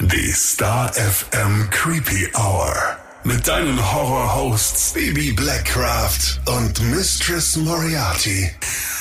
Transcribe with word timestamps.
Die 0.00 0.30
Star 0.30 0.92
FM 0.92 1.68
Creepy 1.70 2.28
Hour. 2.36 2.72
Mit 3.24 3.48
deinen 3.48 3.76
Horror-Hosts 3.92 4.92
Baby 4.92 5.32
Blackcraft 5.32 6.38
und 6.46 6.80
Mistress 6.92 7.56
Moriarty. 7.56 8.48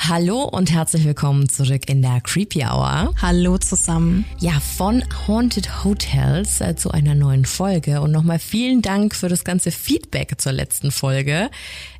Hallo 0.08 0.42
und 0.42 0.72
herzlich 0.72 1.04
willkommen 1.04 1.48
zurück 1.48 1.88
in 1.88 2.02
der 2.02 2.20
Creepy 2.20 2.64
Hour. 2.64 3.14
Hallo 3.22 3.56
zusammen. 3.58 4.24
Ja, 4.40 4.58
von 4.58 5.04
Haunted 5.28 5.84
Hotels 5.84 6.60
äh, 6.60 6.74
zu 6.74 6.90
einer 6.90 7.14
neuen 7.14 7.44
Folge 7.44 8.00
und 8.00 8.10
nochmal 8.10 8.40
vielen 8.40 8.82
Dank 8.82 9.14
für 9.14 9.28
das 9.28 9.44
ganze 9.44 9.70
Feedback 9.70 10.40
zur 10.40 10.52
letzten 10.52 10.90
Folge. 10.90 11.50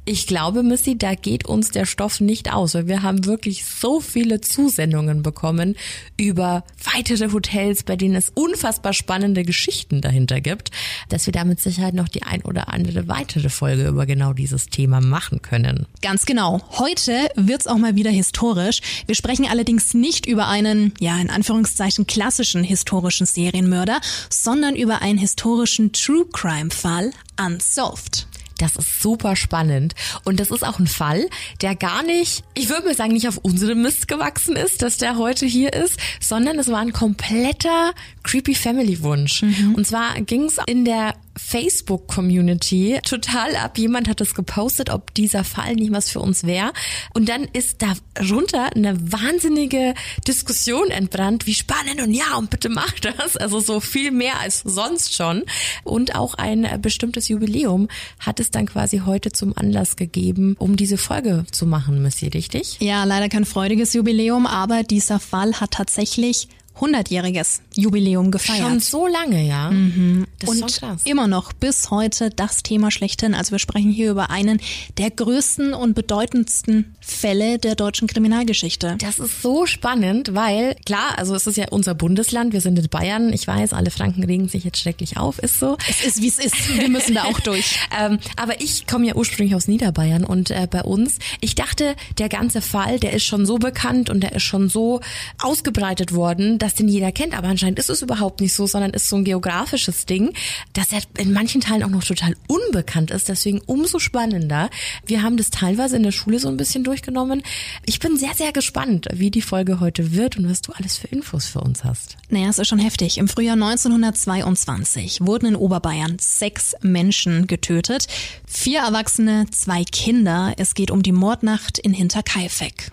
Ich 0.04 0.26
glaube, 0.26 0.64
Missy, 0.64 0.98
da 0.98 1.14
geht 1.14 1.46
uns 1.46 1.70
der 1.70 1.86
Stoff 1.86 2.20
nicht 2.20 2.52
aus, 2.52 2.74
weil 2.74 2.88
wir 2.88 3.04
haben 3.04 3.24
wirklich 3.24 3.64
so 3.64 4.00
viele 4.00 4.40
Zusendungen 4.40 5.22
bekommen 5.22 5.76
über 6.16 6.64
weitere 6.92 7.30
Hotels, 7.30 7.84
bei 7.84 7.94
denen 7.94 8.16
es 8.16 8.30
unfassbar 8.34 8.94
spannende 8.94 9.44
Geschichten 9.44 10.00
dahinter 10.00 10.40
gibt, 10.40 10.72
dass 11.08 11.26
wir 11.26 11.32
da 11.32 11.44
mit 11.44 11.60
Sicherheit 11.60 11.94
noch 11.94 12.08
die 12.08 12.24
ein 12.24 12.42
oder 12.42 12.68
andere 12.72 13.06
weitere 13.06 13.48
Folge 13.48 13.86
über 13.86 14.04
genau 14.04 14.32
dieses 14.32 14.66
Thema 14.66 15.00
machen 15.00 15.40
können. 15.40 15.86
Ganz 16.00 16.26
genau. 16.26 16.60
Heute 16.78 17.28
wird's 17.36 17.68
auch 17.68 17.78
mal 17.78 17.94
wieder 17.94 18.10
historisch. 18.10 18.80
Wir 19.06 19.14
sprechen 19.14 19.46
allerdings 19.48 19.94
nicht 19.94 20.26
über 20.26 20.48
einen, 20.48 20.94
ja, 20.98 21.16
in 21.20 21.30
Anführungszeichen 21.30 22.08
klassischen 22.08 22.64
historischen 22.64 23.24
Serienmörder, 23.26 24.00
sondern 24.30 24.74
über 24.74 25.00
einen 25.00 25.18
historischen 25.18 25.92
True 25.92 26.26
Crime 26.32 26.70
Fall 26.70 27.12
Unsolved. 27.40 28.26
Das 28.62 28.76
ist 28.76 29.02
super 29.02 29.34
spannend. 29.34 29.94
Und 30.24 30.38
das 30.38 30.50
ist 30.52 30.64
auch 30.64 30.78
ein 30.78 30.86
Fall, 30.86 31.26
der 31.60 31.74
gar 31.74 32.04
nicht, 32.04 32.44
ich 32.54 32.68
würde 32.68 32.86
mal 32.86 32.94
sagen, 32.94 33.12
nicht 33.12 33.26
auf 33.26 33.38
unserem 33.38 33.82
Mist 33.82 34.06
gewachsen 34.06 34.54
ist, 34.54 34.82
dass 34.82 34.98
der 34.98 35.18
heute 35.18 35.46
hier 35.46 35.72
ist, 35.72 35.98
sondern 36.20 36.58
es 36.60 36.70
war 36.70 36.78
ein 36.78 36.92
kompletter 36.92 37.92
Creepy 38.22 38.54
Family 38.54 39.02
Wunsch. 39.02 39.42
Mhm. 39.42 39.74
Und 39.74 39.86
zwar 39.86 40.20
ging 40.20 40.44
es 40.44 40.58
in 40.66 40.84
der 40.84 41.14
Facebook-Community 41.36 43.00
total 43.04 43.56
ab. 43.56 43.78
Jemand 43.78 44.08
hat 44.08 44.20
es 44.20 44.34
gepostet, 44.34 44.90
ob 44.90 45.14
dieser 45.14 45.44
Fall 45.44 45.74
nicht 45.74 45.92
was 45.92 46.10
für 46.10 46.20
uns 46.20 46.44
wäre. 46.44 46.72
Und 47.14 47.28
dann 47.28 47.44
ist 47.44 47.82
darunter 47.82 48.74
eine 48.74 49.12
wahnsinnige 49.12 49.94
Diskussion 50.26 50.90
entbrannt, 50.90 51.46
wie 51.46 51.54
spannend 51.54 52.00
und 52.02 52.12
ja, 52.12 52.36
und 52.36 52.50
bitte 52.50 52.68
mach 52.68 52.92
das. 53.00 53.36
Also 53.36 53.60
so 53.60 53.80
viel 53.80 54.10
mehr 54.10 54.40
als 54.40 54.60
sonst 54.60 55.14
schon. 55.14 55.44
Und 55.84 56.14
auch 56.14 56.34
ein 56.34 56.80
bestimmtes 56.80 57.28
Jubiläum 57.28 57.88
hat 58.18 58.40
es 58.40 58.50
dann 58.50 58.66
quasi 58.66 59.02
heute 59.04 59.32
zum 59.32 59.56
Anlass 59.56 59.96
gegeben, 59.96 60.56
um 60.58 60.76
diese 60.76 60.98
Folge 60.98 61.44
zu 61.50 61.66
machen, 61.66 62.02
Missy, 62.02 62.28
richtig? 62.28 62.76
Ja, 62.80 63.04
leider 63.04 63.28
kein 63.28 63.44
freudiges 63.44 63.92
Jubiläum, 63.92 64.46
aber 64.46 64.82
dieser 64.82 65.18
Fall 65.18 65.60
hat 65.60 65.72
tatsächlich 65.72 66.48
100-jähriges 66.80 67.60
Jubiläum 67.76 68.30
gefeiert. 68.30 68.60
Schon 68.60 68.80
so 68.80 69.06
lange, 69.06 69.46
ja. 69.46 69.70
Mhm. 69.70 70.26
und 70.46 70.80
immer 71.04 71.28
noch 71.28 71.52
bis 71.52 71.90
heute 71.90 72.30
das 72.30 72.62
Thema 72.62 72.90
schlechthin. 72.90 73.34
Also 73.34 73.52
wir 73.52 73.58
sprechen 73.58 73.90
hier 73.90 74.10
über 74.10 74.30
einen 74.30 74.60
der 74.98 75.10
größten 75.10 75.74
und 75.74 75.94
bedeutendsten 75.94 76.96
Fälle 77.00 77.58
der 77.58 77.74
deutschen 77.74 78.08
Kriminalgeschichte. 78.08 78.96
Das 78.98 79.18
ist 79.18 79.42
so 79.42 79.66
spannend, 79.66 80.34
weil 80.34 80.74
klar, 80.86 81.18
also 81.18 81.34
es 81.34 81.46
ist 81.46 81.56
ja 81.56 81.66
unser 81.70 81.94
Bundesland, 81.94 82.52
wir 82.52 82.60
sind 82.60 82.78
in 82.78 82.88
Bayern. 82.88 83.32
Ich 83.32 83.46
weiß, 83.46 83.72
alle 83.72 83.90
Franken 83.90 84.24
regen 84.24 84.48
sich 84.48 84.64
jetzt 84.64 84.78
schrecklich 84.78 85.16
auf, 85.16 85.38
ist 85.38 85.60
so. 85.60 85.76
Es 85.88 86.04
ist 86.04 86.22
wie 86.22 86.28
es 86.28 86.38
ist. 86.38 86.78
Wir 86.78 86.88
müssen 86.88 87.14
da 87.14 87.24
auch 87.24 87.40
durch. 87.44 87.78
ähm, 87.98 88.18
aber 88.36 88.60
ich 88.60 88.86
komme 88.86 89.06
ja 89.06 89.14
ursprünglich 89.14 89.54
aus 89.54 89.68
Niederbayern 89.68 90.24
und 90.24 90.50
äh, 90.50 90.66
bei 90.70 90.82
uns, 90.82 91.18
ich 91.40 91.54
dachte, 91.54 91.94
der 92.18 92.28
ganze 92.28 92.62
Fall, 92.62 92.98
der 92.98 93.12
ist 93.12 93.24
schon 93.24 93.46
so 93.46 93.58
bekannt 93.58 94.10
und 94.10 94.20
der 94.20 94.32
ist 94.32 94.42
schon 94.42 94.68
so 94.68 95.00
ausgebreitet 95.40 96.12
worden, 96.14 96.58
dass 96.62 96.74
den 96.74 96.88
jeder 96.88 97.12
kennt. 97.12 97.36
Aber 97.36 97.48
anscheinend 97.48 97.78
ist 97.78 97.90
es 97.90 98.02
überhaupt 98.02 98.40
nicht 98.40 98.54
so, 98.54 98.66
sondern 98.66 98.92
ist 98.92 99.08
so 99.08 99.16
ein 99.16 99.24
geografisches 99.24 100.06
Ding, 100.06 100.32
dass 100.72 100.92
er 100.92 101.00
in 101.18 101.32
manchen 101.32 101.60
Teilen 101.60 101.82
auch 101.82 101.90
noch 101.90 102.04
total 102.04 102.36
unbekannt 102.46 103.10
ist. 103.10 103.28
Deswegen 103.28 103.60
umso 103.66 103.98
spannender. 103.98 104.70
Wir 105.04 105.22
haben 105.22 105.36
das 105.36 105.50
teilweise 105.50 105.96
in 105.96 106.04
der 106.04 106.12
Schule 106.12 106.38
so 106.38 106.48
ein 106.48 106.56
bisschen 106.56 106.84
durchgenommen. 106.84 107.42
Ich 107.84 107.98
bin 107.98 108.16
sehr, 108.16 108.34
sehr 108.34 108.52
gespannt, 108.52 109.08
wie 109.12 109.30
die 109.30 109.42
Folge 109.42 109.80
heute 109.80 110.12
wird 110.12 110.36
und 110.36 110.48
was 110.48 110.62
du 110.62 110.72
alles 110.72 110.96
für 110.96 111.08
Infos 111.08 111.46
für 111.46 111.60
uns 111.60 111.84
hast. 111.84 112.16
Naja, 112.28 112.48
es 112.48 112.58
ist 112.58 112.68
schon 112.68 112.78
heftig. 112.78 113.18
Im 113.18 113.28
Frühjahr 113.28 113.54
1922 113.54 115.20
wurden 115.22 115.46
in 115.46 115.56
Oberbayern 115.56 116.16
sechs 116.20 116.74
Menschen 116.80 117.48
getötet. 117.48 118.06
Vier 118.46 118.80
Erwachsene, 118.80 119.46
zwei 119.50 119.82
Kinder. 119.84 120.54
Es 120.58 120.74
geht 120.74 120.90
um 120.90 121.02
die 121.02 121.12
Mordnacht 121.12 121.78
in 121.78 121.92
Hinterkaifeck. 121.92 122.92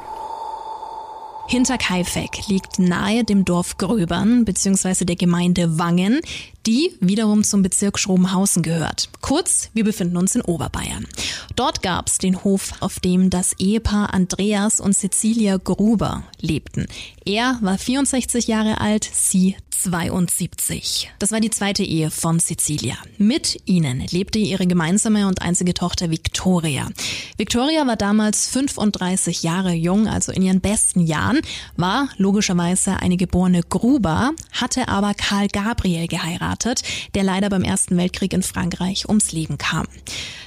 Hinterkaifeck 1.51 2.47
liegt 2.47 2.79
nahe 2.79 3.25
dem 3.25 3.43
Dorf 3.43 3.77
Gröbern 3.77 4.45
bzw. 4.45 5.03
der 5.03 5.17
Gemeinde 5.17 5.77
Wangen, 5.77 6.21
die 6.65 6.95
wiederum 7.01 7.43
zum 7.43 7.61
Bezirk 7.61 7.99
Schrobenhausen 7.99 8.63
gehört. 8.63 9.09
Kurz, 9.19 9.69
wir 9.73 9.83
befinden 9.83 10.15
uns 10.15 10.33
in 10.33 10.43
Oberbayern. 10.43 11.05
Dort 11.57 11.83
gab 11.83 12.07
es 12.07 12.19
den 12.19 12.45
Hof, 12.45 12.71
auf 12.79 13.01
dem 13.01 13.29
das 13.29 13.51
Ehepaar 13.59 14.13
Andreas 14.13 14.79
und 14.79 14.93
Cecilia 14.93 15.57
Gruber 15.57 16.23
lebten. 16.39 16.85
Er 17.25 17.57
war 17.59 17.77
64 17.77 18.47
Jahre 18.47 18.79
alt, 18.79 19.09
sie 19.11 19.57
72. 19.83 21.11
Das 21.17 21.31
war 21.31 21.39
die 21.39 21.49
zweite 21.49 21.83
Ehe 21.83 22.11
von 22.11 22.39
Cecilia. 22.39 22.95
Mit 23.17 23.57
ihnen 23.65 24.05
lebte 24.11 24.37
ihre 24.37 24.67
gemeinsame 24.67 25.27
und 25.27 25.41
einzige 25.41 25.73
Tochter 25.73 26.11
Victoria. 26.11 26.87
Victoria 27.37 27.87
war 27.87 27.95
damals 27.95 28.47
35 28.47 29.41
Jahre 29.41 29.73
jung, 29.73 30.07
also 30.07 30.31
in 30.31 30.43
ihren 30.43 30.61
besten 30.61 31.01
Jahren, 31.01 31.41
war 31.77 32.09
logischerweise 32.17 32.97
eine 32.97 33.17
geborene 33.17 33.63
Gruber, 33.63 34.33
hatte 34.51 34.87
aber 34.87 35.15
Karl 35.15 35.47
Gabriel 35.47 36.07
geheiratet, 36.07 36.83
der 37.15 37.23
leider 37.23 37.49
beim 37.49 37.63
Ersten 37.63 37.97
Weltkrieg 37.97 38.33
in 38.33 38.43
Frankreich 38.43 39.09
ums 39.09 39.31
Leben 39.31 39.57
kam. 39.57 39.87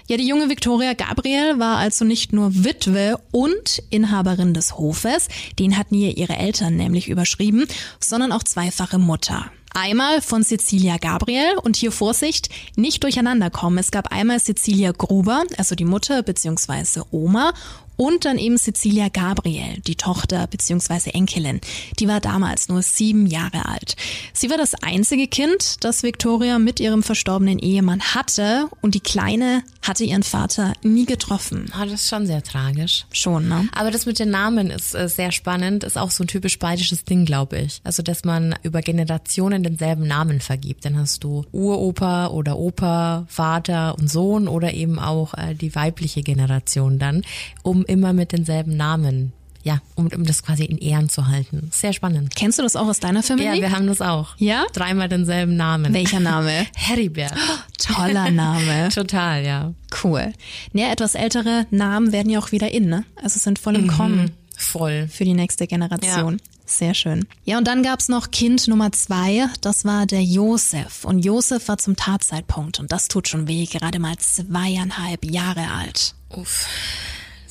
Ja, 0.07 0.19
die 0.19 0.29
junge 0.29 0.51
Victoria 0.51 0.93
Gabriel 0.93 1.59
war 1.59 1.79
also 1.79 2.05
nicht 2.05 2.35
nur 2.35 2.65
Witwe 2.65 3.19
und 3.31 3.83
Inhaberin 3.89 4.53
des 4.53 4.77
Hofes, 4.77 5.29
den 5.59 5.79
hatten 5.79 5.95
ihr 5.95 6.19
ihre 6.19 6.37
Eltern 6.37 6.77
nämlich 6.77 7.09
überschrieben, 7.09 7.67
sondern 8.01 8.31
auch 8.31 8.43
zweifache 8.43 8.99
Mutter. 8.99 9.51
Einmal 9.73 10.21
von 10.21 10.45
Cecilia 10.45 10.99
Gabriel 10.99 11.57
und 11.63 11.77
hier 11.77 11.91
Vorsicht, 11.91 12.51
nicht 12.77 13.03
durcheinander 13.03 13.49
kommen. 13.49 13.79
Es 13.79 13.91
gab 13.91 14.13
einmal 14.13 14.39
Cecilia 14.41 14.93
Gruber, 14.93 15.43
also 15.57 15.75
die 15.75 15.87
Mutter 15.87 16.23
bzw. 16.23 17.01
Oma 17.11 17.55
und 17.97 18.25
dann 18.25 18.39
eben 18.39 18.59
Cecilia 18.59 19.09
Gabriel, 19.09 19.81
die 19.87 19.97
Tochter 19.97 20.47
bzw. 20.47 21.11
Enkelin. 21.11 21.61
Die 21.99 22.09
war 22.09 22.21
damals 22.21 22.69
nur 22.69 22.83
sieben 22.83 23.27
Jahre 23.27 23.67
alt. 23.67 23.97
Sie 24.33 24.51
war 24.51 24.57
das 24.57 24.75
einzige 24.75 25.27
Kind, 25.27 25.85
das 25.85 26.03
Victoria 26.03 26.59
mit 26.59 26.81
ihrem 26.81 27.03
verstorbenen 27.03 27.59
Ehemann 27.59 28.01
hatte 28.01 28.69
und 28.81 28.95
die 28.95 29.01
Kleine 29.01 29.63
hatte 29.83 30.05
ihren 30.05 30.23
Vater 30.23 30.73
nie 30.83 31.05
getroffen. 31.05 31.71
Ah, 31.73 31.85
das 31.85 32.03
ist 32.03 32.09
schon 32.09 32.27
sehr 32.27 32.43
tragisch. 32.43 33.07
Schon, 33.13 33.49
ne? 33.49 33.69
Aber 33.75 33.91
das 33.91 34.07
mit 34.07 34.19
den 34.19 34.31
Namen 34.31 34.71
ist 34.71 34.95
äh, 34.95 35.09
sehr 35.09 35.31
spannend, 35.33 35.85
ist 35.85 35.99
auch 35.99 36.11
so 36.11 36.25
ein 36.25 36.29
typisch 36.29 36.59
bayerisches 36.59 37.05
Ding, 37.05 37.25
glaube 37.25 37.59
ich. 37.59 37.81
Also, 37.85 38.03
dass 38.03 38.25
man 38.25 38.55
über 38.63 38.81
Generationen 38.81 39.63
denselben 39.63 40.07
Namen 40.07 40.41
vergibt. 40.41 40.85
Dann 40.85 40.99
hast 40.99 41.25
du 41.25 41.45
Uropa 41.53 42.29
oder 42.29 42.59
Opa, 42.59 43.27
Vater 43.29 43.97
und 43.99 44.11
Sohn 44.11 44.49
oder 44.49 44.73
eben 44.73 44.99
auch 44.99 45.35
äh, 45.35 45.55
die 45.55 45.75
weibliche 45.75 46.23
Generation 46.23 46.99
dann, 46.99 47.23
um 47.63 47.84
immer 47.85 48.13
mit 48.13 48.33
denselben 48.33 48.77
Namen 48.77 49.33
ja, 49.65 49.79
um, 49.95 50.09
um 50.09 50.25
das 50.25 50.43
quasi 50.43 50.65
in 50.65 50.79
Ehren 50.79 51.09
zu 51.09 51.27
halten. 51.27 51.71
Sehr 51.73 51.95
spannend. 51.95 52.37
Kennst 52.37 52.59
du 52.59 52.63
das 52.63 52.77
auch 52.77 52.87
aus 52.87 53.01
deiner 53.01 53.23
Familie? 53.23 53.55
Ja, 53.55 53.61
wir 53.63 53.73
haben 53.73 53.87
das 53.87 54.01
auch. 54.03 54.37
Ja? 54.37 54.67
Dreimal 54.75 55.09
denselben 55.09 55.57
Namen. 55.57 55.93
Welcher 55.95 56.21
Name? 56.21 56.67
Heribert. 56.77 57.33
Toller 57.79 58.31
Name. 58.31 58.91
Total, 58.95 59.45
ja. 59.45 59.73
Cool. 60.03 60.33
Ja, 60.75 60.93
etwas 60.93 61.15
ältere 61.15 61.67
Namen 61.71 62.13
werden 62.13 62.31
ja 62.31 62.39
auch 62.39 62.53
wieder 62.53 62.71
in, 62.73 62.89
ne? 62.89 63.05
Also 63.23 63.41
sind 63.41 63.59
voll 63.59 63.77
im 63.77 63.85
mhm. 63.85 63.89
Kommen. 63.89 64.31
Voll. 64.55 65.09
Für 65.09 65.25
die 65.25 65.35
nächste 65.35 65.67
Generation. 65.67 66.35
Ja. 66.35 66.45
Sehr 66.67 66.95
schön. 66.95 67.27
Ja, 67.45 67.59
und 67.59 67.67
dann 67.67 67.83
gab's 67.83 68.09
noch 68.09 68.31
Kind 68.31 68.69
Nummer 68.69 68.91
zwei, 68.93 69.47
das 69.61 69.85
war 69.85 70.07
der 70.07 70.23
Josef. 70.23 71.05
Und 71.05 71.19
Josef 71.19 71.69
war 71.69 71.77
zum 71.77 71.95
Tatzeitpunkt, 71.95 72.81
und 72.81 72.91
das 72.91 73.09
tut 73.09 73.29
schon 73.29 73.49
weh, 73.49 73.67
gerade 73.67 73.99
mal 73.99 74.17
zweieinhalb 74.17 75.27
Jahre 75.27 75.71
alt. 75.71 76.15
Uff 76.31 76.67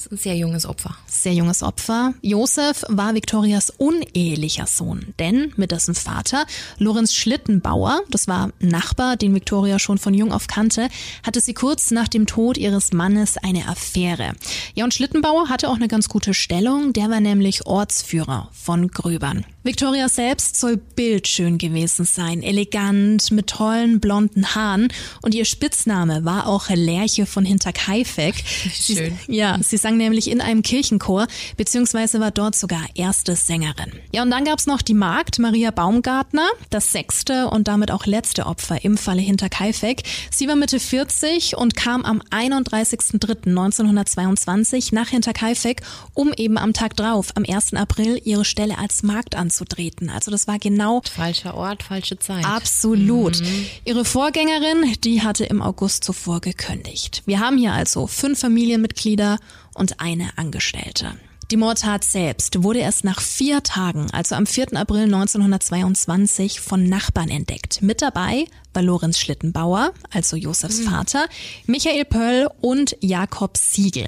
ist 0.05 0.11
ein 0.11 0.17
sehr 0.17 0.35
junges 0.35 0.65
Opfer. 0.65 0.95
Sehr 1.07 1.33
junges 1.33 1.63
Opfer. 1.63 2.13
Josef 2.21 2.83
war 2.89 3.13
Viktorias 3.13 3.69
unehelicher 3.69 4.67
Sohn, 4.67 5.13
denn 5.19 5.53
mit 5.55 5.71
dessen 5.71 5.95
Vater, 5.95 6.45
Lorenz 6.77 7.13
Schlittenbauer, 7.13 8.01
das 8.09 8.27
war 8.27 8.51
Nachbar, 8.59 9.17
den 9.17 9.33
Viktoria 9.33 9.79
schon 9.79 9.97
von 9.97 10.13
jung 10.13 10.31
auf 10.31 10.47
kannte, 10.47 10.89
hatte 11.25 11.41
sie 11.41 11.53
kurz 11.53 11.91
nach 11.91 12.07
dem 12.07 12.25
Tod 12.25 12.57
ihres 12.57 12.93
Mannes 12.93 13.37
eine 13.37 13.67
Affäre. 13.67 14.33
Ja, 14.75 14.83
und 14.83 14.93
Schlittenbauer 14.93 15.49
hatte 15.49 15.69
auch 15.69 15.75
eine 15.75 15.87
ganz 15.87 16.09
gute 16.09 16.33
Stellung, 16.33 16.93
der 16.93 17.09
war 17.09 17.19
nämlich 17.19 17.65
Ortsführer 17.65 18.49
von 18.51 18.89
Gröbern. 18.89 19.45
Victoria 19.65 20.09
selbst 20.09 20.59
soll 20.59 20.75
bildschön 20.75 21.57
gewesen 21.57 22.03
sein, 22.03 22.43
elegant, 22.43 23.31
mit 23.31 23.47
tollen 23.47 24.01
blonden 24.01 24.55
Haaren 24.55 24.89
und 25.21 25.33
ihr 25.33 25.45
Spitzname 25.45 26.25
war 26.25 26.47
auch 26.47 26.69
Lerche 26.69 27.25
von 27.25 27.45
Hinterkaifeck. 27.45 28.35
Schön. 28.73 29.17
Sie, 29.25 29.33
ja, 29.33 29.57
sie 29.61 29.77
sang 29.77 29.95
nämlich 29.95 30.29
in 30.29 30.41
einem 30.41 30.63
Kirchenchor, 30.63 31.27
beziehungsweise 31.55 32.19
war 32.19 32.31
dort 32.31 32.57
sogar 32.57 32.81
erste 32.95 33.37
Sängerin. 33.37 33.93
Ja, 34.11 34.23
und 34.23 34.31
dann 34.31 34.43
gab's 34.43 34.65
noch 34.65 34.81
die 34.81 34.95
Magd 34.95 35.39
Maria 35.39 35.71
Baumgartner, 35.71 36.49
das 36.69 36.91
sechste 36.91 37.47
und 37.47 37.69
damit 37.69 37.89
auch 37.89 38.05
letzte 38.05 38.47
Opfer 38.47 38.83
im 38.83 38.97
Falle 38.97 39.21
Hinterkaifeck. 39.21 40.03
Sie 40.29 40.49
war 40.49 40.57
Mitte 40.57 40.81
40 40.81 41.55
und 41.55 41.77
kam 41.77 42.03
am 42.03 42.21
31.03.1922 42.31 44.93
nach 44.93 45.07
Hinterkaifeck, 45.07 45.83
um 46.13 46.33
eben 46.35 46.57
am 46.57 46.73
Tag 46.73 46.97
drauf, 46.97 47.29
am 47.35 47.45
1. 47.47 47.75
April, 47.75 48.19
ihre 48.25 48.43
Stelle 48.43 48.77
als 48.77 49.03
Magd 49.03 49.35
anzunehmen 49.35 49.52
anzutreten. 49.53 50.09
Also 50.09 50.31
das 50.31 50.47
war 50.47 50.57
genau 50.59 51.01
falscher 51.03 51.55
Ort, 51.55 51.83
falsche 51.83 52.17
Zeit. 52.17 52.45
Absolut. 52.45 53.39
Mhm. 53.39 53.65
Ihre 53.85 54.05
Vorgängerin, 54.05 54.93
die 55.03 55.21
hatte 55.21 55.45
im 55.45 55.61
August 55.61 56.03
zuvor 56.03 56.41
gekündigt. 56.41 57.21
Wir 57.25 57.39
haben 57.39 57.57
hier 57.57 57.73
also 57.73 58.07
fünf 58.07 58.39
Familienmitglieder 58.39 59.37
und 59.75 59.99
eine 59.99 60.37
Angestellte. 60.37 61.13
Die 61.51 61.57
Mordtat 61.57 62.03
selbst 62.03 62.63
wurde 62.63 62.79
erst 62.79 63.03
nach 63.03 63.21
vier 63.21 63.61
Tagen, 63.63 64.07
also 64.11 64.35
am 64.35 64.45
4. 64.45 64.75
April 64.75 65.03
1922, 65.03 66.59
von 66.59 66.87
Nachbarn 66.87 67.29
entdeckt. 67.29 67.81
Mit 67.81 68.01
dabei 68.01 68.45
war 68.73 68.81
Lorenz 68.81 69.19
Schlittenbauer, 69.19 69.91
also 70.09 70.35
Josefs 70.35 70.79
mhm. 70.79 70.89
Vater, 70.89 71.27
Michael 71.67 72.05
Pöll 72.05 72.49
und 72.61 72.95
Jakob 73.01 73.57
Siegel. 73.57 74.07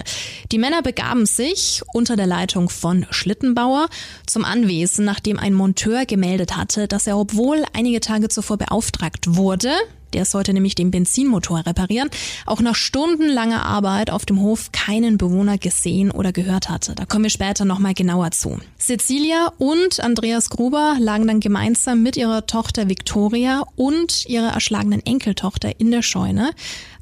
Die 0.51 0.57
Männer 0.57 0.81
begaben 0.81 1.25
sich 1.25 1.81
unter 1.93 2.15
der 2.15 2.27
Leitung 2.27 2.69
von 2.69 3.05
Schlittenbauer 3.11 3.89
zum 4.25 4.45
Anwesen, 4.45 5.05
nachdem 5.05 5.37
ein 5.37 5.53
Monteur 5.53 6.05
gemeldet 6.05 6.55
hatte, 6.55 6.87
dass 6.87 7.05
er, 7.05 7.17
obwohl 7.17 7.63
einige 7.73 7.99
Tage 7.99 8.29
zuvor 8.29 8.57
beauftragt 8.57 9.35
wurde, 9.35 9.71
der 10.15 10.23
sollte 10.23 10.53
nämlich 10.53 10.75
den 10.75 10.91
Benzinmotor 10.91 11.65
reparieren, 11.65 12.09
auch 12.45 12.61
nach 12.61 12.75
stundenlanger 12.75 13.65
Arbeit 13.65 14.09
auf 14.09 14.25
dem 14.25 14.39
Hof 14.39 14.71
keinen 14.71 15.17
Bewohner 15.17 15.57
gesehen 15.57 16.09
oder 16.09 16.31
gehört 16.31 16.69
hatte. 16.69 16.95
Da 16.95 17.05
kommen 17.05 17.25
wir 17.25 17.29
später 17.29 17.65
nochmal 17.65 17.93
genauer 17.93 18.31
zu. 18.31 18.57
Cecilia 18.79 19.51
und 19.57 19.99
Andreas 19.99 20.49
Gruber 20.49 20.95
lagen 20.99 21.27
dann 21.27 21.41
gemeinsam 21.41 22.01
mit 22.01 22.15
ihrer 22.15 22.45
Tochter 22.45 22.87
Victoria 22.87 23.63
und 23.75 24.25
ihrer 24.27 24.53
erschlagenen 24.53 25.05
Enkeltochter 25.05 25.81
in 25.81 25.91
der 25.91 26.01
Scheune, 26.01 26.51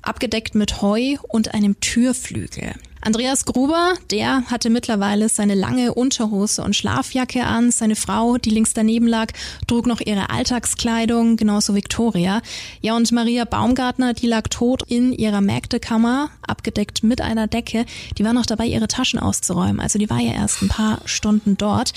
abgedeckt 0.03 0.55
mit 0.55 0.81
Heu 0.81 1.15
und 1.27 1.53
einem 1.53 1.79
Türflügel. 1.79 2.73
Andreas 3.05 3.43
Gruber, 3.43 3.95
der 4.11 4.45
hatte 4.49 4.69
mittlerweile 4.69 5.27
seine 5.27 5.55
lange 5.55 5.93
Unterhose 5.93 6.63
und 6.63 6.73
Schlafjacke 6.73 7.43
an. 7.43 7.69
Seine 7.69 7.97
Frau, 7.97 8.37
die 8.37 8.49
links 8.49 8.73
daneben 8.73 9.07
lag, 9.07 9.27
trug 9.67 9.87
noch 9.87 9.99
ihre 9.99 10.29
Alltagskleidung, 10.29 11.35
genauso 11.35 11.75
Victoria. 11.75 12.41
Ja, 12.79 12.95
und 12.95 13.11
Maria 13.11 13.43
Baumgartner, 13.43 14.13
die 14.13 14.27
lag 14.27 14.47
tot 14.47 14.83
in 14.87 15.11
ihrer 15.11 15.41
Mägdekammer, 15.41 16.29
abgedeckt 16.47 17.03
mit 17.03 17.19
einer 17.19 17.47
Decke. 17.47 17.85
Die 18.17 18.23
war 18.23 18.31
noch 18.31 18.45
dabei, 18.45 18.67
ihre 18.67 18.87
Taschen 18.87 19.19
auszuräumen. 19.19 19.81
Also 19.81 19.99
die 19.99 20.09
war 20.09 20.21
ja 20.21 20.31
erst 20.31 20.61
ein 20.61 20.69
paar 20.69 21.01
Stunden 21.03 21.57
dort. 21.57 21.91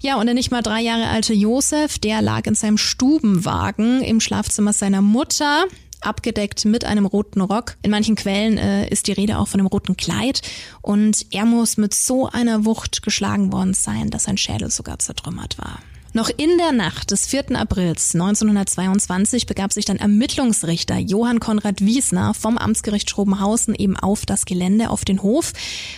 Ja, 0.00 0.16
und 0.16 0.26
der 0.26 0.34
nicht 0.34 0.50
mal 0.50 0.62
drei 0.62 0.80
Jahre 0.80 1.06
alte 1.06 1.34
Josef, 1.34 2.00
der 2.00 2.20
lag 2.20 2.46
in 2.46 2.56
seinem 2.56 2.78
Stubenwagen 2.78 4.02
im 4.02 4.18
Schlafzimmer 4.18 4.72
seiner 4.72 5.02
Mutter 5.02 5.66
abgedeckt 6.04 6.64
mit 6.64 6.84
einem 6.84 7.06
roten 7.06 7.40
Rock. 7.40 7.76
In 7.82 7.90
manchen 7.90 8.16
Quellen 8.16 8.58
äh, 8.58 8.88
ist 8.88 9.06
die 9.06 9.12
Rede 9.12 9.38
auch 9.38 9.48
von 9.48 9.60
einem 9.60 9.66
roten 9.66 9.96
Kleid. 9.96 10.42
Und 10.80 11.26
er 11.30 11.44
muss 11.44 11.76
mit 11.76 11.94
so 11.94 12.28
einer 12.28 12.64
Wucht 12.64 13.02
geschlagen 13.02 13.52
worden 13.52 13.74
sein, 13.74 14.10
dass 14.10 14.24
sein 14.24 14.38
Schädel 14.38 14.70
sogar 14.70 14.98
zertrümmert 14.98 15.58
war. 15.58 15.78
Noch 16.14 16.28
in 16.36 16.58
der 16.58 16.72
Nacht 16.72 17.10
des 17.10 17.26
4. 17.26 17.56
Aprils 17.56 18.14
1922 18.14 19.46
begab 19.46 19.72
sich 19.72 19.86
dann 19.86 19.96
Ermittlungsrichter 19.96 20.98
Johann 20.98 21.40
Konrad 21.40 21.80
Wiesner 21.80 22.34
vom 22.34 22.58
Amtsgericht 22.58 23.08
Schrobenhausen 23.08 23.74
eben 23.74 23.96
auf 23.96 24.26
das 24.26 24.44
Gelände, 24.44 24.90
auf 24.90 25.06
den 25.06 25.22
Hof. 25.22 25.54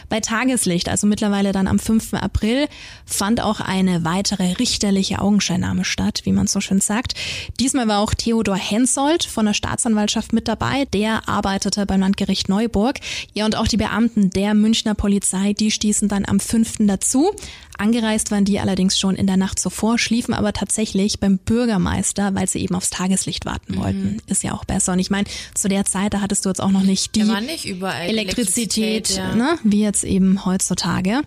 Bei 0.08 0.20
Tageslicht, 0.20 0.88
also 0.88 1.08
mittlerweile 1.08 1.50
dann 1.50 1.66
am 1.66 1.80
5. 1.80 2.14
April, 2.14 2.68
fand 3.04 3.40
auch 3.40 3.58
eine 3.58 4.04
weitere 4.04 4.52
richterliche 4.52 5.20
Augenscheinnahme 5.20 5.84
statt, 5.84 6.20
wie 6.22 6.32
man 6.32 6.46
so 6.46 6.60
schön 6.60 6.80
sagt. 6.80 7.14
Diesmal 7.58 7.88
war 7.88 7.98
auch 7.98 8.14
Theodor 8.14 8.56
Hensoldt 8.56 9.24
von 9.24 9.46
der 9.46 9.54
Staatsanwaltschaft 9.54 10.32
mit 10.32 10.46
dabei. 10.46 10.84
Der 10.92 11.28
arbeitete 11.28 11.86
beim 11.86 11.98
Landgericht 11.98 12.48
Neuburg. 12.48 13.00
Ja, 13.32 13.46
und 13.46 13.56
auch 13.56 13.66
die 13.66 13.78
Beamten 13.78 14.30
der 14.30 14.54
Münchner 14.54 14.94
Polizei, 14.94 15.54
die 15.54 15.72
stießen 15.72 16.08
dann 16.08 16.24
am 16.24 16.38
5. 16.38 16.86
dazu. 16.86 17.32
Angereist 17.78 18.30
waren 18.30 18.44
die 18.44 18.60
allerdings 18.60 18.98
schon 18.98 19.16
in 19.16 19.26
der 19.26 19.36
Nacht 19.36 19.58
zuvor, 19.58 19.98
schliefen 19.98 20.34
aber 20.34 20.52
tatsächlich 20.52 21.20
beim 21.20 21.38
Bürgermeister, 21.38 22.34
weil 22.34 22.48
sie 22.48 22.60
eben 22.60 22.74
aufs 22.74 22.90
Tageslicht 22.90 23.46
warten 23.46 23.74
mhm. 23.74 23.78
wollten. 23.78 24.16
Ist 24.26 24.42
ja 24.42 24.52
auch 24.52 24.64
besser. 24.64 24.92
Und 24.92 24.98
ich 24.98 25.10
meine, 25.10 25.26
zu 25.54 25.68
der 25.68 25.84
Zeit, 25.84 26.14
da 26.14 26.20
hattest 26.20 26.44
du 26.44 26.50
jetzt 26.50 26.60
auch 26.60 26.70
noch 26.70 26.82
nicht 26.82 27.14
die 27.14 27.24
nicht 27.24 27.66
Elektrizität, 27.66 28.08
Elektrizität 28.08 29.16
ja. 29.16 29.34
ne, 29.34 29.58
wie 29.64 29.82
jetzt 29.82 30.04
eben 30.04 30.44
heutzutage. 30.44 31.22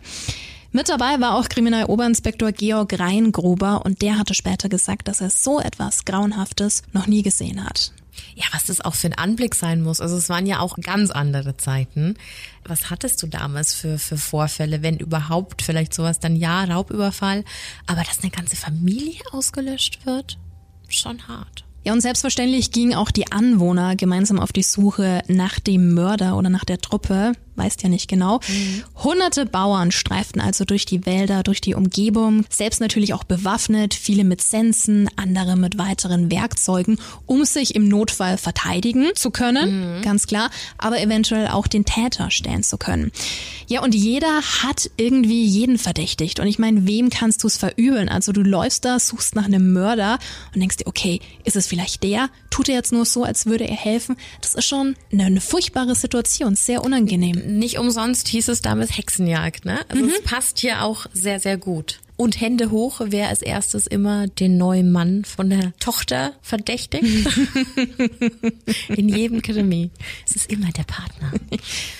Mit 0.72 0.90
dabei 0.90 1.20
war 1.20 1.36
auch 1.36 1.50
Kriminaloberinspektor 1.50 2.52
Georg 2.52 3.00
Reingruber 3.00 3.86
und 3.86 4.02
der 4.02 4.18
hatte 4.20 4.34
später 4.34 4.70
gesagt, 4.70 5.08
dass 5.08 5.22
er 5.22 5.30
so 5.30 5.60
etwas 5.60 6.06
Grauenhaftes 6.06 6.84
noch 6.94 7.08
nie 7.08 7.24
gesehen 7.24 7.66
hat. 7.66 7.94
Ja, 8.36 8.46
was 8.52 8.66
das 8.66 8.81
auch 8.81 8.96
für 8.96 9.08
ein 9.08 9.14
Anblick 9.14 9.56
sein 9.56 9.81
muss. 9.81 10.02
Also 10.02 10.18
es 10.18 10.30
waren 10.30 10.46
ja 10.46 10.60
auch 10.60 10.78
ganz 10.78 11.12
andere 11.12 11.58
Zeiten. 11.58 12.16
Was 12.66 12.90
hattest 12.90 13.22
du 13.24 13.28
damals 13.28 13.74
für, 13.74 13.98
für 13.98 14.18
Vorfälle, 14.18 14.81
wenn 14.84 14.98
überhaupt 14.98 15.62
vielleicht 15.62 15.94
sowas 15.94 16.19
dann 16.19 16.36
ja, 16.36 16.64
Raubüberfall, 16.64 17.44
aber 17.86 18.04
dass 18.04 18.22
eine 18.22 18.31
ganze 18.31 18.56
Familie 18.56 19.22
ausgelöscht 19.31 20.06
wird? 20.06 20.38
Schon 20.90 21.28
hart. 21.28 21.66
Ja, 21.84 21.94
und 21.94 22.02
selbstverständlich 22.02 22.72
gingen 22.72 22.96
auch 22.96 23.12
die 23.12 23.31
Anwohner 23.31 23.96
gemeinsam 23.96 24.40
auf 24.40 24.52
die 24.52 24.63
Suche 24.63 25.22
nach 25.28 25.60
dem 25.60 25.94
Mörder 25.94 26.36
oder 26.36 26.50
nach 26.50 26.66
der 26.66 26.80
Truppe 26.80 27.31
weißt 27.57 27.83
ja 27.83 27.89
nicht 27.89 28.07
genau. 28.07 28.39
Mhm. 28.48 28.83
Hunderte 29.04 29.45
Bauern 29.45 29.92
streiften 29.92 30.42
also 30.42 30.65
durch 30.65 30.86
die 30.86 31.06
Wälder, 31.06 31.44
durch 31.44 31.62
die 31.62 31.75
Umgebung, 31.75 32.45
selbst 32.50 32.80
natürlich 32.80 33.13
auch 33.13 33.24
bewaffnet, 33.24 33.94
viele 33.94 34.24
mit 34.24 34.42
Sensen, 34.42 35.09
andere 35.15 35.57
mit 35.57 35.77
weiteren 35.77 36.31
Werkzeugen, 36.31 37.00
um 37.25 37.45
sich 37.45 37.75
im 37.75 37.88
Notfall 37.88 38.38
verteidigen 38.38 39.07
zu 39.15 39.31
können, 39.31 39.98
mhm. 39.98 40.01
ganz 40.01 40.27
klar, 40.27 40.50
aber 40.77 41.01
eventuell 41.01 41.48
auch 41.48 41.68
den 41.68 41.86
Täter 41.86 42.31
stellen 42.31 42.63
zu 42.63 42.77
können. 42.77 43.12
Ja, 43.69 43.83
und 43.83 43.94
jeder 43.94 44.42
hat 44.63 44.89
irgendwie 44.96 45.43
jeden 45.43 45.77
verdächtigt. 45.77 46.39
Und 46.39 46.48
ich 46.48 46.58
meine, 46.58 46.88
wem 46.88 47.10
kannst 47.10 47.43
du 47.43 47.48
es 47.48 47.58
verübeln? 47.58 48.08
Also 48.08 48.32
du 48.32 48.41
läufst 48.41 48.86
da, 48.86 48.98
suchst 48.98 49.36
nach 49.36 49.46
einem 49.46 49.74
Mörder 49.74 50.20
und 50.53 50.62
denkst 50.62 50.77
dir, 50.77 50.88
okay, 50.88 51.20
ist 51.43 51.58
es 51.58 51.67
vielleicht 51.67 52.01
der? 52.03 52.29
Tut 52.50 52.70
er 52.70 52.75
jetzt 52.75 52.93
nur 52.93 53.05
so, 53.05 53.24
als 53.24 53.46
würde 53.46 53.67
er 53.67 53.75
helfen? 53.75 54.15
Das 54.41 54.53
ist 54.53 54.65
schon 54.65 54.96
eine, 55.12 55.25
eine 55.25 55.41
furchtbare 55.41 55.96
Situation, 55.96 56.55
sehr 56.55 56.84
unangenehm 56.84 57.47
nicht 57.48 57.80
umsonst 57.80 58.27
hieß 58.27 58.50
es 58.50 58.62
damals 58.62 58.98
Hexenjagd, 58.98 59.66
ne? 59.66 59.80
Also 59.89 60.04
mhm. 60.04 60.10
es 60.10 60.22
passt 60.24 60.60
hier 60.60 60.84
auch 60.84 61.08
sehr, 61.13 61.39
sehr 61.39 61.58
gut. 61.58 62.00
Und 62.20 62.42
Hände 62.42 62.72
hoch, 62.72 63.00
wer 63.04 63.30
als 63.30 63.44
erstes 63.44 63.86
immer 63.86 64.27
den 64.27 64.58
neuen 64.58 64.92
Mann 64.92 65.24
von 65.24 65.51
der 65.51 65.77
Tochter 65.77 66.34
verdächtigt. 66.42 67.06
In 68.89 69.08
jedem 69.08 69.44
Krimi. 69.44 69.92
Es 70.25 70.36
ist 70.36 70.51
immer 70.51 70.72
der 70.72 70.84
Partner. 70.84 71.32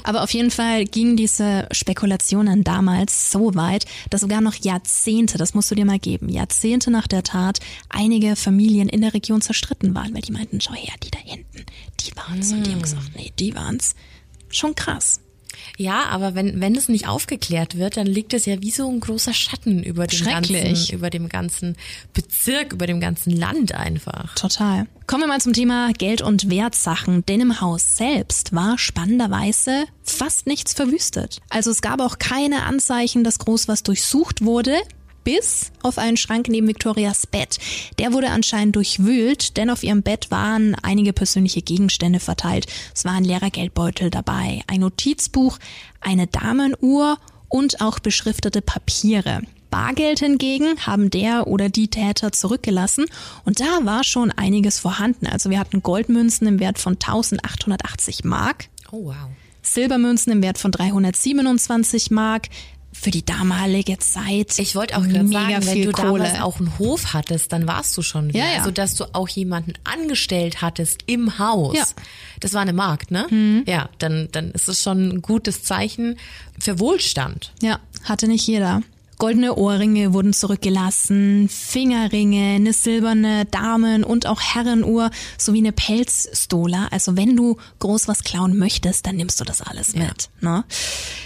Aber 0.04 0.24
auf 0.24 0.32
jeden 0.32 0.50
Fall 0.50 0.86
gingen 0.86 1.18
diese 1.18 1.68
Spekulationen 1.70 2.64
damals 2.64 3.30
so 3.30 3.54
weit, 3.54 3.86
dass 4.10 4.22
sogar 4.22 4.42
noch 4.42 4.56
Jahrzehnte, 4.56 5.38
das 5.38 5.54
musst 5.54 5.70
du 5.70 5.76
dir 5.76 5.86
mal 5.86 6.00
geben, 6.00 6.30
Jahrzehnte 6.30 6.90
nach 6.90 7.06
der 7.06 7.22
Tat 7.22 7.60
einige 7.90 8.36
Familien 8.36 8.90
in 8.90 9.02
der 9.02 9.14
Region 9.14 9.42
zerstritten 9.42 9.94
waren, 9.94 10.16
weil 10.16 10.22
die 10.24 10.32
meinten, 10.32 10.60
schau 10.62 10.74
her, 10.74 10.96
die 11.04 11.12
da 11.12 11.20
hinten, 11.20 11.64
die 12.00 12.16
waren's. 12.16 12.52
Und 12.52 12.66
die 12.66 12.72
haben 12.72 12.82
gesagt, 12.82 13.12
nee, 13.16 13.32
die 13.38 13.54
waren's. 13.54 13.94
Schon 14.50 14.74
krass. 14.74 15.20
Ja, 15.78 16.06
aber 16.06 16.36
wenn, 16.36 16.60
wenn 16.62 16.76
es 16.76 16.90
nicht 16.90 17.08
aufgeklärt 17.08 17.78
wird, 17.78 17.98
dann 17.98 18.08
liegt 18.08 18.34
es 18.34 18.46
ja 18.46 18.62
wie 18.62 18.72
so 18.72 18.90
ein 18.90 19.00
großer 19.00 19.34
Schatten 19.34 19.84
über 19.84 20.08
dem 20.08 20.26
ganzen, 20.26 20.94
über 20.94 21.10
dem 21.10 21.30
ganzen 21.30 21.76
Bezirk, 22.14 22.74
über 22.74 22.88
dem 22.88 23.00
ganzen 23.00 23.32
Land 23.32 23.74
einfach. 23.74 24.36
Total. 24.36 24.88
Kommen 25.08 25.24
wir 25.24 25.28
mal 25.28 25.40
zum 25.40 25.54
Thema 25.54 25.92
Geld- 25.94 26.22
und 26.22 26.50
Wertsachen, 26.50 27.26
denn 27.26 27.40
im 27.40 27.62
Haus 27.62 27.96
selbst 27.96 28.54
war 28.54 28.78
spannenderweise 28.78 29.86
fast 30.04 30.48
nichts 30.48 30.74
verwüstet. 30.74 31.40
Also 31.50 31.72
es 31.72 31.82
gab 31.82 32.02
auch 32.02 32.20
keine 32.20 32.64
Anzeichen, 32.64 33.24
dass 33.24 33.40
groß 33.40 33.68
was 33.68 33.84
durchsucht 33.84 34.44
wurde 34.44 34.76
bis 35.28 35.74
auf 35.84 35.98
einen 35.98 36.16
Schrank 36.16 36.48
neben 36.48 36.70
Victorias 36.70 37.28
Bett. 37.28 37.60
Der 38.00 38.14
wurde 38.14 38.30
anscheinend 38.30 38.78
durchwühlt, 38.78 39.58
denn 39.58 39.70
auf 39.70 39.84
ihrem 39.84 40.02
Bett 40.02 40.32
waren 40.32 40.74
einige 40.84 41.12
persönliche 41.12 41.62
Gegenstände 41.62 42.22
verteilt. 42.22 42.68
Es 42.96 43.04
war 43.04 43.12
ein 43.12 43.26
leerer 43.26 43.50
Geldbeutel 43.50 44.10
dabei, 44.10 44.62
ein 44.68 44.80
Notizbuch, 44.80 45.60
eine 46.00 46.28
Damenuhr 46.28 47.18
und 47.50 47.82
auch 47.82 48.00
beschriftete 48.00 48.62
Papiere. 48.62 49.42
Bargeld 49.70 50.20
hingegen 50.20 50.78
haben 50.88 51.10
der 51.10 51.48
oder 51.48 51.68
die 51.68 51.90
Täter 51.90 52.32
zurückgelassen 52.32 53.04
und 53.44 53.60
da 53.60 53.80
war 53.84 54.06
schon 54.06 54.32
einiges 54.32 54.80
vorhanden. 54.80 55.28
Also 55.28 55.50
wir 55.50 55.60
hatten 55.60 55.84
Goldmünzen 55.84 56.48
im 56.48 56.62
Wert 56.62 56.80
von 56.80 56.94
1880 56.94 58.24
Mark. 58.24 58.70
Oh 58.94 59.08
wow. 59.08 59.28
Silbermünzen 59.62 60.32
im 60.32 60.42
Wert 60.42 60.58
von 60.58 60.72
327 60.72 62.12
Mark. 62.12 62.48
Für 62.94 63.12
die 63.12 63.24
damalige 63.24 64.00
Zeit. 64.00 64.58
Ich 64.58 64.76
wollte 64.76 64.98
auch 64.98 65.04
gerade 65.04 65.28
sagen, 65.28 65.66
wenn 65.66 65.82
du 65.84 65.92
Kohle. 65.92 66.24
damals 66.24 66.42
auch 66.42 66.60
einen 66.60 66.80
Hof 66.80 67.14
hattest, 67.14 67.54
dann 67.54 67.68
warst 67.68 67.96
du 67.96 68.02
schon 68.02 68.30
wieder. 68.30 68.40
Ja, 68.40 68.46
ja. 68.46 68.58
Also, 68.60 68.72
dass 68.72 68.96
du 68.96 69.06
auch 69.14 69.30
jemanden 69.30 69.74
angestellt 69.84 70.62
hattest 70.62 71.02
im 71.06 71.38
Haus. 71.38 71.76
Ja. 71.76 71.84
Mhm. 71.84 72.40
Das 72.40 72.54
war 72.54 72.62
eine 72.62 72.74
Markt, 72.74 73.12
ne? 73.12 73.64
Ja, 73.68 73.90
dann, 74.00 74.30
dann 74.32 74.52
ist 74.52 74.68
es 74.68 74.82
schon 74.82 75.10
ein 75.10 75.22
gutes 75.22 75.64
Zeichen 75.64 76.18
für 76.60 76.80
Wohlstand. 76.80 77.54
Ja, 77.62 77.80
hatte 78.04 78.28
nicht 78.28 78.48
jeder. 78.48 78.82
Goldene 79.20 79.56
Ohrringe 79.56 80.14
wurden 80.14 80.32
zurückgelassen, 80.32 81.50
Fingerringe, 81.50 82.56
eine 82.56 82.72
silberne 82.72 83.46
Damen- 83.46 84.04
und 84.04 84.28
auch 84.28 84.40
Herrenuhr 84.40 85.10
sowie 85.40 85.58
eine 85.58 85.72
Pelzstola. 85.72 86.90
Also 86.92 87.18
wenn 87.18 87.36
du 87.36 87.58
groß 87.80 88.08
was 88.08 88.24
klauen 88.24 88.60
möchtest, 88.60 89.08
dann 89.08 89.16
nimmst 89.16 89.40
du 89.40 89.44
das 89.44 89.64
alles 89.64 89.96
mit. 89.96 90.30
Ne? 90.40 90.64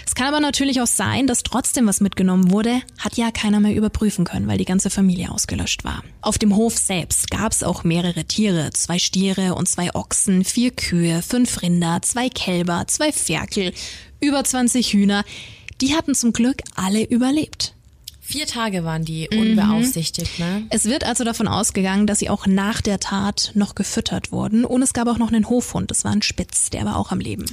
Es 0.06 0.14
kann 0.14 0.28
aber 0.28 0.40
natürlich 0.40 0.80
auch 0.80 0.86
sein, 0.86 1.26
dass 1.26 1.42
trotzdem 1.42 1.86
was 1.86 2.00
mitgenommen 2.00 2.50
wurde, 2.50 2.80
hat 2.98 3.18
ja 3.18 3.30
keiner 3.30 3.60
mehr 3.60 3.74
überprüfen 3.74 4.24
können, 4.24 4.48
weil 4.48 4.56
die 4.56 4.64
ganze 4.64 4.88
Familie 4.88 5.30
ausgelöscht 5.30 5.84
war. 5.84 6.02
Auf 6.22 6.38
dem 6.38 6.56
Hof 6.56 6.78
selbst 6.78 7.30
gab 7.30 7.52
es 7.52 7.62
auch 7.62 7.84
mehrere 7.84 8.24
Tiere, 8.24 8.70
zwei 8.72 8.98
Stiere 8.98 9.54
und 9.54 9.68
zwei 9.68 9.94
Ochsen, 9.94 10.44
vier 10.44 10.70
Kühe, 10.70 11.20
fünf 11.20 11.60
Rinder, 11.60 12.00
zwei 12.00 12.30
Kälber, 12.30 12.84
zwei 12.86 13.12
Ferkel, 13.12 13.74
über 14.18 14.42
20 14.42 14.94
Hühner. 14.94 15.24
Die 15.82 15.94
hatten 15.94 16.14
zum 16.14 16.32
Glück 16.32 16.62
alle 16.74 17.04
überlebt. 17.04 17.74
Vier 18.24 18.46
Tage 18.46 18.84
waren 18.84 19.04
die 19.04 19.28
Mhm. 19.30 19.38
unbeaufsichtigt, 19.40 20.38
ne? 20.38 20.64
Es 20.70 20.84
wird 20.84 21.02
also 21.04 21.24
davon 21.24 21.48
ausgegangen, 21.48 22.06
dass 22.06 22.20
sie 22.20 22.30
auch 22.30 22.46
nach 22.46 22.80
der 22.80 23.00
Tat 23.00 23.50
noch 23.54 23.74
gefüttert 23.74 24.30
wurden. 24.32 24.64
Und 24.64 24.80
es 24.80 24.92
gab 24.92 25.08
auch 25.08 25.18
noch 25.18 25.32
einen 25.32 25.48
Hofhund, 25.48 25.90
das 25.90 26.04
war 26.04 26.12
ein 26.12 26.22
Spitz, 26.22 26.70
der 26.70 26.84
war 26.84 26.96
auch 26.96 27.10
am 27.10 27.18
Leben. 27.20 27.44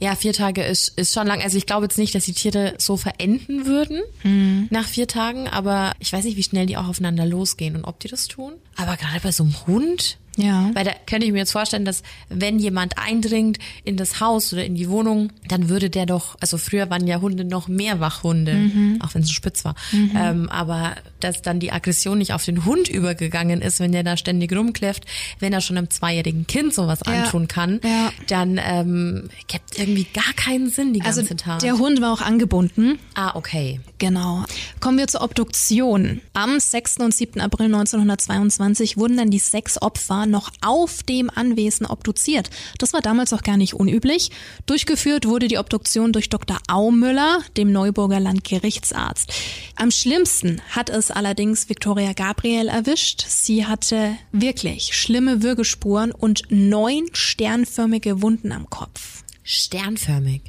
Ja, 0.00 0.16
vier 0.16 0.32
Tage 0.32 0.64
ist, 0.64 0.88
ist 0.98 1.14
schon 1.14 1.28
lang. 1.28 1.40
Also 1.42 1.56
ich 1.56 1.66
glaube 1.66 1.84
jetzt 1.84 1.96
nicht, 1.98 2.12
dass 2.16 2.24
die 2.24 2.32
Tiere 2.32 2.74
so 2.78 2.96
verenden 2.96 3.66
würden 3.66 4.00
Mhm. 4.24 4.66
nach 4.70 4.88
vier 4.88 5.06
Tagen, 5.06 5.46
aber 5.46 5.92
ich 6.00 6.12
weiß 6.12 6.24
nicht, 6.24 6.36
wie 6.36 6.42
schnell 6.42 6.66
die 6.66 6.76
auch 6.76 6.88
aufeinander 6.88 7.24
losgehen 7.24 7.76
und 7.76 7.84
ob 7.84 8.00
die 8.00 8.08
das 8.08 8.26
tun. 8.26 8.54
Aber 8.76 8.96
gerade 8.96 9.20
bei 9.20 9.30
so 9.30 9.44
einem 9.44 9.54
Hund, 9.68 10.18
Ja. 10.36 10.70
weil 10.74 10.84
da 10.84 10.92
könnte 11.06 11.26
ich 11.26 11.32
mir 11.32 11.38
jetzt 11.40 11.52
vorstellen, 11.52 11.84
dass 11.84 12.02
wenn 12.30 12.58
jemand 12.58 12.96
eindringt 12.96 13.58
in 13.84 13.96
das 13.98 14.18
Haus 14.20 14.52
oder 14.52 14.64
in 14.64 14.74
die 14.74 14.88
Wohnung, 14.88 15.30
dann 15.46 15.68
würde 15.68 15.90
der 15.90 16.06
doch, 16.06 16.36
also 16.40 16.56
früher 16.56 16.88
waren 16.88 17.06
ja 17.06 17.20
Hunde 17.20 17.44
noch 17.44 17.68
mehr 17.68 18.00
Wachhunde, 18.00 18.54
Mhm. 18.54 18.98
auch 19.02 19.14
wenn 19.14 19.22
es 19.22 19.28
so 19.28 19.34
spitz 19.34 19.64
war. 19.64 19.74
Ähm, 19.92 20.48
aber 20.48 20.94
dass 21.20 21.42
dann 21.42 21.60
die 21.60 21.70
Aggression 21.70 22.18
nicht 22.18 22.32
auf 22.32 22.44
den 22.44 22.64
Hund 22.64 22.88
übergegangen 22.88 23.60
ist, 23.60 23.78
wenn 23.80 23.92
der 23.92 24.02
da 24.04 24.16
ständig 24.16 24.52
rumkläfft, 24.56 25.04
wenn 25.38 25.52
er 25.52 25.60
schon 25.60 25.76
einem 25.76 25.90
zweijährigen 25.90 26.46
Kind 26.46 26.72
sowas 26.72 27.00
Ja. 27.06 27.12
antun 27.24 27.46
kann, 27.46 27.80
Ja. 27.84 28.10
dann 28.28 28.58
ähm, 28.64 29.28
gibt 29.48 29.78
irgendwie 29.78 30.06
gar 30.14 30.32
keinen 30.34 30.70
Sinn 30.70 30.94
die 30.94 31.00
ganze 31.00 31.20
Also 31.20 31.34
Tat. 31.34 31.62
der 31.62 31.78
Hund 31.78 32.00
war 32.00 32.12
auch 32.12 32.22
angebunden. 32.22 32.98
ah, 33.14 33.32
okay. 33.36 33.80
Genau. 33.98 34.44
Kommen 34.80 34.98
wir 34.98 35.06
zur 35.08 35.22
Obduktion. 35.22 36.20
Am 36.32 36.58
6. 36.58 36.98
und 37.00 37.14
7. 37.14 37.40
April 37.40 37.66
1922 37.66 38.96
wurden 38.96 39.16
dann 39.16 39.30
die 39.30 39.38
sechs 39.38 39.80
Opfer 39.80 40.21
noch 40.26 40.50
auf 40.60 41.02
dem 41.02 41.30
Anwesen 41.30 41.86
obduziert. 41.86 42.50
Das 42.78 42.92
war 42.92 43.00
damals 43.00 43.32
auch 43.32 43.42
gar 43.42 43.56
nicht 43.56 43.74
unüblich. 43.74 44.30
Durchgeführt 44.66 45.26
wurde 45.26 45.48
die 45.48 45.58
Obduktion 45.58 46.12
durch 46.12 46.28
Dr. 46.28 46.58
Aumüller, 46.68 47.40
dem 47.56 47.72
Neuburger 47.72 48.20
Landgerichtsarzt. 48.20 49.32
Am 49.76 49.90
schlimmsten 49.90 50.60
hat 50.70 50.90
es 50.90 51.10
allerdings 51.10 51.68
Victoria 51.68 52.12
Gabriel 52.12 52.68
erwischt. 52.68 53.24
Sie 53.28 53.66
hatte 53.66 54.16
wirklich 54.32 54.94
schlimme 54.96 55.42
Würgespuren 55.42 56.12
und 56.12 56.42
neun 56.50 57.06
sternförmige 57.12 58.22
Wunden 58.22 58.52
am 58.52 58.68
Kopf. 58.70 59.22
Sternförmig. 59.44 60.42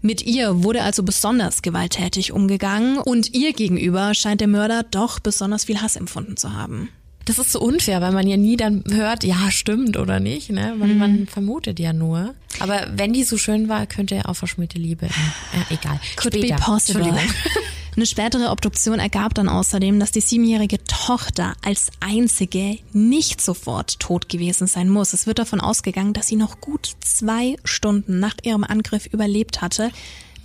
Mit 0.00 0.22
ihr 0.24 0.62
wurde 0.62 0.82
also 0.82 1.02
besonders 1.02 1.62
gewalttätig 1.62 2.32
umgegangen 2.32 2.98
und 2.98 3.34
ihr 3.34 3.52
gegenüber 3.52 4.14
scheint 4.14 4.40
der 4.40 4.48
Mörder 4.48 4.84
doch 4.84 5.18
besonders 5.18 5.64
viel 5.64 5.80
Hass 5.80 5.96
empfunden 5.96 6.36
zu 6.36 6.54
haben. 6.54 6.88
Das 7.28 7.38
ist 7.38 7.52
so 7.52 7.60
unfair, 7.60 8.00
weil 8.00 8.12
man 8.12 8.26
ja 8.26 8.38
nie 8.38 8.56
dann 8.56 8.82
hört, 8.90 9.22
ja, 9.22 9.50
stimmt 9.50 9.98
oder 9.98 10.18
nicht, 10.18 10.48
ne? 10.50 10.74
Man, 10.78 10.92
Mhm. 10.94 10.98
man 10.98 11.26
vermutet 11.26 11.78
ja 11.78 11.92
nur. 11.92 12.34
Aber 12.58 12.86
wenn 12.96 13.12
die 13.12 13.22
so 13.22 13.36
schön 13.36 13.68
war, 13.68 13.86
könnte 13.86 14.14
er 14.14 14.28
auch 14.30 14.34
verschmähte 14.34 14.78
Liebe. 14.78 15.06
Ja, 15.06 15.66
egal. 15.76 16.00
Could 16.16 16.34
Später. 16.34 16.56
be 16.56 16.60
possible. 16.62 17.14
Eine 17.96 18.06
spätere 18.06 18.50
Obduktion 18.52 18.98
ergab 19.00 19.34
dann 19.34 19.48
außerdem, 19.48 19.98
dass 19.98 20.12
die 20.12 20.20
siebenjährige 20.20 20.82
Tochter 20.84 21.54
als 21.64 21.90
einzige 21.98 22.78
nicht 22.92 23.40
sofort 23.40 23.98
tot 23.98 24.28
gewesen 24.28 24.66
sein 24.68 24.88
muss. 24.88 25.12
Es 25.12 25.26
wird 25.26 25.40
davon 25.40 25.60
ausgegangen, 25.60 26.12
dass 26.14 26.28
sie 26.28 26.36
noch 26.36 26.60
gut 26.60 26.92
zwei 27.00 27.56
Stunden 27.64 28.20
nach 28.20 28.36
ihrem 28.44 28.62
Angriff 28.64 29.06
überlebt 29.06 29.60
hatte. 29.62 29.90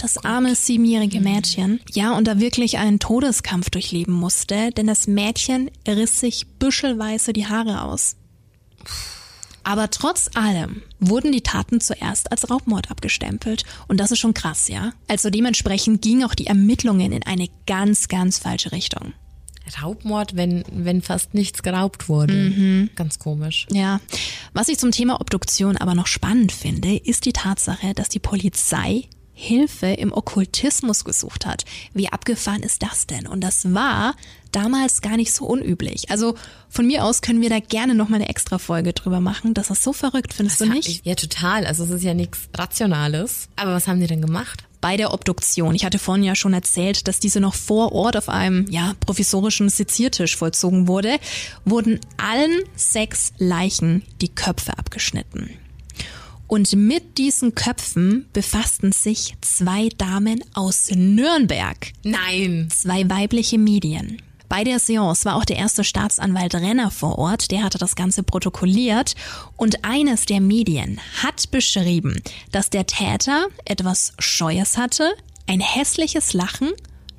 Das 0.04 0.18
arme 0.18 0.54
siebenjährige 0.54 1.22
Mädchen, 1.22 1.80
ja, 1.94 2.18
und 2.18 2.28
da 2.28 2.38
wirklich 2.38 2.78
einen 2.78 3.00
Todeskampf 3.00 3.70
durchleben 3.70 4.14
musste, 4.14 4.72
denn 4.72 4.86
das 4.86 5.08
Mädchen 5.08 5.72
riss 5.88 6.20
sich 6.20 6.46
büschelweise 6.60 7.32
die 7.32 7.48
Haare 7.48 7.84
aus. 7.84 8.18
Aber 9.64 9.90
trotz 9.92 10.30
allem 10.34 10.82
wurden 11.00 11.32
die 11.32 11.40
Taten 11.40 11.80
zuerst 11.80 12.34
als 12.34 12.50
Raubmord 12.50 12.92
abgestempelt. 12.92 13.64
Und 13.88 14.02
das 14.02 14.12
ist 14.12 14.20
schon 14.20 14.34
krass, 14.34 14.68
ja? 14.68 14.92
Also 15.08 15.30
dementsprechend 15.30 16.02
gingen 16.02 16.26
auch 16.26 16.36
die 16.36 16.48
Ermittlungen 16.48 17.14
in 17.14 17.24
eine 17.24 17.48
ganz, 17.66 18.10
ganz 18.10 18.40
falsche 18.40 18.74
Richtung. 18.74 19.14
Raubmord, 19.82 20.36
wenn, 20.36 20.66
wenn 20.70 21.02
fast 21.02 21.34
nichts 21.34 21.64
geraubt 21.64 22.10
wurde. 22.10 22.34
Mhm. 22.34 22.90
Ganz 22.96 23.20
komisch. 23.20 23.68
Ja. 23.72 24.02
Was 24.52 24.68
ich 24.68 24.78
zum 24.78 24.92
Thema 24.92 25.22
Obduktion 25.22 25.78
aber 25.78 25.96
noch 25.96 26.08
spannend 26.08 26.52
finde, 26.52 26.98
ist 26.98 27.24
die 27.24 27.32
Tatsache, 27.32 27.94
dass 27.94 28.10
die 28.10 28.20
Polizei 28.20 29.08
Hilfe 29.34 29.88
im 29.88 30.14
Okkultismus 30.14 31.06
gesucht 31.06 31.46
hat. 31.46 31.66
Wie 31.94 32.10
abgefahren 32.10 32.64
ist 32.64 32.84
das 32.84 33.08
denn? 33.08 33.28
Und 33.28 33.42
das 33.42 33.74
war 33.74 34.16
damals 34.52 35.02
gar 35.02 35.18
nicht 35.18 35.34
so 35.34 35.46
unüblich. 35.46 36.10
Also 36.12 36.36
von 36.70 36.86
mir 36.86 37.04
aus 37.04 37.22
können 37.22 37.42
wir 37.42 37.50
da 37.50 37.60
gerne 37.60 37.96
noch 37.96 38.10
mal 38.10 38.18
eine 38.18 38.30
extra 38.30 38.60
Folge 38.60 38.94
drüber 38.94 39.20
machen. 39.20 39.54
Das 39.54 39.70
ist 39.70 39.84
so 39.84 39.92
verrückt, 39.92 40.34
findest 40.34 40.62
du 40.62 40.66
nicht? 40.66 41.06
Ja, 41.06 41.16
total. 41.16 41.66
Also 41.66 41.84
es 41.84 41.90
ist 41.90 42.04
ja 42.04 42.14
nichts 42.14 42.50
Rationales. 42.54 43.50
Aber 43.56 43.74
was 43.74 43.88
haben 43.88 44.00
die 44.00 44.08
denn 44.08 44.22
gemacht? 44.22 44.66
bei 44.84 44.98
der 44.98 45.14
Obduktion. 45.14 45.76
Ich 45.76 45.86
hatte 45.86 45.98
vorhin 45.98 46.26
ja 46.26 46.36
schon 46.36 46.52
erzählt, 46.52 47.08
dass 47.08 47.22
diese 47.22 47.40
noch 47.40 47.54
vor 47.54 47.94
Ort 47.94 48.18
auf 48.18 48.28
einem 48.28 48.70
ja, 48.70 48.96
provisorischen 49.00 49.70
Seziertisch 49.70 50.36
vollzogen 50.36 50.90
wurde, 50.90 51.20
wurden 51.64 52.02
allen 52.18 52.52
sechs 52.76 53.32
Leichen 53.38 54.04
die 54.20 54.28
Köpfe 54.28 54.78
abgeschnitten. 54.78 55.52
Und 56.48 56.74
mit 56.74 57.18
diesen 57.18 57.56
Köpfen 57.56 58.28
befassten 58.34 58.92
sich 58.92 59.34
zwei 59.42 59.90
Damen 59.98 60.44
aus 60.54 60.92
Nürnberg, 60.92 61.92
Nein. 62.04 62.68
zwei 62.70 63.10
weibliche 63.10 63.58
Medien. 63.58 64.22
Bei 64.50 64.64
der 64.64 64.78
Seance 64.78 65.26
war 65.26 65.36
auch 65.36 65.46
der 65.46 65.58
erste 65.58 65.84
Staatsanwalt 65.84 66.54
Renner 66.54 66.92
vor 66.92 67.18
Ort, 67.18 67.50
der 67.50 67.64
hatte 67.64 67.80
das 67.80 67.96
Ganze 67.96 68.22
protokolliert 68.22 69.16
und 69.58 69.84
eines 69.84 70.28
der 70.28 70.42
Medien 70.42 71.00
hat 71.24 71.50
beschrieben, 71.50 72.22
dass 72.52 72.70
der 72.70 72.86
Täter 72.86 73.48
etwas 73.66 74.14
Scheues 74.20 74.78
hatte, 74.78 75.12
ein 75.48 75.60
hässliches 75.60 76.34
Lachen, 76.34 76.70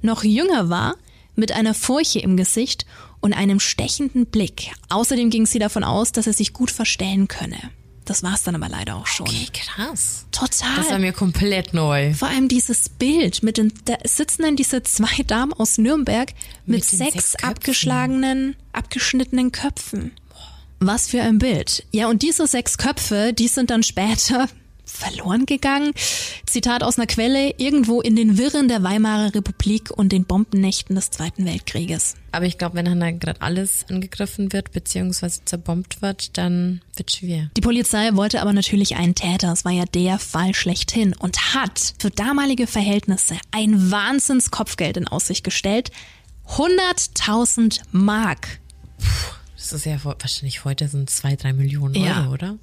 noch 0.00 0.22
jünger 0.22 0.70
war, 0.70 0.94
mit 1.34 1.50
einer 1.50 1.74
Furche 1.74 2.20
im 2.20 2.36
Gesicht 2.36 2.86
und 3.20 3.32
einem 3.32 3.58
stechenden 3.58 4.26
Blick. 4.26 4.70
Außerdem 4.88 5.30
ging 5.30 5.46
sie 5.46 5.58
davon 5.58 5.82
aus, 5.82 6.12
dass 6.12 6.28
er 6.28 6.34
sich 6.34 6.52
gut 6.52 6.70
verstellen 6.70 7.26
könne. 7.26 7.58
Das 8.04 8.22
war's 8.22 8.42
dann 8.42 8.54
aber 8.54 8.68
leider 8.68 8.96
auch 8.96 9.06
schon. 9.06 9.26
Okay, 9.26 9.48
krass. 9.52 10.26
Total. 10.30 10.76
Das 10.76 10.90
war 10.90 10.98
mir 10.98 11.12
komplett 11.12 11.72
neu. 11.72 12.12
Vor 12.12 12.28
allem 12.28 12.48
dieses 12.48 12.88
Bild 12.90 13.42
mit 13.42 13.56
den, 13.56 13.72
da 13.86 13.96
sitzen 14.04 14.42
dann 14.42 14.56
diese 14.56 14.82
zwei 14.82 15.22
Damen 15.26 15.52
aus 15.54 15.78
Nürnberg 15.78 16.30
mit, 16.66 16.80
Mit 16.80 16.84
sechs, 16.84 17.12
sechs 17.12 17.36
abgeschlagenen, 17.36 18.56
abgeschnittenen 18.72 19.52
Köpfen. 19.52 20.12
Was 20.80 21.08
für 21.08 21.22
ein 21.22 21.38
Bild. 21.38 21.86
Ja, 21.92 22.08
und 22.08 22.22
diese 22.22 22.46
sechs 22.46 22.76
Köpfe, 22.76 23.32
die 23.32 23.48
sind 23.48 23.70
dann 23.70 23.82
später 23.82 24.48
verloren 24.84 25.46
gegangen. 25.46 25.92
Zitat 26.46 26.82
aus 26.82 26.98
einer 26.98 27.06
Quelle, 27.06 27.54
irgendwo 27.58 28.00
in 28.00 28.16
den 28.16 28.38
Wirren 28.38 28.68
der 28.68 28.82
Weimarer 28.82 29.34
Republik 29.34 29.90
und 29.90 30.12
den 30.12 30.24
Bombennächten 30.24 30.94
des 30.94 31.10
Zweiten 31.10 31.44
Weltkrieges. 31.46 32.14
Aber 32.32 32.46
ich 32.46 32.58
glaube, 32.58 32.76
wenn 32.76 32.84
dann 32.84 33.18
gerade 33.20 33.40
alles 33.42 33.86
angegriffen 33.88 34.52
wird 34.52 34.72
bzw. 34.72 35.30
zerbombt 35.44 36.02
wird, 36.02 36.36
dann 36.36 36.80
wird 36.96 37.12
schwer. 37.12 37.50
Die 37.56 37.60
Polizei 37.60 38.14
wollte 38.14 38.40
aber 38.40 38.52
natürlich 38.52 38.96
einen 38.96 39.14
Täter. 39.14 39.52
Es 39.52 39.64
war 39.64 39.72
ja 39.72 39.84
der 39.84 40.18
Fall 40.18 40.54
schlechthin 40.54 41.14
und 41.14 41.54
hat 41.54 41.94
für 41.98 42.10
damalige 42.10 42.66
Verhältnisse 42.66 43.36
ein 43.50 43.90
Wahnsinnskopfgeld 43.90 44.96
in 44.96 45.08
Aussicht 45.08 45.44
gestellt. 45.44 45.90
100.000 46.48 47.80
Mark. 47.92 48.60
Puh, 48.98 49.06
das 49.56 49.72
ist 49.72 49.86
ja 49.86 49.96
wahrscheinlich 50.04 50.64
heute 50.64 50.88
sind 50.88 51.08
zwei, 51.08 51.36
drei 51.36 51.52
Millionen 51.52 51.96
Euro, 51.96 52.06
ja. 52.06 52.28
oder? 52.28 52.58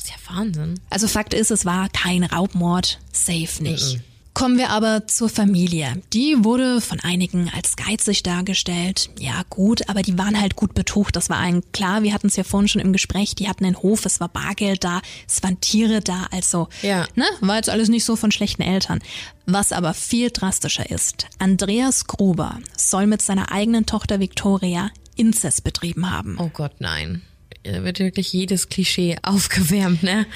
Das 0.00 0.08
ist 0.08 0.14
ja 0.16 0.34
Wahnsinn. 0.34 0.80
Also 0.88 1.08
Fakt 1.08 1.34
ist, 1.34 1.50
es 1.50 1.66
war 1.66 1.90
kein 1.90 2.24
Raubmord. 2.24 2.98
Safe 3.12 3.62
nicht. 3.62 3.96
Mhm. 3.96 4.02
Kommen 4.32 4.56
wir 4.56 4.70
aber 4.70 5.06
zur 5.06 5.28
Familie. 5.28 6.00
Die 6.14 6.42
wurde 6.42 6.80
von 6.80 7.00
einigen 7.00 7.50
als 7.54 7.76
geizig 7.76 8.22
dargestellt. 8.22 9.10
Ja, 9.18 9.42
gut, 9.50 9.90
aber 9.90 10.00
die 10.00 10.16
waren 10.16 10.40
halt 10.40 10.56
gut 10.56 10.72
betucht. 10.72 11.16
Das 11.16 11.28
war 11.28 11.36
allen 11.36 11.62
klar. 11.72 12.02
Wir 12.02 12.14
hatten 12.14 12.28
es 12.28 12.36
ja 12.36 12.44
vorhin 12.44 12.68
schon 12.68 12.80
im 12.80 12.94
Gespräch. 12.94 13.34
Die 13.34 13.48
hatten 13.48 13.66
einen 13.66 13.76
Hof, 13.76 14.06
es 14.06 14.20
war 14.20 14.28
Bargeld 14.28 14.84
da, 14.84 15.02
es 15.28 15.42
waren 15.42 15.60
Tiere 15.60 16.00
da. 16.00 16.28
Also, 16.30 16.68
ja. 16.80 17.06
ne, 17.16 17.26
war 17.40 17.56
jetzt 17.56 17.68
alles 17.68 17.90
nicht 17.90 18.04
so 18.04 18.16
von 18.16 18.30
schlechten 18.30 18.62
Eltern. 18.62 19.00
Was 19.44 19.72
aber 19.72 19.92
viel 19.92 20.30
drastischer 20.30 20.90
ist, 20.90 21.26
Andreas 21.38 22.06
Gruber 22.06 22.58
soll 22.74 23.06
mit 23.06 23.20
seiner 23.20 23.52
eigenen 23.52 23.84
Tochter 23.84 24.20
Victoria 24.20 24.90
Inzest 25.16 25.64
betrieben 25.64 26.10
haben. 26.10 26.38
Oh 26.38 26.48
Gott, 26.48 26.72
nein 26.78 27.20
wird 27.64 27.98
wirklich 28.00 28.32
jedes 28.32 28.68
Klischee 28.68 29.16
aufgewärmt, 29.22 30.02
ne? 30.02 30.26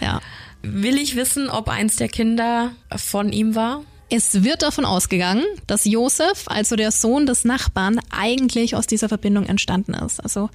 Ja. 0.00 0.20
Will 0.62 0.96
ich 0.96 1.14
wissen, 1.14 1.50
ob 1.50 1.68
eins 1.68 1.96
der 1.96 2.08
Kinder 2.08 2.72
von 2.96 3.32
ihm 3.32 3.54
war? 3.54 3.82
Es 4.10 4.44
wird 4.44 4.62
davon 4.62 4.84
ausgegangen, 4.84 5.44
dass 5.66 5.84
Josef, 5.84 6.44
also 6.46 6.76
der 6.76 6.90
Sohn 6.90 7.26
des 7.26 7.44
Nachbarn, 7.44 8.00
eigentlich 8.10 8.76
aus 8.76 8.86
dieser 8.86 9.08
Verbindung 9.08 9.46
entstanden 9.46 9.94
ist. 9.94 10.20
Also 10.20 10.50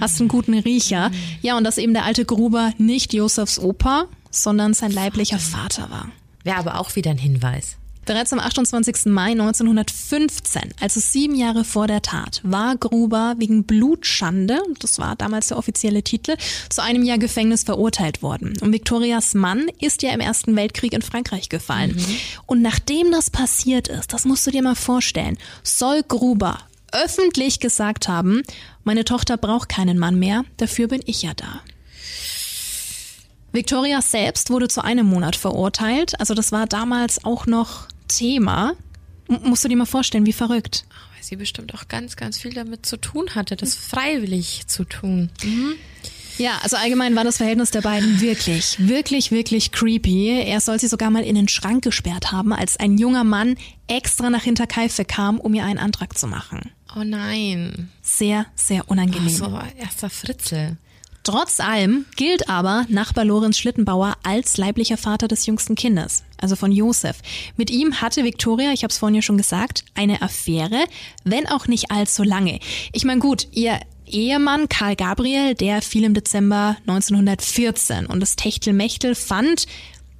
hast 0.00 0.18
einen 0.20 0.28
guten 0.28 0.54
Riecher. 0.54 1.10
Ja, 1.40 1.56
und 1.56 1.64
dass 1.64 1.78
eben 1.78 1.92
der 1.92 2.04
alte 2.04 2.24
Gruber 2.24 2.72
nicht 2.78 3.12
Josefs 3.14 3.58
Opa, 3.58 4.06
sondern 4.30 4.74
sein 4.74 4.90
leiblicher 4.90 5.38
Vater 5.38 5.90
war. 5.90 6.10
Wäre 6.42 6.56
aber 6.56 6.80
auch 6.80 6.96
wieder 6.96 7.10
ein 7.10 7.18
Hinweis. 7.18 7.76
Bereits 8.06 8.32
am 8.32 8.38
28. 8.38 9.06
Mai 9.06 9.32
1915, 9.32 10.74
also 10.80 11.00
sieben 11.00 11.34
Jahre 11.34 11.64
vor 11.64 11.88
der 11.88 12.02
Tat, 12.02 12.40
war 12.44 12.76
Gruber 12.76 13.34
wegen 13.38 13.64
Blutschande, 13.64 14.60
das 14.78 15.00
war 15.00 15.16
damals 15.16 15.48
der 15.48 15.58
offizielle 15.58 16.04
Titel, 16.04 16.36
zu 16.70 16.82
einem 16.82 17.02
Jahr 17.02 17.18
Gefängnis 17.18 17.64
verurteilt 17.64 18.22
worden. 18.22 18.54
Und 18.60 18.72
Victorias 18.72 19.34
Mann 19.34 19.66
ist 19.80 20.02
ja 20.02 20.12
im 20.12 20.20
Ersten 20.20 20.54
Weltkrieg 20.54 20.92
in 20.92 21.02
Frankreich 21.02 21.48
gefallen. 21.48 21.96
Mhm. 21.96 22.16
Und 22.46 22.62
nachdem 22.62 23.10
das 23.10 23.28
passiert 23.28 23.88
ist, 23.88 24.12
das 24.12 24.24
musst 24.24 24.46
du 24.46 24.52
dir 24.52 24.62
mal 24.62 24.76
vorstellen, 24.76 25.36
soll 25.64 26.04
Gruber 26.06 26.60
öffentlich 26.92 27.58
gesagt 27.58 28.06
haben, 28.06 28.42
meine 28.84 29.04
Tochter 29.04 29.36
braucht 29.36 29.68
keinen 29.68 29.98
Mann 29.98 30.16
mehr, 30.16 30.44
dafür 30.58 30.86
bin 30.86 31.02
ich 31.06 31.22
ja 31.22 31.34
da. 31.34 31.60
Victoria 33.52 34.00
selbst 34.02 34.50
wurde 34.50 34.68
zu 34.68 34.84
einem 34.84 35.06
Monat 35.06 35.34
verurteilt. 35.34 36.20
Also 36.20 36.34
das 36.34 36.52
war 36.52 36.66
damals 36.66 37.24
auch 37.24 37.46
noch 37.46 37.88
Thema. 38.08 38.74
M 39.28 39.40
musst 39.44 39.64
du 39.64 39.68
dir 39.68 39.76
mal 39.76 39.86
vorstellen, 39.86 40.26
wie 40.26 40.32
verrückt. 40.32 40.84
Weil 41.14 41.22
sie 41.22 41.36
bestimmt 41.36 41.74
auch 41.74 41.88
ganz, 41.88 42.16
ganz 42.16 42.38
viel 42.38 42.52
damit 42.52 42.86
zu 42.86 42.96
tun 42.96 43.34
hatte, 43.34 43.56
das 43.56 43.74
freiwillig 43.74 44.66
zu 44.66 44.84
tun. 44.84 45.30
Mhm. 45.42 45.74
Ja, 46.38 46.58
also 46.62 46.76
allgemein 46.76 47.16
war 47.16 47.24
das 47.24 47.38
Verhältnis 47.38 47.70
der 47.70 47.80
beiden 47.80 48.20
wirklich, 48.20 48.76
wirklich, 48.78 49.30
wirklich 49.30 49.72
creepy. 49.72 50.28
Er 50.28 50.60
soll 50.60 50.78
sie 50.78 50.86
sogar 50.86 51.10
mal 51.10 51.24
in 51.24 51.34
den 51.34 51.48
Schrank 51.48 51.82
gesperrt 51.82 52.30
haben, 52.30 52.52
als 52.52 52.76
ein 52.76 52.98
junger 52.98 53.24
Mann 53.24 53.56
extra 53.86 54.28
nach 54.28 54.42
Hinterkaifeck 54.42 55.08
kam, 55.08 55.40
um 55.40 55.54
ihr 55.54 55.64
einen 55.64 55.78
Antrag 55.78 56.18
zu 56.18 56.26
machen. 56.26 56.72
Oh 56.94 57.04
nein. 57.04 57.90
Sehr, 58.02 58.46
sehr 58.54 58.88
unangenehm. 58.90 59.40
Ach 59.42 59.70
so, 59.70 59.78
erster 59.78 60.10
Fritzel. 60.10 60.76
Trotz 61.26 61.58
allem 61.58 62.06
gilt 62.14 62.48
aber 62.48 62.86
Nachbar 62.88 63.24
Lorenz 63.24 63.58
Schlittenbauer 63.58 64.14
als 64.22 64.58
leiblicher 64.58 64.96
Vater 64.96 65.26
des 65.26 65.44
jüngsten 65.44 65.74
Kindes, 65.74 66.22
also 66.40 66.54
von 66.54 66.70
Josef. 66.70 67.16
Mit 67.56 67.68
ihm 67.68 68.00
hatte 68.00 68.22
Viktoria, 68.22 68.72
ich 68.72 68.84
habe 68.84 68.92
es 68.92 68.98
vorhin 68.98 69.16
ja 69.16 69.22
schon 69.22 69.36
gesagt, 69.36 69.84
eine 69.96 70.22
Affäre, 70.22 70.84
wenn 71.24 71.48
auch 71.48 71.66
nicht 71.66 71.90
allzu 71.90 72.22
lange. 72.22 72.60
Ich 72.92 73.04
meine 73.04 73.18
gut, 73.18 73.48
ihr 73.50 73.80
Ehemann 74.06 74.68
Karl 74.68 74.94
Gabriel, 74.94 75.56
der 75.56 75.82
fiel 75.82 76.04
im 76.04 76.14
Dezember 76.14 76.76
1914 76.86 78.06
und 78.06 78.20
das 78.20 78.36
Techtelmechtel 78.36 79.16
fand 79.16 79.66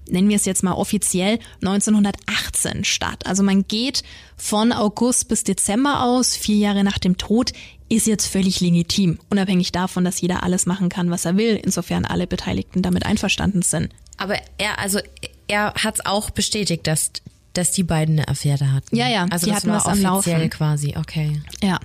nennen 0.09 0.29
wir 0.29 0.37
es 0.37 0.45
jetzt 0.45 0.63
mal 0.63 0.75
offiziell, 0.75 1.39
1918 1.63 2.85
statt. 2.85 3.27
Also 3.27 3.43
man 3.43 3.67
geht 3.67 4.03
von 4.37 4.73
August 4.73 5.29
bis 5.29 5.45
Dezember 5.45 6.03
aus, 6.03 6.37
vier 6.37 6.57
Jahre 6.57 6.85
nach 6.85 6.99
dem 6.99 7.17
Tod, 7.17 7.53
ist 7.89 8.07
jetzt 8.07 8.27
völlig 8.27 8.61
legitim, 8.61 9.19
unabhängig 9.31 9.73
davon, 9.73 10.05
dass 10.05 10.21
jeder 10.21 10.43
alles 10.43 10.67
machen 10.67 10.89
kann, 10.89 11.11
was 11.11 11.25
er 11.25 11.37
will, 11.37 11.61
insofern 11.63 12.05
alle 12.05 12.27
Beteiligten 12.27 12.83
damit 12.83 13.07
einverstanden 13.07 13.63
sind. 13.63 13.91
Aber 14.17 14.39
er, 14.59 14.79
also 14.79 14.99
er 15.49 15.75
hat 15.75 15.97
es 15.97 16.07
auch 16.07 16.31
bestätigt, 16.31 16.87
dass 16.87 17.13
dass 17.57 17.73
die 17.73 17.83
beiden 17.83 18.19
eine 18.19 18.29
Affäre 18.29 18.73
hatten. 18.73 18.95
Ja, 18.95 19.09
ja, 19.09 19.27
also 19.31 19.47
die 19.47 19.51
das 19.51 19.61
hatten 19.61 19.71
war 19.71 19.77
was 19.77 19.87
am 19.87 20.03
Laufen. 20.03 20.51
quasi, 20.51 20.95
okay. 20.99 21.41
Ja. 21.63 21.79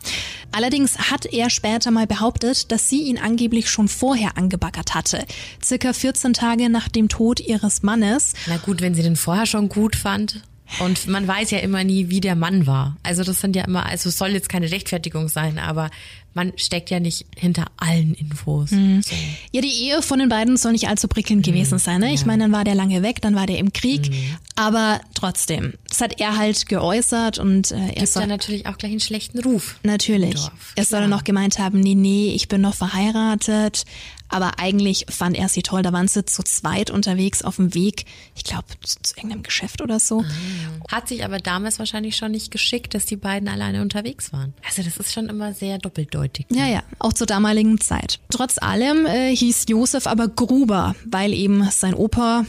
Allerdings 0.52 0.98
hat 1.12 1.26
er 1.26 1.50
später 1.50 1.92
mal 1.92 2.08
behauptet, 2.08 2.72
dass 2.72 2.90
sie 2.90 3.04
ihn 3.04 3.18
angeblich 3.18 3.70
schon 3.70 3.88
vorher 3.88 4.38
angebaggert 4.38 4.94
hatte. 4.94 5.26
Circa 5.64 5.94
14 5.94 6.34
Tage 6.34 6.70
nach 6.70 6.90
dem 6.90 7.08
Tod 7.08 7.40
ihres 7.40 7.84
Mannes. 7.84 8.34
Na 8.48 8.58
gut, 8.58 8.82
wenn 8.82 8.94
sie 8.94 9.02
den 9.04 9.16
vorher 9.16 9.46
schon 9.46 9.70
gut 9.70 9.96
fand. 9.96 10.42
Und 10.80 11.08
man 11.08 11.28
weiß 11.28 11.52
ja 11.52 11.60
immer 11.60 11.84
nie, 11.84 12.10
wie 12.10 12.22
der 12.22 12.36
Mann 12.36 12.66
war. 12.66 12.98
Also 13.04 13.24
das 13.24 13.42
sind 13.42 13.56
ja 13.56 13.66
immer, 13.66 13.86
also 13.86 14.10
es 14.10 14.18
soll 14.18 14.30
jetzt 14.30 14.50
keine 14.50 14.72
Rechtfertigung 14.72 15.28
sein, 15.30 15.60
aber 15.60 15.90
man 16.34 16.54
steckt 16.56 16.90
ja 16.90 17.00
nicht 17.00 17.26
hinter 17.36 17.66
allen 17.78 18.14
Infos. 18.14 18.72
Mhm. 18.72 19.02
So. 19.02 19.16
Ja, 19.52 19.62
die 19.62 19.84
Ehe 19.84 20.02
von 20.02 20.20
den 20.20 20.30
beiden 20.30 20.56
soll 20.56 20.72
nicht 20.72 20.88
allzu 20.88 21.08
prickelnd 21.08 21.46
mhm. 21.46 21.52
gewesen 21.52 21.78
sein. 21.78 22.00
Ne? 22.00 22.14
Ich 22.14 22.22
ja. 22.22 22.28
meine, 22.28 22.44
dann 22.44 22.52
war 22.52 22.64
der 22.64 22.76
lange 22.76 23.04
weg, 23.04 23.22
dann 23.22 23.36
war 23.36 23.48
der 23.48 23.58
im 23.58 23.74
Krieg, 23.74 24.10
mhm. 24.10 24.38
aber 24.56 25.02
trotzdem, 25.14 25.74
das 25.90 26.00
hat 26.00 26.20
er 26.22 26.38
halt 26.38 26.68
geäußert 26.68 27.38
und 27.38 27.72
äh, 27.72 27.94
er 27.96 28.08
soll 28.08 28.24
ja 28.24 28.28
natürlich 28.28 28.66
auch 28.66 28.78
gleich 28.78 28.92
einen 28.92 29.02
schlechten 29.02 29.40
Ruf. 29.40 29.78
Natürlich. 29.84 30.40
Er 30.76 30.86
soll 30.86 31.08
noch 31.08 31.24
gemeint 31.24 31.60
haben, 31.60 31.80
nee, 31.80 31.96
nee, 31.96 32.34
ich 32.34 32.48
bin 32.48 32.62
noch 32.62 32.76
verheiratet, 32.76 33.84
aber 34.32 34.60
eigentlich 34.60 35.06
fand 35.10 35.38
er 35.38 35.50
sie 35.50 35.62
toll. 35.62 35.82
Da 35.82 35.94
waren 35.94 36.08
sie 36.08 36.26
zu 36.26 36.44
zweit 36.44 36.90
unterwegs 36.90 37.44
auf 37.44 37.58
dem 37.58 37.74
Weg, 37.74 38.06
ich 38.36 38.44
glaube, 38.44 38.66
zu, 38.84 38.98
zu, 39.02 39.16
irgendeinem 39.16 39.44
Geschäft 39.44 39.82
oder 39.82 40.00
so. 40.00 40.22
Ah. 40.22 40.96
Hat 40.96 41.08
sich 41.08 41.24
aber 41.24 41.40
damals 41.40 41.80
wahrscheinlich 41.80 42.16
schon 42.16 42.32
nicht 42.32 42.52
geschickt, 42.52 42.94
dass 42.94 43.06
die 43.06 43.16
beiden 43.16 43.48
alleine 43.48 43.82
unterwegs 43.82 44.34
waren. 44.34 44.54
Also 44.66 44.84
das 44.84 44.98
ist 44.98 45.14
schon 45.14 45.30
immer 45.30 45.54
sehr 45.54 45.78
doppeldeutig. 45.78 46.50
Ne? 46.50 46.60
Ja, 46.60 46.68
ja, 46.68 46.84
auch 47.00 47.14
zur 47.14 47.28
damaligen 47.28 47.80
Zeit. 47.80 48.20
Trotz 48.30 48.58
allem 48.58 49.06
äh, 49.06 49.36
hieß 49.36 49.66
Josef 49.68 50.08
aber 50.08 50.28
Gruber, 50.28 50.96
weil 51.06 51.34
eben 51.34 51.70
sein 51.70 51.94
Opa 51.94 52.46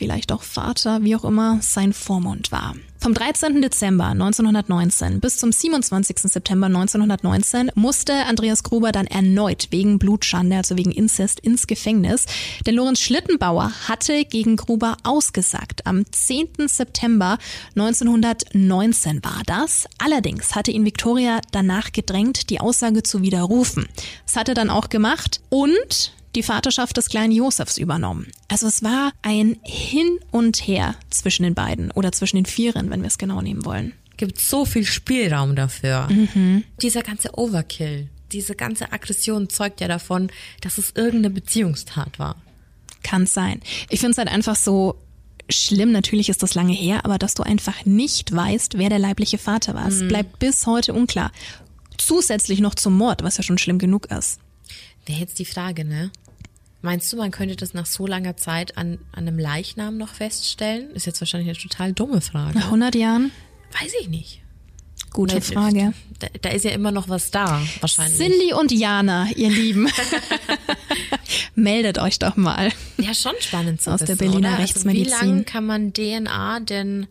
vielleicht 0.00 0.32
auch 0.32 0.42
Vater, 0.42 1.02
wie 1.02 1.14
auch 1.14 1.24
immer, 1.24 1.58
sein 1.60 1.92
Vormund 1.92 2.50
war. 2.50 2.74
Vom 2.98 3.12
13. 3.12 3.60
Dezember 3.60 4.06
1919 4.06 5.20
bis 5.20 5.36
zum 5.36 5.52
27. 5.52 6.16
September 6.20 6.68
1919 6.68 7.70
musste 7.74 8.14
Andreas 8.24 8.62
Gruber 8.62 8.92
dann 8.92 9.06
erneut 9.06 9.68
wegen 9.70 9.98
Blutschande, 9.98 10.56
also 10.56 10.78
wegen 10.78 10.90
Inzest, 10.90 11.40
ins 11.40 11.66
Gefängnis. 11.66 12.24
Denn 12.66 12.76
Lorenz 12.76 13.00
Schlittenbauer 13.00 13.72
hatte 13.88 14.24
gegen 14.24 14.56
Gruber 14.56 14.96
ausgesagt. 15.02 15.86
Am 15.86 16.10
10. 16.10 16.66
September 16.66 17.36
1919 17.76 19.22
war 19.22 19.42
das. 19.44 19.86
Allerdings 19.98 20.54
hatte 20.54 20.70
ihn 20.70 20.86
Victoria 20.86 21.40
danach 21.52 21.92
gedrängt, 21.92 22.48
die 22.48 22.60
Aussage 22.60 23.02
zu 23.02 23.20
widerrufen. 23.20 23.86
Das 24.24 24.36
hat 24.36 24.48
er 24.48 24.54
dann 24.54 24.70
auch 24.70 24.88
gemacht 24.88 25.42
und 25.50 26.14
die 26.34 26.42
Vaterschaft 26.42 26.96
des 26.96 27.08
kleinen 27.08 27.32
Josefs 27.32 27.78
übernommen. 27.78 28.28
Also 28.48 28.66
es 28.66 28.82
war 28.82 29.12
ein 29.22 29.58
Hin 29.62 30.18
und 30.30 30.66
Her 30.66 30.94
zwischen 31.10 31.42
den 31.42 31.54
beiden 31.54 31.90
oder 31.90 32.12
zwischen 32.12 32.36
den 32.36 32.46
Vieren, 32.46 32.90
wenn 32.90 33.00
wir 33.00 33.08
es 33.08 33.18
genau 33.18 33.40
nehmen 33.40 33.64
wollen. 33.64 33.92
Gibt 34.16 34.40
so 34.40 34.64
viel 34.64 34.84
Spielraum 34.84 35.56
dafür. 35.56 36.08
Mhm. 36.10 36.64
Dieser 36.82 37.02
ganze 37.02 37.36
Overkill, 37.38 38.08
diese 38.32 38.54
ganze 38.54 38.92
Aggression 38.92 39.48
zeugt 39.48 39.80
ja 39.80 39.88
davon, 39.88 40.30
dass 40.60 40.78
es 40.78 40.92
irgendeine 40.94 41.30
Beziehungstat 41.30 42.18
war. 42.18 42.36
Kann 43.02 43.26
sein. 43.26 43.60
Ich 43.88 44.00
finde 44.00 44.12
es 44.12 44.18
halt 44.18 44.28
einfach 44.28 44.56
so 44.56 44.96
schlimm, 45.48 45.90
natürlich 45.90 46.28
ist 46.28 46.42
das 46.42 46.54
lange 46.54 46.72
her, 46.72 47.04
aber 47.04 47.18
dass 47.18 47.34
du 47.34 47.42
einfach 47.42 47.84
nicht 47.84 48.34
weißt, 48.34 48.78
wer 48.78 48.88
der 48.88 48.98
leibliche 48.98 49.38
Vater 49.38 49.74
war. 49.74 49.88
Es 49.88 50.00
mhm. 50.00 50.08
bleibt 50.08 50.38
bis 50.38 50.66
heute 50.66 50.92
unklar. 50.92 51.32
Zusätzlich 51.96 52.60
noch 52.60 52.74
zum 52.74 52.96
Mord, 52.96 53.22
was 53.22 53.36
ja 53.36 53.42
schon 53.42 53.58
schlimm 53.58 53.78
genug 53.78 54.06
ist. 54.10 54.38
Wäre 55.06 55.20
jetzt 55.20 55.38
die 55.38 55.44
Frage, 55.44 55.84
ne? 55.84 56.10
Meinst 56.82 57.12
du, 57.12 57.16
man 57.16 57.30
könnte 57.30 57.56
das 57.56 57.74
nach 57.74 57.86
so 57.86 58.06
langer 58.06 58.36
Zeit 58.36 58.78
an, 58.78 58.98
an 59.12 59.28
einem 59.28 59.38
Leichnam 59.38 59.98
noch 59.98 60.14
feststellen? 60.14 60.90
Ist 60.92 61.06
jetzt 61.06 61.20
wahrscheinlich 61.20 61.50
eine 61.50 61.58
total 61.58 61.92
dumme 61.92 62.20
Frage. 62.20 62.58
Nach 62.58 62.66
100 62.66 62.94
Jahren? 62.94 63.30
Weiß 63.80 63.92
ich 64.00 64.08
nicht. 64.08 64.40
Gute 65.12 65.34
Weil, 65.34 65.42
Frage. 65.42 65.92
Da, 66.20 66.28
da, 66.40 66.48
ist 66.50 66.64
ja 66.64 66.70
immer 66.70 66.92
noch 66.92 67.08
was 67.08 67.30
da, 67.30 67.60
wahrscheinlich. 67.80 68.16
Cindy 68.16 68.52
und 68.54 68.70
Jana, 68.72 69.28
ihr 69.34 69.50
Lieben. 69.50 69.88
meldet 71.54 71.98
euch 71.98 72.18
doch 72.18 72.36
mal. 72.36 72.70
Ja, 72.98 73.14
schon 73.14 73.34
spannend 73.40 73.80
zu 73.80 73.90
Aus 73.90 74.00
wissen, 74.00 74.18
der 74.18 74.24
Berliner 74.24 74.50
oder? 74.50 74.58
Rechtsmedizin. 74.58 75.12
Also 75.12 75.24
wie 75.24 75.28
lange 75.28 75.44
kann 75.44 75.66
man 75.66 75.92
DNA 75.92 76.60
denn 76.60 77.06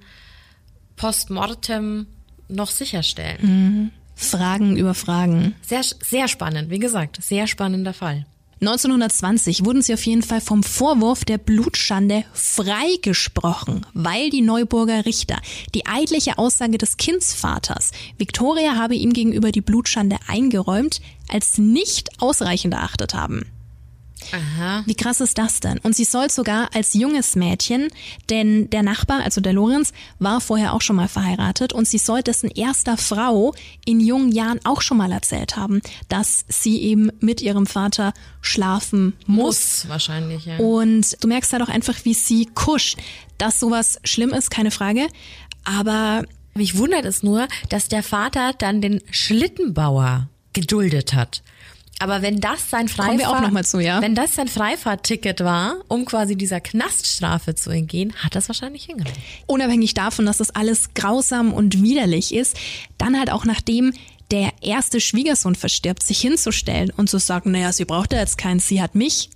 postmortem 0.95 2.07
noch 2.47 2.69
sicherstellen? 2.69 3.91
Fragen 4.15 4.77
über 4.77 4.93
Fragen. 4.93 5.55
Sehr, 5.61 5.83
sehr 5.83 6.27
spannend, 6.27 6.69
wie 6.69 6.79
gesagt, 6.79 7.21
sehr 7.21 7.47
spannender 7.47 7.93
Fall. 7.93 8.25
1920 8.61 9.63
wurden 9.65 9.81
sie 9.81 9.93
auf 9.93 10.05
jeden 10.05 10.21
Fall 10.21 10.41
vom 10.41 10.63
Vorwurf 10.63 11.23
der 11.23 11.37
Blutschande 11.37 12.25
freigesprochen, 12.33 13.85
weil 13.93 14.29
die 14.29 14.41
Neuburger 14.41 15.05
Richter 15.05 15.39
die 15.73 15.85
eidliche 15.85 16.37
Aussage 16.37 16.77
des 16.77 16.97
Kindsvaters, 16.97 17.91
Victoria 18.17 18.75
habe 18.75 18.95
ihm 18.95 19.13
gegenüber 19.13 19.51
die 19.51 19.61
Blutschande 19.61 20.17
eingeräumt, 20.27 20.99
als 21.29 21.57
nicht 21.57 22.21
ausreichend 22.21 22.73
erachtet 22.73 23.13
haben. 23.13 23.45
Aha. 24.31 24.83
Wie 24.85 24.95
krass 24.95 25.21
ist 25.21 25.37
das 25.37 25.59
denn? 25.59 25.79
Und 25.79 25.95
sie 25.95 26.03
soll 26.03 26.29
sogar 26.29 26.69
als 26.73 26.93
junges 26.93 27.35
Mädchen, 27.35 27.87
denn 28.29 28.69
der 28.69 28.83
Nachbar, 28.83 29.21
also 29.23 29.41
der 29.41 29.53
Lorenz, 29.53 29.93
war 30.19 30.41
vorher 30.41 30.73
auch 30.73 30.81
schon 30.81 30.95
mal 30.95 31.07
verheiratet 31.07 31.73
und 31.73 31.87
sie 31.87 31.97
soll 31.97 32.21
dessen 32.21 32.49
erster 32.49 32.97
Frau 32.97 33.53
in 33.85 33.99
jungen 33.99 34.31
Jahren 34.31 34.59
auch 34.63 34.81
schon 34.81 34.97
mal 34.97 35.11
erzählt 35.11 35.55
haben, 35.55 35.81
dass 36.09 36.45
sie 36.47 36.81
eben 36.81 37.11
mit 37.19 37.41
ihrem 37.41 37.65
Vater 37.65 38.13
schlafen 38.41 39.13
muss. 39.25 39.83
Muss 39.83 39.89
wahrscheinlich, 39.89 40.45
ja. 40.45 40.57
Und 40.57 41.17
du 41.23 41.27
merkst 41.27 41.51
halt 41.53 41.63
auch 41.63 41.69
einfach, 41.69 41.95
wie 42.03 42.13
sie 42.13 42.45
kuscht. 42.45 42.97
Dass 43.37 43.59
sowas 43.59 43.99
schlimm 44.03 44.31
ist, 44.31 44.51
keine 44.51 44.71
Frage. 44.71 45.07
Aber 45.63 46.23
Mich 46.55 46.77
wundert 46.77 47.05
es 47.05 47.23
nur, 47.23 47.47
dass 47.69 47.87
der 47.87 48.03
Vater 48.03 48.53
dann 48.57 48.81
den 48.81 49.01
Schlittenbauer 49.11 50.27
geduldet 50.53 51.13
hat. 51.13 51.41
Aber 51.99 52.21
wenn 52.21 52.39
das 52.39 52.69
sein 52.69 52.87
Kommen 52.87 53.19
wir 53.19 53.29
auch 53.29 53.37
Freifahrt, 53.37 53.67
zu, 53.67 53.79
ja? 53.79 54.01
wenn 54.01 54.15
das 54.15 54.33
sein 54.33 54.47
Freifahrtticket 54.47 55.41
war, 55.41 55.75
um 55.89 56.05
quasi 56.05 56.37
dieser 56.37 56.61
Knaststrafe 56.61 57.55
zu 57.55 57.69
entgehen, 57.69 58.13
hat 58.15 58.35
das 58.35 58.47
wahrscheinlich 58.47 58.85
hingenommen. 58.85 59.17
unabhängig 59.47 59.93
davon, 59.93 60.25
dass 60.25 60.37
das 60.37 60.49
alles 60.51 60.93
grausam 60.93 61.53
und 61.53 61.83
widerlich 61.83 62.33
ist, 62.33 62.57
dann 62.97 63.19
halt 63.19 63.29
auch 63.29 63.43
nachdem 63.43 63.93
der 64.31 64.53
erste 64.61 65.01
Schwiegersohn 65.01 65.55
verstirbt, 65.55 66.03
sich 66.03 66.21
hinzustellen 66.21 66.91
und 66.95 67.09
zu 67.09 67.17
sagen, 67.19 67.51
naja, 67.51 67.73
sie 67.73 67.85
braucht 67.85 68.13
ja 68.13 68.19
jetzt 68.19 68.37
keinen, 68.37 68.59
sie 68.59 68.81
hat 68.81 68.95
mich. 68.95 69.29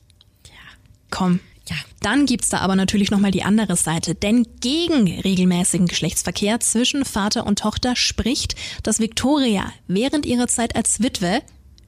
Komm. 1.09 1.39
Ja. 1.69 1.75
Dann 2.01 2.25
gibt's 2.25 2.49
da 2.49 2.59
aber 2.59 2.75
natürlich 2.75 3.09
nochmal 3.09 3.31
die 3.31 3.43
andere 3.43 3.75
Seite, 3.77 4.15
denn 4.15 4.45
gegen 4.59 5.07
regelmäßigen 5.21 5.87
Geschlechtsverkehr 5.87 6.59
zwischen 6.59 7.05
Vater 7.05 7.45
und 7.45 7.59
Tochter 7.59 7.95
spricht, 7.95 8.55
dass 8.83 8.99
Victoria 8.99 9.71
während 9.87 10.25
ihrer 10.25 10.47
Zeit 10.47 10.75
als 10.75 11.01
Witwe 11.01 11.41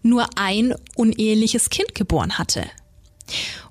nur 0.05 0.27
ein 0.35 0.73
uneheliches 0.95 1.69
Kind 1.69 1.95
geboren 1.95 2.37
hatte. 2.37 2.65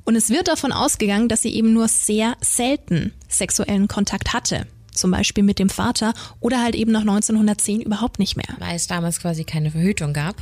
Und 0.05 0.17
es 0.17 0.29
wird 0.29 0.49
davon 0.49 0.73
ausgegangen, 0.73 1.29
dass 1.29 1.43
sie 1.43 1.55
eben 1.55 1.73
nur 1.73 1.89
sehr 1.89 2.37
selten 2.41 3.13
sexuellen 3.29 3.89
Kontakt 3.89 4.33
hatte. 4.33 4.67
Zum 4.93 5.11
Beispiel 5.11 5.43
mit 5.43 5.59
dem 5.59 5.71
Vater 5.71 6.13
oder 6.41 6.63
halt 6.63 6.75
eben 6.75 6.93
nach 6.93 7.01
1910 7.01 7.81
überhaupt 7.81 8.19
nicht 8.19 8.37
mehr. 8.37 8.57
Weil 8.59 8.77
es 8.77 8.87
damals 8.87 9.21
quasi 9.21 9.45
keine 9.45 9.71
Verhütung 9.71 10.13
gab. 10.13 10.37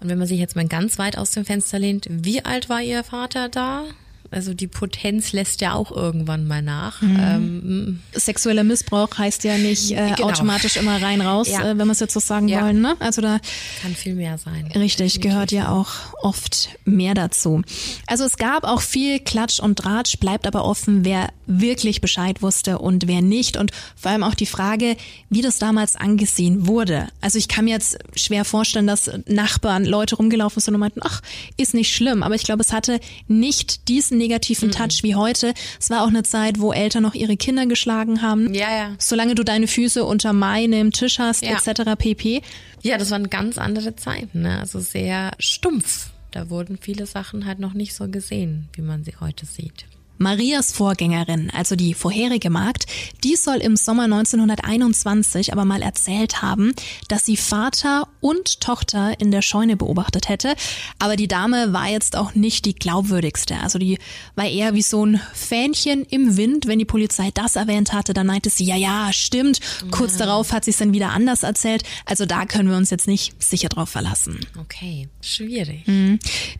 Und 0.00 0.08
wenn 0.08 0.18
man 0.18 0.26
sich 0.26 0.38
jetzt 0.38 0.56
mal 0.56 0.66
ganz 0.66 0.98
weit 0.98 1.18
aus 1.18 1.32
dem 1.32 1.44
Fenster 1.44 1.78
lehnt, 1.78 2.06
wie 2.08 2.44
alt 2.44 2.68
war 2.68 2.80
ihr 2.80 3.04
Vater 3.04 3.48
da? 3.48 3.84
Also 4.30 4.52
die 4.54 4.66
Potenz 4.66 5.32
lässt 5.32 5.60
ja 5.60 5.72
auch 5.74 5.90
irgendwann 5.90 6.46
mal 6.46 6.60
nach. 6.62 7.00
Ähm, 7.02 8.00
Sexueller 8.14 8.64
Missbrauch 8.64 9.16
heißt 9.16 9.44
ja 9.44 9.56
nicht 9.56 9.90
äh, 9.92 10.14
Genau. 10.16 10.28
automatisch 10.28 10.76
immer 10.76 11.00
rein 11.00 11.20
raus, 11.20 11.48
Ja. 11.48 11.62
äh, 11.70 11.78
wenn 11.78 11.86
wir 11.86 11.92
es 11.92 12.00
jetzt 12.00 12.12
so 12.14 12.20
sagen 12.20 12.46
Ja. 12.48 12.62
wollen. 12.64 12.80
Ne? 12.82 12.94
Also 13.00 13.22
da 13.22 13.38
kann 13.82 13.94
viel 13.94 14.14
mehr 14.14 14.36
sein. 14.38 14.70
Richtig, 14.74 15.20
gehört 15.20 15.50
ja 15.50 15.70
auch 15.70 15.88
oft 16.22 16.68
mehr 16.84 17.14
dazu. 17.14 17.62
Also 18.06 18.24
es 18.24 18.36
gab 18.36 18.64
auch 18.64 18.82
viel 18.82 19.18
Klatsch 19.20 19.60
und 19.60 19.78
Tratsch, 19.78 20.18
bleibt 20.18 20.46
aber 20.46 20.64
offen, 20.64 21.04
wer 21.04 21.28
wirklich 21.46 22.00
Bescheid 22.02 22.42
wusste 22.42 22.78
und 22.78 23.06
wer 23.06 23.22
nicht. 23.22 23.56
Und 23.56 23.70
vor 23.96 24.10
allem 24.10 24.22
auch 24.22 24.34
die 24.34 24.44
Frage, 24.46 24.96
wie 25.30 25.40
das 25.40 25.58
damals 25.58 25.96
angesehen 25.96 26.66
wurde. 26.66 27.08
Also 27.22 27.38
ich 27.38 27.48
kann 27.48 27.64
mir 27.64 27.70
jetzt 27.70 27.96
schwer 28.14 28.44
vorstellen, 28.44 28.86
dass 28.86 29.10
Nachbarn, 29.26 29.86
Leute 29.86 30.16
rumgelaufen 30.16 30.60
sind 30.60 30.74
und 30.74 30.80
meinten, 30.80 31.00
ach, 31.02 31.22
ist 31.56 31.72
nicht 31.72 31.94
schlimm. 31.94 32.22
Aber 32.22 32.34
ich 32.34 32.42
glaube, 32.42 32.60
es 32.62 32.72
hatte 32.74 33.00
nicht 33.28 33.88
diesen 33.88 34.17
negativen 34.18 34.70
Touch 34.70 35.02
wie 35.02 35.14
heute. 35.14 35.54
Es 35.80 35.88
war 35.90 36.02
auch 36.02 36.08
eine 36.08 36.22
Zeit, 36.22 36.60
wo 36.60 36.72
Eltern 36.72 37.02
noch 37.02 37.14
ihre 37.14 37.36
Kinder 37.36 37.66
geschlagen 37.66 38.20
haben. 38.22 38.52
Ja, 38.52 38.70
ja. 38.76 38.94
Solange 38.98 39.34
du 39.34 39.44
deine 39.44 39.66
Füße 39.68 40.04
unter 40.04 40.32
meinem 40.32 40.92
Tisch 40.92 41.18
hast, 41.18 41.42
Ja. 41.44 41.52
etc. 41.56 41.96
pp. 41.96 42.42
Ja, 42.82 42.98
das 42.98 43.10
waren 43.10 43.30
ganz 43.30 43.58
andere 43.58 43.96
Zeiten, 43.96 44.42
ne? 44.42 44.58
Also 44.60 44.80
sehr 44.80 45.32
stumpf. 45.38 46.10
Da 46.30 46.50
wurden 46.50 46.78
viele 46.80 47.06
Sachen 47.06 47.46
halt 47.46 47.58
noch 47.58 47.72
nicht 47.72 47.94
so 47.94 48.06
gesehen, 48.08 48.68
wie 48.74 48.82
man 48.82 49.02
sie 49.04 49.14
heute 49.18 49.46
sieht. 49.46 49.86
Marias 50.18 50.72
Vorgängerin, 50.72 51.50
also 51.50 51.76
die 51.76 51.94
vorherige 51.94 52.50
Magd, 52.50 52.86
die 53.24 53.36
soll 53.36 53.56
im 53.56 53.76
Sommer 53.76 54.04
1921 54.04 55.52
aber 55.52 55.64
mal 55.64 55.82
erzählt 55.82 56.42
haben, 56.42 56.74
dass 57.08 57.24
sie 57.24 57.36
Vater 57.36 58.08
und 58.20 58.60
Tochter 58.60 59.20
in 59.20 59.30
der 59.30 59.42
Scheune 59.42 59.76
beobachtet 59.76 60.28
hätte. 60.28 60.54
Aber 60.98 61.16
die 61.16 61.28
Dame 61.28 61.72
war 61.72 61.88
jetzt 61.88 62.16
auch 62.16 62.34
nicht 62.34 62.64
die 62.64 62.74
glaubwürdigste. 62.74 63.56
Also 63.62 63.78
die 63.78 63.98
war 64.34 64.46
eher 64.46 64.74
wie 64.74 64.82
so 64.82 65.06
ein 65.06 65.20
Fähnchen 65.32 66.04
im 66.04 66.36
Wind. 66.36 66.66
Wenn 66.66 66.78
die 66.78 66.84
Polizei 66.84 67.30
das 67.32 67.56
erwähnt 67.56 67.92
hatte, 67.92 68.12
dann 68.12 68.26
meinte 68.26 68.50
sie, 68.50 68.64
ja, 68.64 68.76
ja, 68.76 69.12
stimmt. 69.12 69.60
Kurz 69.90 70.16
darauf 70.16 70.52
hat 70.52 70.64
sie 70.64 70.72
es 70.72 70.78
dann 70.78 70.92
wieder 70.92 71.10
anders 71.10 71.42
erzählt. 71.44 71.84
Also 72.04 72.26
da 72.26 72.44
können 72.44 72.68
wir 72.68 72.76
uns 72.76 72.90
jetzt 72.90 73.06
nicht 73.06 73.40
sicher 73.42 73.68
drauf 73.68 73.88
verlassen. 73.88 74.40
Okay, 74.60 75.08
schwierig. 75.20 75.84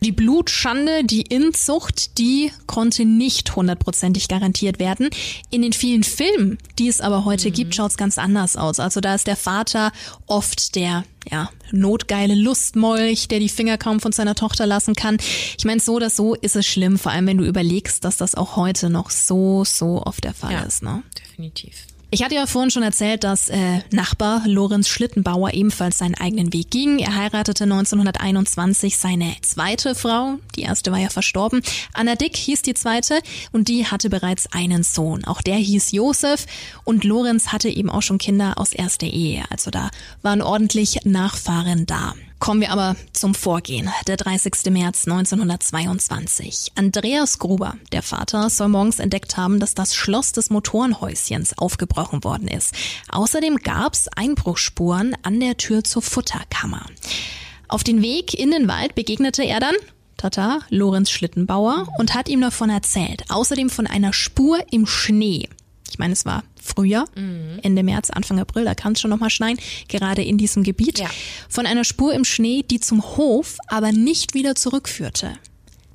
Die 0.01 0.11
Blutschande, 0.11 1.03
die 1.03 1.21
Inzucht, 1.23 2.17
die 2.17 2.51
konnte 2.65 3.03
nicht 3.05 3.48
hundertprozentig 3.55 4.27
garantiert 4.27 4.79
werden. 4.79 5.09
In 5.49 5.61
den 5.61 5.73
vielen 5.73 6.03
Filmen, 6.03 6.57
die 6.77 6.87
es 6.87 7.01
aber 7.01 7.25
heute 7.25 7.51
gibt, 7.51 7.75
schaut 7.75 7.91
es 7.91 7.97
ganz 7.97 8.17
anders 8.17 8.55
aus. 8.55 8.79
Also 8.79 9.01
da 9.01 9.15
ist 9.15 9.27
der 9.27 9.35
Vater 9.35 9.91
oft 10.27 10.75
der 10.75 11.03
ja, 11.29 11.49
notgeile 11.71 12.35
Lustmolch, 12.35 13.27
der 13.27 13.39
die 13.39 13.49
Finger 13.49 13.77
kaum 13.77 13.99
von 13.99 14.11
seiner 14.11 14.35
Tochter 14.35 14.65
lassen 14.65 14.95
kann. 14.95 15.17
Ich 15.57 15.65
meine, 15.65 15.79
so 15.79 15.95
oder 15.95 16.09
so 16.09 16.33
ist 16.35 16.55
es 16.55 16.65
schlimm, 16.65 16.97
vor 16.97 17.11
allem 17.11 17.27
wenn 17.27 17.37
du 17.37 17.45
überlegst, 17.45 18.03
dass 18.05 18.17
das 18.17 18.35
auch 18.35 18.55
heute 18.55 18.89
noch 18.89 19.09
so, 19.09 19.63
so 19.65 20.01
oft 20.03 20.23
der 20.23 20.33
Fall 20.33 20.53
Ja. 20.53 20.61
ist. 20.61 20.81
Ne? 20.81 21.03
Definitiv. 21.17 21.85
Ich 22.11 22.23
hatte 22.23 22.33
ja 22.33 22.47
vorhin 22.47 22.71
schon 22.71 22.81
erzählt, 22.81 23.23
dass 23.23 23.49
äh, 23.49 23.81
Nachbar 23.91 24.41
Lorenz 24.47 24.87
Schlittenbauer 24.87 25.53
ebenfalls 25.53 25.99
seinen 25.99 26.15
eigenen 26.15 26.51
Weg 26.53 26.71
ging. 26.71 26.97
Er 26.97 27.15
heiratete 27.15 27.65
1921 27.65 28.97
seine 28.97 29.35
zweite 29.43 29.93
Frau. 29.93 30.39
Die 30.55 30.63
erste 30.63 30.91
war 30.91 30.97
ja 30.97 31.09
verstorben. 31.09 31.61
Anna 31.93 32.15
Dick 32.15 32.35
hieß 32.35 32.63
die 32.63 32.73
zweite 32.73 33.19
und 33.51 33.67
die 33.67 33.85
hatte 33.85 34.09
bereits 34.09 34.51
einen 34.51 34.81
Sohn. 34.81 35.23
Auch 35.23 35.43
der 35.43 35.57
hieß 35.57 35.91
Josef 35.91 36.47
und 36.83 37.03
Lorenz 37.03 37.49
hatte 37.49 37.69
eben 37.69 37.91
auch 37.91 38.01
schon 38.01 38.17
Kinder 38.17 38.57
aus 38.57 38.73
erster 38.73 39.07
Ehe. 39.07 39.43
Also 39.51 39.69
da 39.69 39.91
waren 40.23 40.41
ordentlich 40.41 41.01
Nachfahren 41.05 41.85
da. 41.85 42.15
Kommen 42.39 42.61
wir 42.61 42.71
aber 42.71 42.95
zum 43.11 43.35
Vorgehen. 43.35 43.89
Der 44.07 44.15
30. 44.15 44.71
März 44.71 45.05
1922. 45.05 46.71
Andreas 46.75 47.37
Gruber, 47.37 47.75
der 47.91 48.01
Vater, 48.01 48.49
soll 48.49 48.69
morgens 48.69 48.99
entdeckt 48.99 49.35
haben, 49.35 49.59
dass 49.59 49.75
das 49.75 49.93
Schloss 49.93 50.31
des 50.31 50.49
Motorenhäuschens 50.49 51.57
aufgebrochen 51.57 52.23
worden 52.23 52.47
ist. 52.47 52.73
Außerdem 53.09 53.57
gab's 53.57 54.07
Einbruchsspuren 54.15 55.17
an 55.21 55.39
der 55.41 55.57
Tür 55.57 55.83
zur 55.83 56.01
Futterkammer. 56.01 56.85
Auf 57.67 57.83
den 57.83 58.01
Weg 58.01 58.33
in 58.33 58.51
den 58.51 58.69
Wald 58.69 58.95
begegnete 58.95 59.43
er 59.43 59.59
dann 59.59 59.75
Tata, 60.15 60.59
Lorenz 60.69 61.11
Schlittenbauer, 61.11 61.87
und 61.97 62.13
hat 62.13 62.29
ihm 62.29 62.41
davon 62.41 62.69
erzählt. 62.69 63.23
Außerdem 63.29 63.69
von 63.69 63.87
einer 63.87 64.11
Spur 64.11 64.59
im 64.71 64.85
Schnee. 64.85 65.47
Ich 65.89 65.99
meine, 65.99 66.13
es 66.13 66.25
war 66.25 66.43
Frühjahr, 66.61 67.05
Ende 67.15 67.83
März, 67.83 68.09
Anfang 68.09 68.39
April, 68.39 68.65
da 68.65 68.75
kann 68.75 68.93
es 68.93 69.01
schon 69.01 69.09
nochmal 69.09 69.29
schneien, 69.29 69.57
gerade 69.87 70.23
in 70.23 70.37
diesem 70.37 70.63
Gebiet. 70.63 70.99
Ja. 70.99 71.09
Von 71.47 71.65
einer 71.65 71.83
Spur 71.83 72.13
im 72.13 72.25
Schnee, 72.25 72.63
die 72.63 72.79
zum 72.79 73.03
Hof 73.17 73.57
aber 73.67 73.91
nicht 73.91 74.33
wieder 74.33 74.55
zurückführte. 74.55 75.33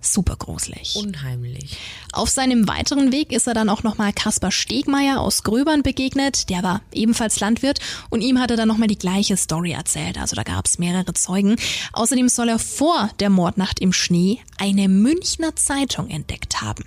Super 0.06 0.36
gruselig. 0.36 0.96
Unheimlich. 0.96 1.78
Auf 2.12 2.28
seinem 2.28 2.68
weiteren 2.68 3.10
Weg 3.10 3.32
ist 3.32 3.46
er 3.46 3.54
dann 3.54 3.70
auch 3.70 3.82
nochmal 3.82 4.12
Kaspar 4.12 4.50
Stegmeier 4.50 5.18
aus 5.18 5.44
Gröbern 5.44 5.82
begegnet. 5.82 6.50
Der 6.50 6.62
war 6.62 6.82
ebenfalls 6.92 7.40
Landwirt 7.40 7.78
und 8.10 8.20
ihm 8.20 8.38
hat 8.38 8.50
er 8.50 8.58
dann 8.58 8.68
nochmal 8.68 8.88
die 8.88 8.98
gleiche 8.98 9.38
Story 9.38 9.72
erzählt. 9.72 10.18
Also 10.18 10.36
da 10.36 10.42
gab 10.42 10.66
es 10.66 10.78
mehrere 10.78 11.14
Zeugen. 11.14 11.56
Außerdem 11.94 12.28
soll 12.28 12.50
er 12.50 12.58
vor 12.58 13.08
der 13.18 13.30
Mordnacht 13.30 13.80
im 13.80 13.94
Schnee 13.94 14.40
eine 14.58 14.88
Münchner 14.88 15.56
Zeitung 15.56 16.10
entdeckt 16.10 16.60
haben, 16.60 16.84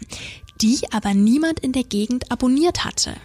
die 0.62 0.80
aber 0.92 1.14
niemand 1.14 1.60
in 1.60 1.72
der 1.72 1.84
Gegend 1.84 2.32
abonniert 2.32 2.86
hatte. 2.86 3.16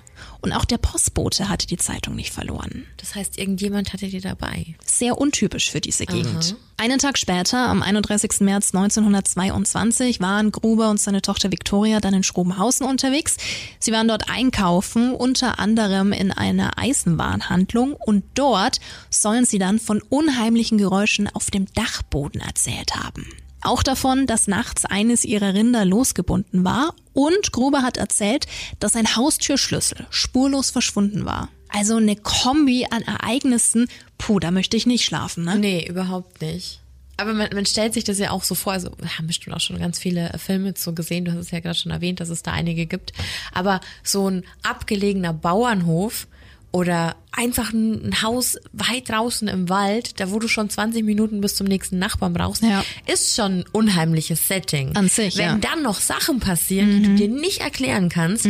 Und 0.41 0.53
auch 0.53 0.65
der 0.65 0.79
Postbote 0.79 1.49
hatte 1.49 1.67
die 1.67 1.77
Zeitung 1.77 2.17
nicht 2.17 2.33
verloren. 2.33 2.85
Das 2.97 3.15
heißt, 3.15 3.39
irgendjemand 3.39 3.93
hatte 3.93 4.09
die 4.09 4.21
dabei. 4.21 4.75
Sehr 4.85 5.19
untypisch 5.19 5.71
für 5.71 5.81
diese 5.81 6.05
Gegend. 6.05 6.57
Einen 6.77 6.99
Tag 6.99 7.17
später, 7.17 7.69
am 7.69 7.81
31. 7.81 8.41
März 8.41 8.75
1922, 8.75 10.21
waren 10.21 10.51
Gruber 10.51 10.91
und 10.91 11.01
seine 11.01 11.23
Tochter 11.23 11.53
Victoria 11.53 12.01
dann 12.01 12.15
in 12.15 12.25
Schrobenhausen 12.25 12.87
unterwegs. 12.87 13.37
Sie 13.79 13.93
waren 13.93 14.09
dort 14.09 14.29
einkaufen, 14.29 15.15
unter 15.15 15.61
anderem 15.61 16.13
in 16.13 16.33
einer 16.33 16.77
Eisenwarenhandlung 16.77 17.93
und 17.93 18.25
dort 18.35 18.81
sollen 19.11 19.45
sie 19.45 19.59
dann 19.59 19.79
von 19.79 20.03
unheimlichen 20.09 20.79
Geräuschen 20.79 21.29
auf 21.29 21.53
dem 21.53 21.67
Dachboden 21.75 22.41
erzählt 22.41 22.97
haben. 22.97 23.29
Auch 23.63 23.83
davon, 23.83 24.27
dass 24.27 24.49
nachts 24.49 24.85
eines 24.85 25.25
ihrer 25.25 25.55
Rinder 25.55 25.85
losgebunden 25.85 26.65
war 26.65 26.95
und 27.13 27.53
Gruber 27.53 27.83
hat 27.83 27.97
erzählt, 27.97 28.47
dass 28.81 28.97
ein 28.97 29.15
Haustürschlüssel 29.17 30.07
spurlos 30.11 30.71
verschwunden 30.71 31.25
war. 31.25 31.49
Also 31.69 31.97
eine 31.97 32.17
Kombi 32.17 32.87
an 32.91 33.03
Ereignissen, 33.03 33.89
puh, 34.19 34.41
da 34.41 34.51
möchte 34.51 34.77
ich 34.77 34.87
nicht 34.87 35.05
schlafen, 35.05 35.45
ne? 35.45 35.59
Nee, 35.59 35.87
überhaupt 35.89 36.43
nicht. 36.43 36.81
Aber 37.17 37.35
man, 37.35 37.51
man 37.55 37.67
stellt 37.67 37.95
sich 37.95 38.05
das 38.05 38.19
ja 38.19 38.31
auch 38.31 38.43
so 38.43 38.55
vor, 38.55 38.73
also 38.73 38.91
wir 38.99 39.17
haben 39.17 39.29
bestimmt 39.29 39.55
auch 39.55 39.61
schon 39.61 39.79
ganz 39.79 39.99
viele 39.99 40.33
Filme 40.39 40.75
so 40.77 40.93
gesehen, 40.93 41.25
du 41.25 41.33
hast 41.33 41.39
es 41.39 41.51
ja 41.53 41.61
gerade 41.61 41.79
schon 41.79 41.93
erwähnt, 41.93 42.21
dass 42.21 42.31
es 42.31 42.43
da 42.43 42.53
einige 42.53 42.87
gibt. 42.87 43.13
Aber 43.53 43.81
so 44.03 44.29
ein 44.29 44.45
abgelegener 44.63 45.33
Bauernhof 45.33 46.27
oder 46.73 47.17
einfach 47.35 47.73
ein 47.73 48.21
Haus 48.23 48.57
weit 48.73 49.09
draußen 49.09 49.49
im 49.49 49.69
Wald, 49.71 50.21
da 50.21 50.31
wo 50.31 50.39
du 50.39 50.49
schon 50.49 50.69
20 50.69 51.03
Minuten 51.05 51.41
bis 51.41 51.55
zum 51.57 51.67
nächsten 51.67 51.99
Nachbarn 51.99 52.33
brauchst, 52.35 52.63
Ja. 52.63 52.85
ist 53.07 53.35
schon 53.37 53.61
ein 53.61 53.65
unheimliches 53.73 54.49
Setting. 54.49 54.95
An 54.97 55.09
sich, 55.09 55.37
Wenn 55.39 55.45
ja. 55.47 55.57
dann 55.59 55.83
noch 55.83 56.01
Sachen 56.01 56.41
passieren, 56.41 56.91
die 56.91 57.03
du 57.09 57.15
dir 57.15 57.29
nicht 57.29 57.61
erklären 57.61 58.09
kannst, 58.11 58.47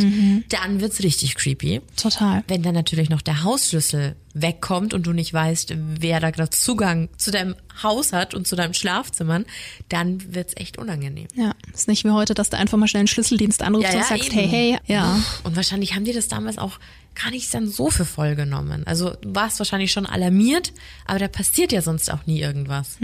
dann 0.49 0.81
wird's 0.81 1.01
richtig 1.03 1.35
creepy. 1.35 1.81
Total. 1.95 2.43
Wenn 2.47 2.61
dann 2.61 2.73
natürlich 2.73 3.09
noch 3.09 3.21
der 3.21 3.43
Hausschlüssel 3.43 4.15
wegkommt 4.33 4.93
und 4.93 5.05
du 5.05 5.13
nicht 5.13 5.31
weißt, 5.33 5.73
wer 5.99 6.19
da 6.19 6.31
gerade 6.31 6.49
Zugang 6.49 7.07
zu 7.17 7.31
deinem 7.31 7.55
Haus 7.83 8.11
hat 8.13 8.33
und 8.33 8.47
zu 8.47 8.55
deinem 8.55 8.73
Schlafzimmern, 8.73 9.45
dann 9.89 10.33
wird's 10.33 10.53
echt 10.57 10.77
unangenehm. 10.77 11.27
Ja, 11.35 11.51
ist 11.73 11.87
nicht 11.87 12.03
wie 12.03 12.09
heute, 12.11 12.33
dass 12.33 12.49
du 12.49 12.57
einfach 12.57 12.77
mal 12.77 12.87
schnell 12.87 13.01
einen 13.01 13.07
Schlüsseldienst 13.07 13.61
anrufst 13.61 13.93
Ja, 13.93 13.99
und 13.99 14.05
sagst, 14.07 14.25
eben. 14.33 14.35
hey, 14.35 14.47
hey, 14.49 14.77
ja. 14.87 15.19
Und 15.43 15.55
wahrscheinlich 15.55 15.93
haben 15.95 16.03
die 16.03 16.13
das 16.13 16.27
damals 16.27 16.57
auch 16.57 16.79
gar 17.21 17.31
nicht 17.31 17.53
dann 17.53 17.67
so 17.67 17.89
für 17.89 18.05
voll 18.05 18.35
genommen. 18.35 18.83
Also 18.85 19.11
du 19.21 19.35
warst 19.35 19.59
wahrscheinlich 19.59 19.91
schon 19.91 20.05
alarmiert, 20.05 20.73
aber 21.05 21.19
da 21.19 21.27
passiert 21.27 21.71
ja 21.71 21.81
sonst 21.81 22.11
auch 22.11 22.25
nie 22.25 22.41
irgendwas. 22.41 22.97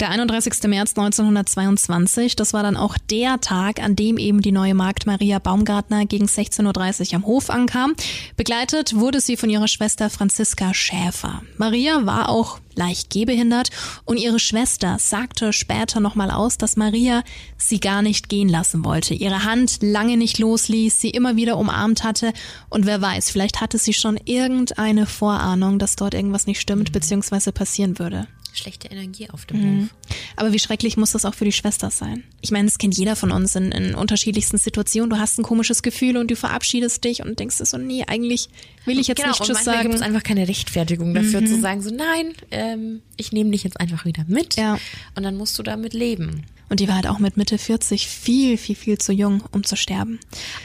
Der 0.00 0.10
31. 0.10 0.52
März 0.68 0.90
1922, 0.96 2.36
das 2.36 2.52
war 2.52 2.62
dann 2.62 2.76
auch 2.76 2.98
der 3.10 3.40
Tag, 3.40 3.82
an 3.82 3.96
dem 3.96 4.18
eben 4.18 4.40
die 4.42 4.52
neue 4.52 4.74
Magd 4.74 5.06
Maria 5.06 5.38
Baumgartner 5.38 6.06
gegen 6.06 6.26
16.30 6.26 7.08
Uhr 7.08 7.14
am 7.16 7.26
Hof 7.26 7.50
ankam. 7.50 7.94
Begleitet 8.36 8.94
wurde 8.94 9.20
sie 9.20 9.36
von 9.36 9.50
ihrer 9.50 9.68
Schwester 9.68 10.10
Franziska 10.10 10.74
Schäfer. 10.74 11.42
Maria 11.56 12.04
war 12.06 12.28
auch 12.28 12.60
leicht 12.76 13.10
gehbehindert 13.10 13.70
und 14.04 14.18
ihre 14.18 14.38
Schwester 14.38 14.96
sagte 15.00 15.52
später 15.52 16.00
nochmal 16.00 16.30
aus, 16.30 16.58
dass 16.58 16.76
Maria 16.76 17.22
sie 17.56 17.80
gar 17.80 18.02
nicht 18.02 18.28
gehen 18.28 18.48
lassen 18.48 18.84
wollte, 18.84 19.14
ihre 19.14 19.44
Hand 19.44 19.78
lange 19.80 20.16
nicht 20.16 20.38
losließ, 20.38 21.00
sie 21.00 21.10
immer 21.10 21.36
wieder 21.36 21.56
umarmt 21.56 22.04
hatte 22.04 22.32
und 22.68 22.86
wer 22.86 23.00
weiß, 23.00 23.30
vielleicht 23.30 23.60
hatte 23.60 23.78
sie 23.78 23.94
schon 23.94 24.18
irgendeine 24.24 25.06
Vorahnung, 25.06 25.78
dass 25.78 25.96
dort 25.96 26.14
irgendwas 26.14 26.46
nicht 26.46 26.60
stimmt 26.60 26.92
bzw. 26.92 27.52
passieren 27.52 27.98
würde. 27.98 28.28
Schlechte 28.56 28.88
Energie 28.88 29.28
auf 29.30 29.44
dem 29.46 29.82
Hof. 29.82 29.88
Aber 30.36 30.52
wie 30.52 30.58
schrecklich 30.58 30.96
muss 30.96 31.12
das 31.12 31.24
auch 31.24 31.34
für 31.34 31.44
die 31.44 31.52
Schwester 31.52 31.90
sein? 31.90 32.24
Ich 32.40 32.50
meine, 32.50 32.66
das 32.66 32.78
kennt 32.78 32.96
jeder 32.96 33.16
von 33.16 33.32
uns 33.32 33.54
in, 33.54 33.70
in 33.72 33.94
unterschiedlichsten 33.94 34.58
Situationen. 34.58 35.10
Du 35.10 35.18
hast 35.18 35.38
ein 35.38 35.42
komisches 35.42 35.82
Gefühl 35.82 36.16
und 36.16 36.30
du 36.30 36.36
verabschiedest 36.36 37.04
dich 37.04 37.22
und 37.22 37.38
denkst 37.38 37.56
so, 37.56 37.78
nee, 37.78 38.04
eigentlich 38.06 38.48
will 38.84 38.98
ich 38.98 39.08
jetzt 39.08 39.18
genau, 39.18 39.30
nicht 39.30 39.42
Tschüss 39.44 39.64
sagen. 39.64 39.82
gibt 39.82 39.94
es 39.94 40.02
einfach 40.02 40.22
keine 40.22 40.48
Rechtfertigung 40.48 41.14
dafür 41.14 41.44
zu 41.44 41.60
sagen, 41.60 41.82
so 41.82 41.90
nein, 41.90 42.32
ähm, 42.50 43.02
ich 43.16 43.32
nehme 43.32 43.50
dich 43.50 43.62
jetzt 43.64 43.78
einfach 43.80 44.04
wieder 44.04 44.24
mit 44.26 44.56
Ja. 44.56 44.78
und 45.14 45.22
dann 45.22 45.36
musst 45.36 45.58
du 45.58 45.62
damit 45.62 45.92
leben. 45.94 46.44
Und 46.68 46.80
die 46.80 46.88
war 46.88 46.96
halt 46.96 47.06
auch 47.06 47.18
mit 47.20 47.36
Mitte 47.36 47.58
40 47.58 48.08
viel, 48.08 48.56
viel, 48.58 48.74
viel 48.74 48.98
zu 48.98 49.12
jung, 49.12 49.44
um 49.52 49.62
zu 49.64 49.76
sterben. 49.76 50.18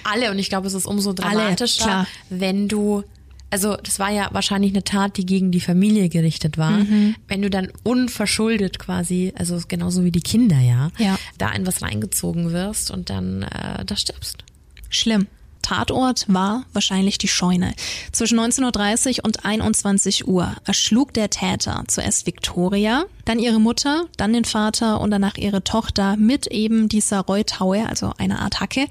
Alle 0.03 0.31
und 0.31 0.39
ich 0.39 0.49
glaube, 0.49 0.65
es 0.67 0.73
ist 0.73 0.85
umso 0.87 1.11
Alle, 1.11 1.15
dramatischer, 1.17 1.83
klar. 1.83 2.07
wenn 2.29 2.67
du 2.67 3.03
also 3.51 3.75
das 3.75 3.99
war 3.99 4.09
ja 4.09 4.29
wahrscheinlich 4.31 4.71
eine 4.71 4.83
Tat, 4.83 5.17
die 5.17 5.25
gegen 5.25 5.51
die 5.51 5.59
Familie 5.59 6.09
gerichtet 6.09 6.57
war. 6.57 6.71
Mhm. 6.71 7.15
Wenn 7.27 7.41
du 7.41 7.49
dann 7.49 7.69
unverschuldet 7.83 8.79
quasi, 8.79 9.33
also 9.37 9.59
genauso 9.67 10.03
wie 10.03 10.11
die 10.11 10.21
Kinder 10.21 10.59
ja, 10.59 10.89
Ja. 10.97 11.17
da 11.37 11.49
in 11.51 11.67
was 11.67 11.81
reingezogen 11.81 12.51
wirst 12.51 12.89
und 12.91 13.09
dann 13.09 13.43
äh, 13.43 13.85
da 13.85 13.95
stirbst. 13.95 14.43
Schlimm. 14.89 15.27
Tatort 15.61 16.25
war 16.27 16.65
wahrscheinlich 16.73 17.19
die 17.19 17.27
Scheune. 17.27 17.73
Zwischen 18.11 18.39
19.30 18.39 19.19
Uhr 19.19 19.25
und 19.25 19.45
21 19.45 20.27
Uhr 20.27 20.55
erschlug 20.65 21.13
der 21.13 21.29
Täter 21.29 21.83
zuerst 21.87 22.25
Victoria, 22.25 23.03
dann 23.25 23.37
ihre 23.37 23.59
Mutter, 23.59 24.05
dann 24.17 24.33
den 24.33 24.43
Vater 24.45 24.99
und 24.99 25.11
danach 25.11 25.37
ihre 25.37 25.63
Tochter 25.63 26.17
mit 26.17 26.47
eben 26.47 26.89
dieser 26.89 27.19
Reuthaue, 27.21 27.87
also 27.87 28.11
einer 28.17 28.39
Art 28.39 28.59
Hacke. 28.59 28.87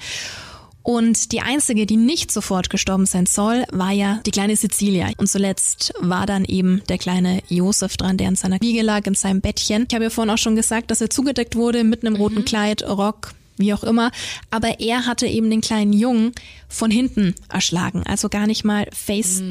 Und 0.83 1.33
die 1.33 1.41
einzige, 1.41 1.85
die 1.85 1.97
nicht 1.97 2.33
sofort 2.33 2.71
gestorben 2.71 3.07
sein 3.07 3.27
soll, 3.27 3.65
war 3.71 3.93
ja 3.93 4.21
die 4.25 4.31
kleine 4.31 4.57
Cecilia. 4.57 5.11
Und 5.19 5.29
zuletzt 5.29 5.93
war 6.01 6.27
dann 6.27 6.45
eben 6.45 6.83
der 6.89 6.99
kleine 6.99 7.43
Josef 7.49 7.97
dran, 7.97 8.17
der 8.17 8.29
in 8.29 8.37
seiner 8.37 8.61
Wiege 8.61 8.83
lag, 8.83 9.07
in 9.07 9.15
seinem 9.15 9.41
Bettchen. 9.41 9.87
Ich 9.89 9.95
habe 9.95 10.05
ja 10.05 10.11
vorhin 10.11 10.31
auch 10.31 10.39
schon 10.39 10.57
gesagt, 10.57 10.91
dass 10.91 11.01
er 11.01 11.11
zugedeckt 11.11 11.55
wurde 11.55 11.85
mit 11.85 12.05
einem 12.05 12.17
roten 12.17 12.45
Kleid, 12.45 12.83
Rock, 12.83 13.35
wie 13.59 13.75
auch 13.75 13.85
immer. 13.85 14.11
Aber 14.51 14.81
er 14.81 15.07
hatte 15.07 15.27
eben 15.27 15.51
den 15.51 15.61
kleinen 15.61 15.93
Jungen 15.93 16.33
von 16.69 16.91
hinten 16.91 17.35
erschlagen. 17.51 18.03
Also 18.07 18.29
gar 18.29 18.47
nicht 18.47 18.65
mal 18.65 18.89
face 18.93 19.43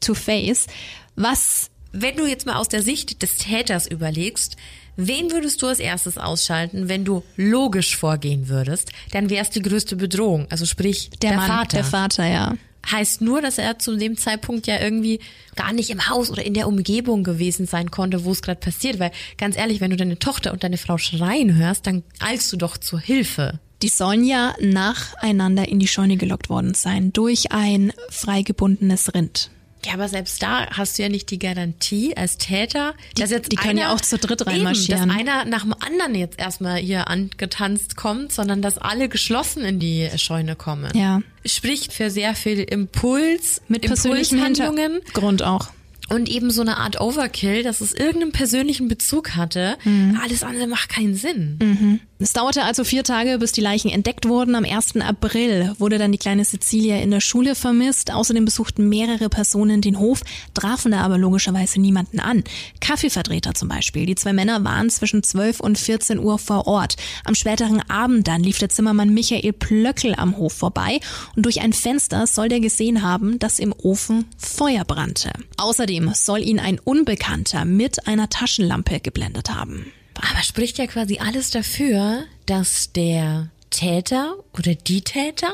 to 0.00 0.14
face. 0.14 0.66
Was 1.14 1.70
Wenn 1.92 2.16
du 2.16 2.26
jetzt 2.26 2.44
mal 2.44 2.56
aus 2.56 2.68
der 2.68 2.82
Sicht 2.82 3.22
des 3.22 3.36
Täters 3.36 3.86
überlegst, 3.86 4.56
wen 4.96 5.30
würdest 5.30 5.62
du 5.62 5.66
als 5.66 5.78
erstes 5.78 6.18
ausschalten, 6.18 6.88
wenn 6.88 7.04
du 7.04 7.22
logisch 7.36 7.96
vorgehen 7.96 8.48
würdest? 8.48 8.92
Dann 9.12 9.30
wär's 9.30 9.50
die 9.50 9.62
größte 9.62 9.96
Bedrohung, 9.96 10.46
also 10.50 10.66
sprich 10.66 11.10
der, 11.22 11.30
der, 11.30 11.38
Mann, 11.38 11.48
Vater. 11.48 11.76
der 11.76 11.84
Vater, 11.84 12.26
ja. 12.26 12.54
heißt 12.90 13.20
nur, 13.20 13.42
dass 13.42 13.58
er 13.58 13.78
zu 13.78 13.96
dem 13.96 14.16
Zeitpunkt 14.16 14.66
ja 14.66 14.80
irgendwie 14.80 15.20
gar 15.54 15.72
nicht 15.72 15.90
im 15.90 16.08
Haus 16.08 16.30
oder 16.30 16.44
in 16.44 16.54
der 16.54 16.68
Umgebung 16.68 17.24
gewesen 17.24 17.66
sein 17.66 17.90
konnte, 17.90 18.24
wo 18.24 18.32
es 18.32 18.42
gerade 18.42 18.60
passiert. 18.60 18.98
Weil 18.98 19.12
ganz 19.38 19.56
ehrlich, 19.56 19.80
wenn 19.80 19.90
du 19.90 19.96
deine 19.96 20.18
Tochter 20.18 20.52
und 20.52 20.64
deine 20.64 20.78
Frau 20.78 20.98
schreien 20.98 21.54
hörst, 21.54 21.86
dann 21.86 22.02
eilst 22.20 22.52
du 22.52 22.56
doch 22.56 22.76
zur 22.76 23.00
Hilfe. 23.00 23.60
Die 23.82 23.88
sollen 23.88 24.24
ja 24.24 24.54
nacheinander 24.60 25.68
in 25.68 25.78
die 25.78 25.88
Scheune 25.88 26.16
gelockt 26.16 26.48
worden 26.48 26.72
sein 26.74 27.12
durch 27.12 27.52
ein 27.52 27.92
freigebundenes 28.08 29.14
Rind. 29.14 29.50
Ja, 29.86 29.94
aber 29.94 30.08
selbst 30.08 30.42
da 30.42 30.66
hast 30.70 30.98
du 30.98 31.02
ja 31.02 31.08
nicht 31.08 31.30
die 31.30 31.38
Garantie 31.38 32.16
als 32.16 32.38
Täter, 32.38 32.94
dass 33.16 33.30
jetzt 33.30 33.52
die 33.52 33.56
können 33.56 33.78
einer, 33.78 33.88
ja 33.88 33.94
auch 33.94 34.00
zu 34.00 34.18
dritt 34.18 34.40
eben, 34.40 34.50
reinmarschieren. 34.50 35.08
dass 35.08 35.16
einer 35.16 35.44
nach 35.44 35.62
dem 35.62 35.74
anderen 35.74 36.14
jetzt 36.16 36.38
erstmal 36.38 36.78
hier 36.78 37.08
angetanzt 37.08 37.96
kommt, 37.96 38.32
sondern 38.32 38.62
dass 38.62 38.78
alle 38.78 39.08
geschlossen 39.08 39.64
in 39.64 39.78
die 39.78 40.08
Scheune 40.16 40.56
kommen. 40.56 40.90
Ja. 40.96 41.22
Spricht 41.44 41.92
für 41.92 42.10
sehr 42.10 42.34
viel 42.34 42.58
Impuls, 42.60 43.62
Mit 43.68 43.82
persönlichem 43.82 44.38
Impulshandlungen. 44.38 44.92
Hintergrund 44.94 45.42
auch. 45.42 45.68
Und 46.08 46.28
eben 46.28 46.50
so 46.52 46.60
eine 46.60 46.76
Art 46.76 47.00
Overkill, 47.00 47.64
dass 47.64 47.80
es 47.80 47.92
irgendeinen 47.92 48.30
persönlichen 48.30 48.86
Bezug 48.86 49.34
hatte. 49.34 49.76
Alles 50.22 50.44
andere 50.44 50.68
macht 50.68 50.88
keinen 50.88 51.16
Sinn. 51.16 52.00
Es 52.18 52.32
dauerte 52.32 52.62
also 52.62 52.82
vier 52.82 53.04
Tage, 53.04 53.38
bis 53.38 53.52
die 53.52 53.60
Leichen 53.60 53.90
entdeckt 53.90 54.26
wurden. 54.26 54.54
Am 54.54 54.64
1. 54.64 54.96
April 55.02 55.74
wurde 55.78 55.98
dann 55.98 56.12
die 56.12 56.18
kleine 56.18 56.46
Cecilia 56.46 56.96
in 56.96 57.10
der 57.10 57.20
Schule 57.20 57.54
vermisst. 57.54 58.10
Außerdem 58.10 58.46
besuchten 58.46 58.88
mehrere 58.88 59.28
Personen 59.28 59.82
den 59.82 59.98
Hof, 59.98 60.22
trafen 60.54 60.92
da 60.92 61.02
aber 61.02 61.18
logischerweise 61.18 61.78
niemanden 61.78 62.18
an. 62.18 62.42
Kaffeevertreter 62.80 63.52
zum 63.52 63.68
Beispiel. 63.68 64.06
Die 64.06 64.14
zwei 64.14 64.32
Männer 64.32 64.64
waren 64.64 64.88
zwischen 64.88 65.22
12 65.22 65.60
und 65.60 65.78
14 65.78 66.18
Uhr 66.18 66.38
vor 66.38 66.66
Ort. 66.66 66.96
Am 67.24 67.34
späteren 67.34 67.82
Abend 67.90 68.26
dann 68.26 68.42
lief 68.42 68.58
der 68.58 68.70
Zimmermann 68.70 69.12
Michael 69.12 69.52
Plöckel 69.52 70.14
am 70.16 70.38
Hof 70.38 70.54
vorbei 70.54 71.00
und 71.36 71.44
durch 71.44 71.60
ein 71.60 71.74
Fenster 71.74 72.26
soll 72.26 72.48
der 72.48 72.60
gesehen 72.60 73.02
haben, 73.02 73.38
dass 73.38 73.58
im 73.58 73.74
Ofen 73.76 74.24
Feuer 74.38 74.86
brannte. 74.86 75.32
Außerdem 75.58 76.12
soll 76.14 76.40
ihn 76.40 76.60
ein 76.60 76.78
Unbekannter 76.78 77.66
mit 77.66 78.08
einer 78.08 78.30
Taschenlampe 78.30 79.00
geblendet 79.00 79.54
haben. 79.54 79.92
Aber 80.18 80.42
spricht 80.42 80.78
ja 80.78 80.86
quasi 80.86 81.18
alles 81.18 81.50
dafür, 81.50 82.24
dass 82.46 82.92
der 82.92 83.48
Täter 83.70 84.36
oder 84.56 84.74
die 84.74 85.02
Täter 85.02 85.52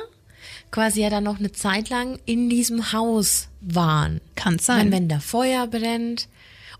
quasi 0.70 1.02
ja 1.02 1.10
dann 1.10 1.24
noch 1.24 1.38
eine 1.38 1.52
Zeit 1.52 1.90
lang 1.90 2.18
in 2.24 2.48
diesem 2.48 2.92
Haus 2.92 3.48
waren. 3.60 4.20
Kann 4.36 4.58
sein. 4.58 4.78
meine, 4.78 4.92
wenn 4.92 5.08
da 5.08 5.20
Feuer 5.20 5.66
brennt. 5.66 6.28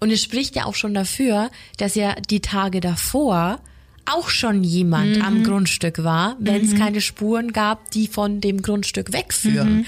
Und 0.01 0.11
es 0.11 0.23
spricht 0.23 0.57
ja 0.57 0.65
auch 0.65 0.75
schon 0.75 0.95
dafür, 0.95 1.51
dass 1.77 1.95
ja 1.95 2.15
die 2.15 2.41
Tage 2.41 2.81
davor 2.81 3.61
auch 4.05 4.29
schon 4.31 4.65
jemand 4.65 5.17
Mhm. 5.19 5.23
am 5.23 5.45
Grundstück 5.45 6.03
war, 6.03 6.37
wenn 6.41 6.65
es 6.65 6.75
keine 6.77 7.01
Spuren 7.01 7.53
gab, 7.53 7.91
die 7.93 8.09
von 8.09 8.41
dem 8.41 8.63
Grundstück 8.63 9.13
wegführen. 9.13 9.77
Mhm. 9.79 9.87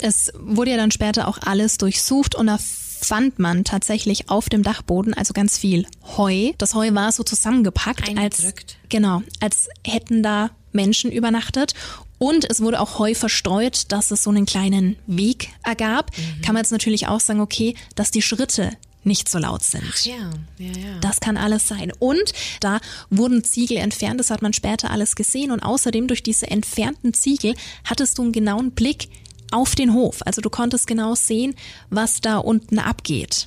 Es 0.00 0.32
wurde 0.38 0.70
ja 0.72 0.76
dann 0.76 0.92
später 0.92 1.26
auch 1.26 1.38
alles 1.42 1.76
durchsucht 1.78 2.34
und 2.36 2.46
da 2.46 2.58
fand 3.00 3.38
man 3.38 3.64
tatsächlich 3.64 4.30
auf 4.30 4.48
dem 4.48 4.62
Dachboden 4.62 5.14
also 5.14 5.32
ganz 5.32 5.58
viel 5.58 5.86
Heu. 6.16 6.52
Das 6.58 6.74
Heu 6.74 6.94
war 6.94 7.12
so 7.12 7.22
zusammengepackt, 7.22 8.16
als 8.18 8.52
genau, 8.88 9.22
als 9.40 9.68
hätten 9.86 10.22
da 10.22 10.50
Menschen 10.72 11.10
übernachtet. 11.10 11.74
Und 12.18 12.48
es 12.50 12.60
wurde 12.60 12.80
auch 12.80 12.98
Heu 12.98 13.14
verstreut, 13.14 13.84
dass 13.88 14.10
es 14.10 14.22
so 14.24 14.30
einen 14.30 14.46
kleinen 14.46 14.96
Weg 15.06 15.48
ergab. 15.64 16.10
Kann 16.42 16.54
man 16.54 16.62
jetzt 16.62 16.72
natürlich 16.72 17.08
auch 17.08 17.20
sagen, 17.20 17.40
okay, 17.40 17.74
dass 17.94 18.10
die 18.10 18.22
Schritte 18.22 18.72
nicht 19.02 19.28
so 19.28 19.38
laut 19.38 19.62
sind. 19.62 20.04
Ja, 20.04 20.30
ja, 20.58 20.72
ja. 20.78 20.98
Das 21.00 21.20
kann 21.20 21.36
alles 21.36 21.66
sein. 21.66 21.92
Und 21.98 22.32
da 22.60 22.80
wurden 23.08 23.44
Ziegel 23.44 23.78
entfernt, 23.78 24.20
das 24.20 24.30
hat 24.30 24.42
man 24.42 24.52
später 24.52 24.90
alles 24.90 25.16
gesehen. 25.16 25.50
Und 25.50 25.60
außerdem 25.60 26.06
durch 26.06 26.22
diese 26.22 26.50
entfernten 26.50 27.14
Ziegel 27.14 27.54
hattest 27.84 28.18
du 28.18 28.22
einen 28.22 28.32
genauen 28.32 28.72
Blick 28.72 29.08
auf 29.52 29.74
den 29.74 29.92
Hof. 29.94 30.20
Also 30.24 30.40
du 30.40 30.50
konntest 30.50 30.86
genau 30.86 31.14
sehen, 31.14 31.54
was 31.90 32.20
da 32.20 32.38
unten 32.38 32.78
abgeht. 32.78 33.46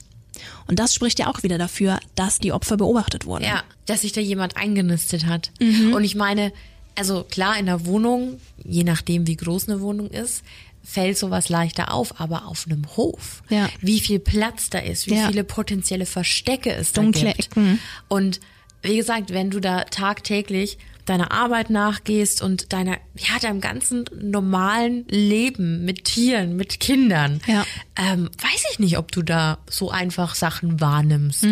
Und 0.67 0.79
das 0.79 0.93
spricht 0.93 1.19
ja 1.19 1.27
auch 1.27 1.43
wieder 1.43 1.57
dafür, 1.57 1.99
dass 2.15 2.39
die 2.39 2.51
Opfer 2.51 2.77
beobachtet 2.77 3.25
wurden. 3.25 3.43
Ja, 3.45 3.63
dass 3.85 4.01
sich 4.01 4.11
da 4.13 4.21
jemand 4.21 4.57
eingenistet 4.57 5.25
hat. 5.25 5.51
Mhm. 5.59 5.93
Und 5.93 6.03
ich 6.03 6.15
meine, 6.15 6.51
also 6.95 7.23
klar, 7.23 7.57
in 7.57 7.67
der 7.67 7.85
Wohnung, 7.85 8.39
je 8.63 8.83
nachdem 8.83 9.27
wie 9.27 9.35
groß 9.35 9.69
eine 9.69 9.81
Wohnung 9.81 10.09
ist, 10.09 10.43
fällt 10.83 11.17
sowas 11.17 11.47
leichter 11.49 11.93
auf, 11.93 12.19
aber 12.19 12.45
auf 12.47 12.65
einem 12.67 12.83
Hof, 12.97 13.41
Ja. 13.49 13.69
wie 13.79 13.99
viel 14.01 14.19
Platz 14.19 14.69
da 14.69 14.79
ist, 14.79 15.07
wie 15.07 15.15
Ja. 15.15 15.27
viele 15.27 15.43
potenzielle 15.45 16.05
Verstecke 16.05 16.71
es 16.73 16.91
Dunkle 16.91 17.23
da 17.25 17.31
gibt. 17.31 17.45
Ecken. 17.55 17.79
Und 18.09 18.41
wie 18.81 18.97
gesagt, 18.97 19.31
wenn 19.33 19.49
du 19.49 19.61
da 19.61 19.85
tagtäglich 19.85 20.77
deiner 21.05 21.31
Arbeit 21.31 21.69
nachgehst 21.69 22.41
und 22.41 22.71
deiner, 22.73 22.97
ja, 23.17 23.39
deinem 23.41 23.61
ganzen 23.61 24.05
normalen 24.19 25.05
Leben 25.09 25.83
mit 25.85 26.05
Tieren, 26.05 26.55
mit 26.55 26.79
Kindern, 26.79 27.41
Ja. 27.45 27.65
ähm, 27.95 28.29
weiß 28.41 28.63
ich 28.71 28.79
nicht, 28.79 28.97
ob 28.97 29.11
du 29.11 29.21
da 29.21 29.57
so 29.69 29.91
einfach 29.91 30.35
Sachen 30.35 30.79
wahrnimmst. 30.79 31.45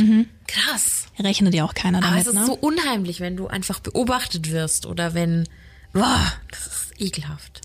Krass. 0.47 1.07
Rechnet 1.19 1.53
ja 1.53 1.63
auch 1.65 1.73
keiner 1.73 1.99
Aber 1.99 2.07
damit, 2.07 2.21
es 2.23 2.27
ist 2.27 2.39
ne? 2.39 2.45
so 2.45 2.53
unheimlich, 2.53 3.19
wenn 3.19 3.37
du 3.37 3.47
einfach 3.47 3.79
beobachtet 3.79 4.51
wirst 4.51 4.85
oder 4.85 5.13
wenn, 5.13 5.47
boah, 5.93 6.31
das 6.51 6.67
ist 6.67 7.01
ekelhaft. 7.01 7.61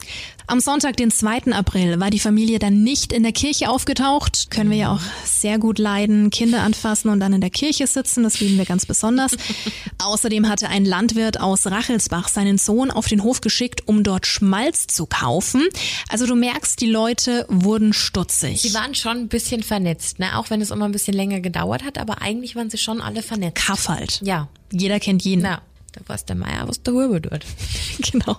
Am 0.49 0.61
Sonntag, 0.61 0.97
den 0.97 1.11
2. 1.11 1.53
April, 1.53 1.99
war 1.99 2.11
die 2.11 2.21
Familie 2.21 2.61
dann 2.61 2.85
nicht 2.85 3.13
in 3.13 3.25
der 3.25 3.33
Kirche 3.33 3.69
aufgetaucht. 3.69 4.49
Können 4.51 4.71
wir 4.71 4.77
ja 4.77 4.93
auch 4.93 5.01
sehr 5.25 5.59
gut 5.59 5.79
leiden. 5.81 6.31
Kinder 6.31 6.63
anfassen 6.63 7.09
und 7.09 7.19
dann 7.19 7.33
in 7.33 7.41
der 7.41 7.51
Kirche 7.51 7.87
sitzen, 7.89 8.23
das 8.23 8.39
lieben 8.39 8.57
wir 8.57 8.65
ganz 8.65 8.87
besonders. 8.87 9.33
Außerdem 9.99 10.49
hatte 10.49 10.69
ein 10.69 10.85
Landwirt 10.85 11.41
aus 11.41 11.67
Rachelsbach 11.67 12.29
seinen 12.29 12.59
Sohn 12.59 12.93
auf 12.93 13.09
den 13.09 13.25
Hof 13.25 13.41
geschickt, 13.41 13.83
um 13.87 14.05
dort 14.05 14.27
Schmalz 14.27 14.87
zu 14.87 15.07
kaufen. 15.07 15.65
Also 16.09 16.27
du 16.27 16.37
merkst, 16.37 16.81
die 16.81 16.87
Leute 16.91 17.45
wurden 17.49 17.93
stutzig. 17.93 18.63
Sie 18.63 18.73
waren 18.75 18.95
schon 18.95 19.17
ein 19.19 19.29
bisschen 19.29 19.65
vernetzt, 19.65 20.21
ne? 20.21 20.39
auch 20.39 20.49
wenn 20.51 20.61
es 20.61 20.71
immer 20.71 20.85
ein 20.85 20.93
bisschen 20.93 21.15
länger 21.15 21.41
gedauert 21.41 21.85
hat, 21.85 21.99
aber 21.99 22.23
eigentlich 22.23 22.55
waren 22.55 22.71
sie 22.71 22.79
schon 22.79 23.01
alle 23.01 23.23
vernetzt. 23.23 23.67
Kaff 23.67 23.89
halt. 23.89 24.21
Ja, 24.23 24.49
Jeder 24.71 25.01
kennt 25.01 25.25
jeden. 25.25 25.43
na, 25.43 25.61
da 26.07 26.15
es 26.15 26.25
der 26.25 26.37
Meier, 26.37 26.69
was 26.69 26.83
der 26.83 26.95
Huber 26.95 27.21
dort. 27.21 27.45
Genau. 27.99 28.37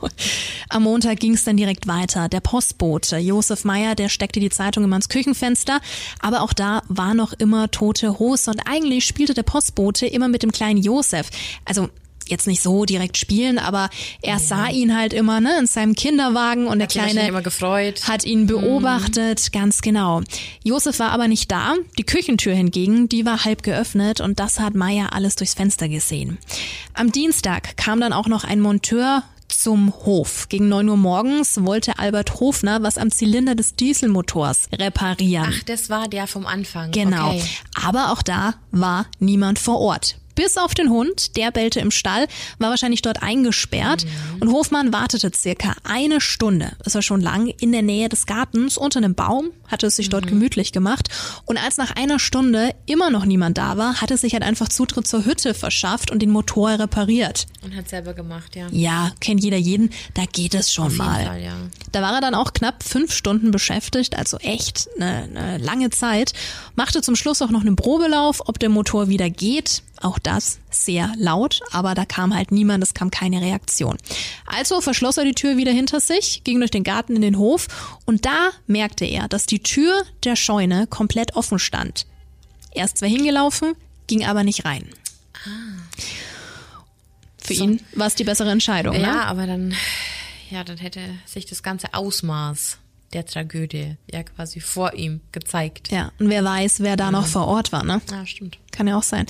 Am 0.69 0.83
Montag 0.83 1.19
ging 1.19 1.33
es 1.33 1.43
dann 1.43 1.57
direkt 1.57 1.87
weiter. 1.87 2.29
Der 2.29 2.41
Postbote 2.41 3.17
Josef 3.17 3.65
Meyer, 3.65 3.95
der 3.95 4.07
steckte 4.07 4.39
die 4.39 4.49
Zeitung 4.49 4.83
immer 4.83 4.95
ins 4.95 5.09
Küchenfenster, 5.09 5.81
aber 6.19 6.41
auch 6.41 6.53
da 6.53 6.83
war 6.87 7.13
noch 7.13 7.33
immer 7.33 7.69
tote 7.71 8.19
Hose 8.19 8.51
und 8.51 8.61
eigentlich 8.65 9.05
spielte 9.05 9.33
der 9.33 9.43
Postbote 9.43 10.05
immer 10.05 10.27
mit 10.27 10.43
dem 10.43 10.51
kleinen 10.51 10.81
Josef. 10.81 11.29
Also 11.65 11.89
jetzt 12.29 12.47
nicht 12.47 12.61
so 12.61 12.85
direkt 12.85 13.17
spielen, 13.17 13.59
aber 13.59 13.89
er 14.21 14.39
sah 14.39 14.67
ihn 14.67 14.95
halt 14.97 15.13
immer 15.13 15.39
ne, 15.39 15.57
in 15.59 15.67
seinem 15.67 15.95
Kinderwagen 15.95 16.67
und 16.67 16.79
der 16.79 16.87
Hat 16.87 16.95
wahrscheinlich 16.95 17.13
kleine 17.15 17.29
immer 17.29 17.41
gefreut. 17.41 18.07
hat 18.07 18.25
ihn 18.25 18.47
beobachtet, 18.47 19.51
ganz 19.51 19.81
genau. 19.81 20.21
Josef 20.63 20.99
war 20.99 21.11
aber 21.11 21.27
nicht 21.27 21.51
da. 21.51 21.75
Die 21.97 22.03
Küchentür 22.03 22.53
hingegen, 22.53 23.09
die 23.09 23.25
war 23.25 23.45
halb 23.45 23.63
geöffnet 23.63 24.21
und 24.21 24.39
das 24.39 24.59
hat 24.59 24.75
Meier 24.75 25.13
alles 25.13 25.35
durchs 25.35 25.53
Fenster 25.53 25.89
gesehen. 25.89 26.37
Am 26.93 27.11
Dienstag 27.11 27.77
kam 27.77 27.99
dann 27.99 28.13
auch 28.13 28.27
noch 28.27 28.43
ein 28.43 28.59
Monteur 28.59 29.23
zum 29.47 29.93
Hof. 30.05 30.49
Gegen 30.49 30.67
9 30.69 30.89
Uhr 30.89 30.97
morgens 30.97 31.63
wollte 31.63 31.99
Albert 31.99 32.39
Hofner 32.39 32.83
was 32.83 32.97
am 32.97 33.11
Zylinder 33.11 33.55
des 33.55 33.75
Dieselmotors 33.75 34.67
reparieren. 34.73 35.53
Ach, 35.57 35.63
das 35.63 35.89
war 35.89 36.07
der 36.07 36.27
vom 36.27 36.45
Anfang. 36.45 36.91
Genau. 36.91 37.29
Okay. 37.29 37.43
Aber 37.81 38.11
auch 38.11 38.21
da 38.21 38.55
war 38.71 39.05
niemand 39.19 39.57
vor 39.59 39.79
Ort. 39.79 40.17
Bis 40.37 40.55
auf 40.55 40.73
den 40.75 40.89
Hund, 40.91 41.35
der 41.35 41.51
bellte 41.51 41.79
im 41.79 41.89
Stall, 41.91 42.27
war 42.59 42.69
wahrscheinlich 42.69 43.01
dort 43.01 43.23
eingesperrt. 43.23 44.05
Mhm. 44.05 44.41
Und 44.41 44.51
Hofmann 44.53 44.93
wartete 44.93 45.31
circa 45.35 45.73
eine 45.83 46.21
Stunde, 46.21 46.71
das 46.83 46.93
war 46.95 47.01
schon 47.01 47.19
lang, 47.21 47.47
in 47.59 47.71
der 47.71 47.81
Nähe 47.81 48.07
des 48.07 48.25
Gartens 48.27 48.77
unter 48.77 48.99
einem 48.99 49.15
Baum, 49.15 49.49
hatte 49.67 49.87
es 49.87 49.95
sich 49.95 50.07
Mhm. 50.07 50.11
dort 50.11 50.27
gemütlich 50.27 50.71
gemacht. 50.71 51.09
Und 51.45 51.57
als 51.57 51.77
nach 51.77 51.95
einer 51.95 52.19
Stunde 52.19 52.73
immer 52.85 53.09
noch 53.09 53.25
niemand 53.25 53.57
da 53.57 53.77
war, 53.77 53.99
hatte 53.99 54.15
sich 54.15 54.33
halt 54.33 54.43
einfach 54.43 54.69
Zutritt 54.69 55.07
zur 55.07 55.25
Hütte 55.25 55.55
verschafft 55.55 56.11
und 56.11 56.19
den 56.21 56.29
Motor 56.29 56.77
repariert. 56.79 57.47
Und 57.63 57.75
hat 57.75 57.89
selber 57.89 58.13
gemacht, 58.13 58.55
ja. 58.55 58.67
Ja, 58.71 59.11
kennt 59.19 59.43
jeder 59.43 59.57
jeden, 59.57 59.89
da 60.13 60.23
geht 60.31 60.53
es 60.53 60.71
schon 60.71 60.95
mal. 60.95 61.25
Fall, 61.25 61.41
ja. 61.41 61.53
Da 61.91 62.01
war 62.03 62.13
er 62.13 62.21
dann 62.21 62.35
auch 62.35 62.53
knapp 62.53 62.83
fünf 62.83 63.11
Stunden 63.11 63.49
beschäftigt, 63.49 64.15
also 64.15 64.37
echt 64.37 64.87
eine, 64.99 65.23
eine 65.35 65.57
lange 65.57 65.89
Zeit. 65.89 66.33
Machte 66.75 67.01
zum 67.01 67.15
Schluss 67.15 67.41
auch 67.41 67.49
noch 67.49 67.61
einen 67.61 67.75
Probelauf, 67.75 68.41
ob 68.47 68.59
der 68.59 68.69
Motor 68.69 69.09
wieder 69.09 69.29
geht. 69.31 69.81
Auch 70.01 70.19
das 70.19 70.59
sehr 70.69 71.11
laut, 71.17 71.61
aber 71.71 71.95
da 71.95 72.05
kam 72.05 72.33
halt 72.35 72.51
niemand, 72.51 72.83
es 72.83 72.93
kam 72.93 73.09
keine 73.11 73.41
Reaktion. 73.41 73.97
Also 74.45 74.79
verschloss 74.81 75.17
er 75.17 75.25
die 75.25 75.33
Tür 75.33 75.57
wieder 75.57 75.71
hinter 75.71 75.99
sich, 75.99 76.43
ging 76.43 76.59
durch 76.59 76.71
den 76.71 76.83
Garten 76.83 77.15
in 77.15 77.21
den 77.21 77.37
Hof 77.37 77.67
und 78.05 78.25
da 78.25 78.51
merkte 78.67 79.05
er, 79.05 79.27
dass 79.27 79.45
die 79.47 79.63
Tür 79.63 80.03
der 80.23 80.35
Scheune 80.35 80.85
komplett 80.87 81.35
offen 81.35 81.59
stand. 81.59 82.05
Er 82.71 82.85
ist 82.85 82.97
zwar 82.99 83.09
hingelaufen, 83.09 83.73
ging 84.07 84.23
aber 84.25 84.43
nicht 84.43 84.65
rein. 84.65 84.87
Für 87.41 87.53
So. 87.53 87.63
ihn 87.63 87.81
war 87.93 88.07
es 88.07 88.15
die 88.15 88.23
bessere 88.23 88.51
Entscheidung. 88.51 88.93
Ja, 88.95 88.99
Ne? 89.13 89.25
aber 89.25 89.47
dann, 89.47 89.73
ja, 90.51 90.63
dann 90.63 90.77
hätte 90.77 91.01
sich 91.25 91.45
das 91.45 91.63
ganze 91.63 91.93
Ausmaß 91.93 92.77
der 93.13 93.25
Tragödie 93.25 93.95
ja 94.11 94.23
quasi 94.23 94.59
vor 94.59 94.93
ihm 94.93 95.21
gezeigt. 95.31 95.91
Ja, 95.91 96.11
und 96.19 96.29
wer 96.29 96.43
weiß, 96.43 96.81
wer 96.81 96.97
da 96.97 97.11
noch 97.11 97.25
vor 97.25 97.47
Ort 97.47 97.71
war, 97.71 97.83
ne? 97.83 98.01
Ja, 98.11 98.25
stimmt. 98.25 98.57
Kann 98.71 98.87
ja 98.87 98.97
auch 98.97 99.03
sein. 99.03 99.25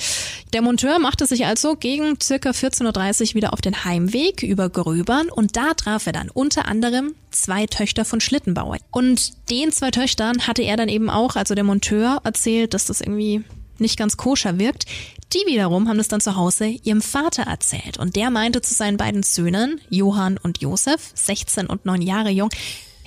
Der 0.54 0.62
Monteur 0.62 1.00
machte 1.00 1.26
sich 1.26 1.46
also 1.46 1.76
gegen 1.76 2.20
circa 2.22 2.50
14.30 2.50 3.30
Uhr 3.30 3.36
wieder 3.36 3.54
auf 3.54 3.62
den 3.62 3.86
Heimweg 3.86 4.44
über 4.44 4.70
Gröbern 4.70 5.30
und 5.30 5.56
da 5.56 5.74
traf 5.74 6.08
er 6.08 6.14
dann 6.14 6.30
unter 6.30 6.68
anderem 6.68 7.16
zwei 7.32 7.66
Töchter 7.66 8.04
von 8.04 8.20
Schlittenbauer. 8.20 8.78
Und 8.92 9.50
den 9.50 9.72
zwei 9.72 9.92
Töchtern 9.92 10.48
hatte 10.48 10.64
er 10.64 10.76
dann 10.76 10.90
eben 10.90 11.10
auch, 11.10 11.36
also 11.36 11.56
der 11.56 11.64
Monteur, 11.64 12.22
erzählt, 12.24 12.74
dass 12.74 12.86
das 12.86 13.02
irgendwie 13.02 13.44
nicht 13.80 13.98
ganz 13.98 14.18
koscher 14.18 14.58
wirkt. 14.58 14.86
Die 15.34 15.46
wiederum 15.46 15.88
haben 15.88 15.98
das 15.98 16.08
dann 16.08 16.22
zu 16.22 16.36
Hause 16.36 16.68
ihrem 16.68 17.02
Vater 17.02 17.44
erzählt 17.44 17.98
und 17.98 18.16
der 18.16 18.32
meinte 18.32 18.62
zu 18.62 18.74
seinen 18.74 18.98
beiden 18.98 19.24
Söhnen, 19.24 19.82
Johann 19.90 20.38
und 20.38 20.62
Josef, 20.62 21.12
16 21.16 21.68
und 21.68 21.86
9 21.86 22.02
Jahre 22.02 22.30
jung, 22.30 22.50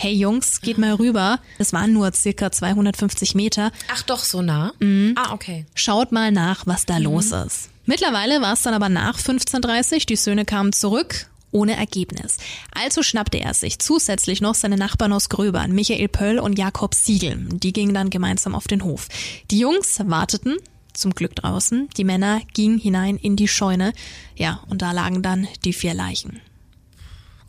hey 0.03 0.15
Jungs, 0.15 0.63
geht 0.63 0.79
mal 0.79 0.95
rüber. 0.95 1.41
Es 1.59 1.73
waren 1.73 1.93
nur 1.93 2.13
circa 2.13 2.51
250 2.51 3.35
Meter. 3.35 3.71
Ach 3.93 4.03
doch, 4.03 4.25
so 4.25 4.41
nah? 4.41 4.73
Mhm. 4.81 5.15
Ah, 5.17 5.33
okay. 5.33 5.67
Schaut 5.75 6.11
mal 6.11 6.33
nach, 6.33 6.67
was 6.67 6.87
da 6.87 6.97
los 6.97 7.33
ist. 7.33 7.69
Mittlerweile 7.85 8.41
war 8.41 8.55
es 8.55 8.63
dann 8.63 8.73
aber 8.73 8.89
nach 8.89 9.19
15.30 9.19 10.07
Die 10.07 10.17
Söhne 10.17 10.45
kamen 10.45 10.73
zurück. 10.73 11.27
Ohne 11.53 11.77
Ergebnis. 11.77 12.39
Also 12.73 13.03
schnappte 13.03 13.41
er 13.41 13.55
sich 13.55 13.81
zusätzlich 13.81 14.41
noch 14.41 14.55
seine 14.55 14.77
Nachbarn 14.77 15.13
aus 15.13 15.29
Gröbern, 15.29 15.73
Michael 15.73 16.07
Pöll 16.09 16.39
und 16.39 16.59
Jakob 16.59 16.95
Siegel. 16.95 17.49
Die 17.51 17.73
gingen 17.73 17.93
dann 17.93 18.09
gemeinsam 18.09 18.55
auf 18.55 18.69
den 18.69 18.85
Hof. 18.85 19.09
Die 19.51 19.59
Jungs 19.59 20.01
warteten, 20.05 20.57
zum 20.93 21.13
Glück 21.13 21.35
draußen. 21.35 21.89
Die 21.97 22.05
Männer 22.05 22.41
gingen 22.55 22.79
hinein 22.79 23.17
in 23.17 23.35
die 23.35 23.49
Scheune. 23.49 23.93
Ja, 24.37 24.63
und 24.69 24.81
da 24.81 24.93
lagen 24.93 25.23
dann 25.23 25.49
die 25.65 25.73
vier 25.73 25.93
Leichen. 25.93 26.41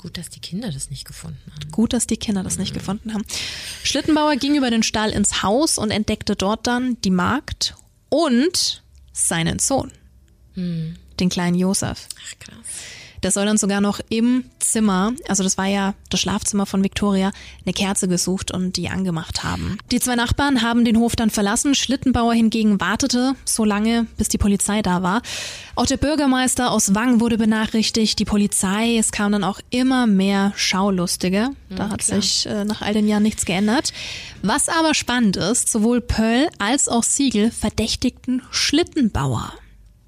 Gut, 0.02 0.18
dass 0.18 0.30
die 0.30 0.40
Kinder 0.40 0.72
das 0.72 0.90
nicht 0.90 1.06
gefunden 1.06 1.40
haben. 1.52 1.72
Gut, 1.72 1.94
dass 1.94 2.08
die 2.08 2.18
Kinder 2.18 2.42
das 2.42 2.58
nicht 2.58 2.74
gefunden 2.74 3.14
haben. 3.14 3.24
Schlittenbauer 3.84 4.36
ging 4.36 4.56
über 4.56 4.72
den 4.72 4.82
Stall 4.82 5.12
ins 5.12 5.44
Haus 5.44 5.78
und 5.78 5.92
entdeckte 5.92 6.36
dort 6.36 6.66
dann 6.66 7.00
die 7.02 7.12
Magd 7.12 7.76
und 8.10 8.82
seinen 9.14 9.60
Sohn, 9.60 9.92
den 10.56 11.30
kleinen 11.30 11.56
Josef. 11.56 12.08
Ach, 12.18 12.40
krass. 12.40 12.61
Der 13.24 13.32
soll 13.32 13.46
dann 13.46 13.58
sogar 13.58 13.82
noch 13.82 14.00
im 14.10 14.46
Zimmer, 14.60 15.14
also 15.28 15.44
das 15.44 15.58
war 15.58 15.68
ja 15.68 15.94
das 16.10 16.20
Schlafzimmer 16.20 16.66
von 16.66 16.84
Victoria, 16.84 17.32
eine 17.66 17.74
Kerze 17.74 18.08
gesucht 18.08 18.52
und 18.52 18.78
die 18.78 18.90
angemacht 18.90 19.44
haben. 19.44 19.78
Die 19.92 20.00
zwei 20.00 20.16
Nachbarn 20.16 20.62
haben 20.62 20.86
den 20.86 20.98
Hof 20.98 21.16
dann 21.16 21.30
verlassen. 21.30 21.76
Schlittenbauer 21.76 22.34
hingegen 22.34 22.80
wartete 22.80 23.36
so 23.46 23.64
lange, 23.64 24.08
bis 24.18 24.28
die 24.28 24.38
Polizei 24.38 24.82
da 24.82 25.04
war. 25.04 25.22
Auch 25.76 25.86
der 25.86 25.98
Bürgermeister 25.98 26.72
aus 26.72 26.96
Wang 26.96 27.20
wurde 27.20 27.38
benachrichtigt, 27.38 28.18
die 28.20 28.26
Polizei. 28.26 28.98
Es 28.98 29.12
kamen 29.12 29.34
dann 29.34 29.44
auch 29.44 29.60
immer 29.70 30.08
mehr 30.08 30.54
Schaulustige. 30.56 31.50
Da 31.70 31.90
hat 31.90 32.02
sich 32.02 32.46
äh, 32.46 32.66
nach 32.66 32.82
all 32.82 32.94
den 32.94 33.08
Jahren 33.08 33.24
nichts 33.24 33.46
geändert. 33.46 33.94
Was 34.42 34.68
aber 34.70 34.94
spannend 34.94 35.38
ist, 35.38 35.72
sowohl 35.72 36.02
Pöll 36.02 36.50
als 36.60 36.90
auch 36.90 37.04
Siegel 37.04 37.52
verdächtigten 37.52 38.42
Schlittenbauer. 38.52 39.54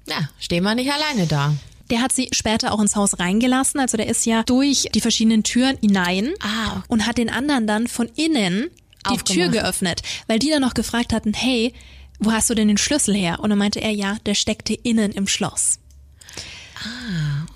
Ja, 0.06 0.28
stehen 0.38 0.64
wir 0.64 0.74
nicht 0.74 0.92
alleine 0.92 1.26
da. 1.26 1.54
Der 1.90 2.00
hat 2.00 2.12
sie 2.12 2.28
später 2.32 2.72
auch 2.72 2.80
ins 2.80 2.96
Haus 2.96 3.18
reingelassen. 3.18 3.78
Also 3.80 3.96
der 3.96 4.08
ist 4.08 4.24
ja 4.26 4.42
durch 4.44 4.88
die 4.94 5.00
verschiedenen 5.00 5.42
Türen 5.42 5.76
hinein 5.80 6.32
Ah. 6.40 6.82
und 6.88 7.06
hat 7.06 7.18
den 7.18 7.30
anderen 7.30 7.66
dann 7.66 7.88
von 7.88 8.08
innen 8.16 8.70
die 9.06 9.10
Aufgemacht. 9.10 9.26
Tür 9.26 9.48
geöffnet, 9.48 10.02
weil 10.26 10.38
die 10.38 10.48
dann 10.50 10.62
noch 10.62 10.74
gefragt 10.74 11.12
hatten, 11.12 11.34
hey, 11.34 11.74
wo 12.20 12.32
hast 12.32 12.48
du 12.48 12.54
denn 12.54 12.68
den 12.68 12.78
Schlüssel 12.78 13.14
her? 13.14 13.40
Und 13.40 13.50
dann 13.50 13.58
meinte 13.58 13.80
er, 13.80 13.90
ja, 13.90 14.16
der 14.24 14.34
steckte 14.34 14.72
innen 14.72 15.12
im 15.12 15.26
Schloss. 15.26 15.78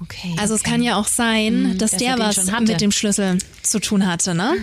Okay. 0.02 0.34
Also 0.38 0.54
es 0.54 0.60
okay. 0.60 0.70
kann 0.70 0.82
ja 0.82 0.96
auch 0.96 1.06
sein, 1.06 1.76
dass 1.78 1.92
dass 1.92 2.00
der 2.00 2.12
er 2.12 2.18
was 2.18 2.46
mit 2.60 2.80
dem 2.80 2.92
Schlüssel 2.92 3.38
zu 3.62 3.80
tun 3.80 4.06
hatte, 4.06 4.34
ne? 4.34 4.54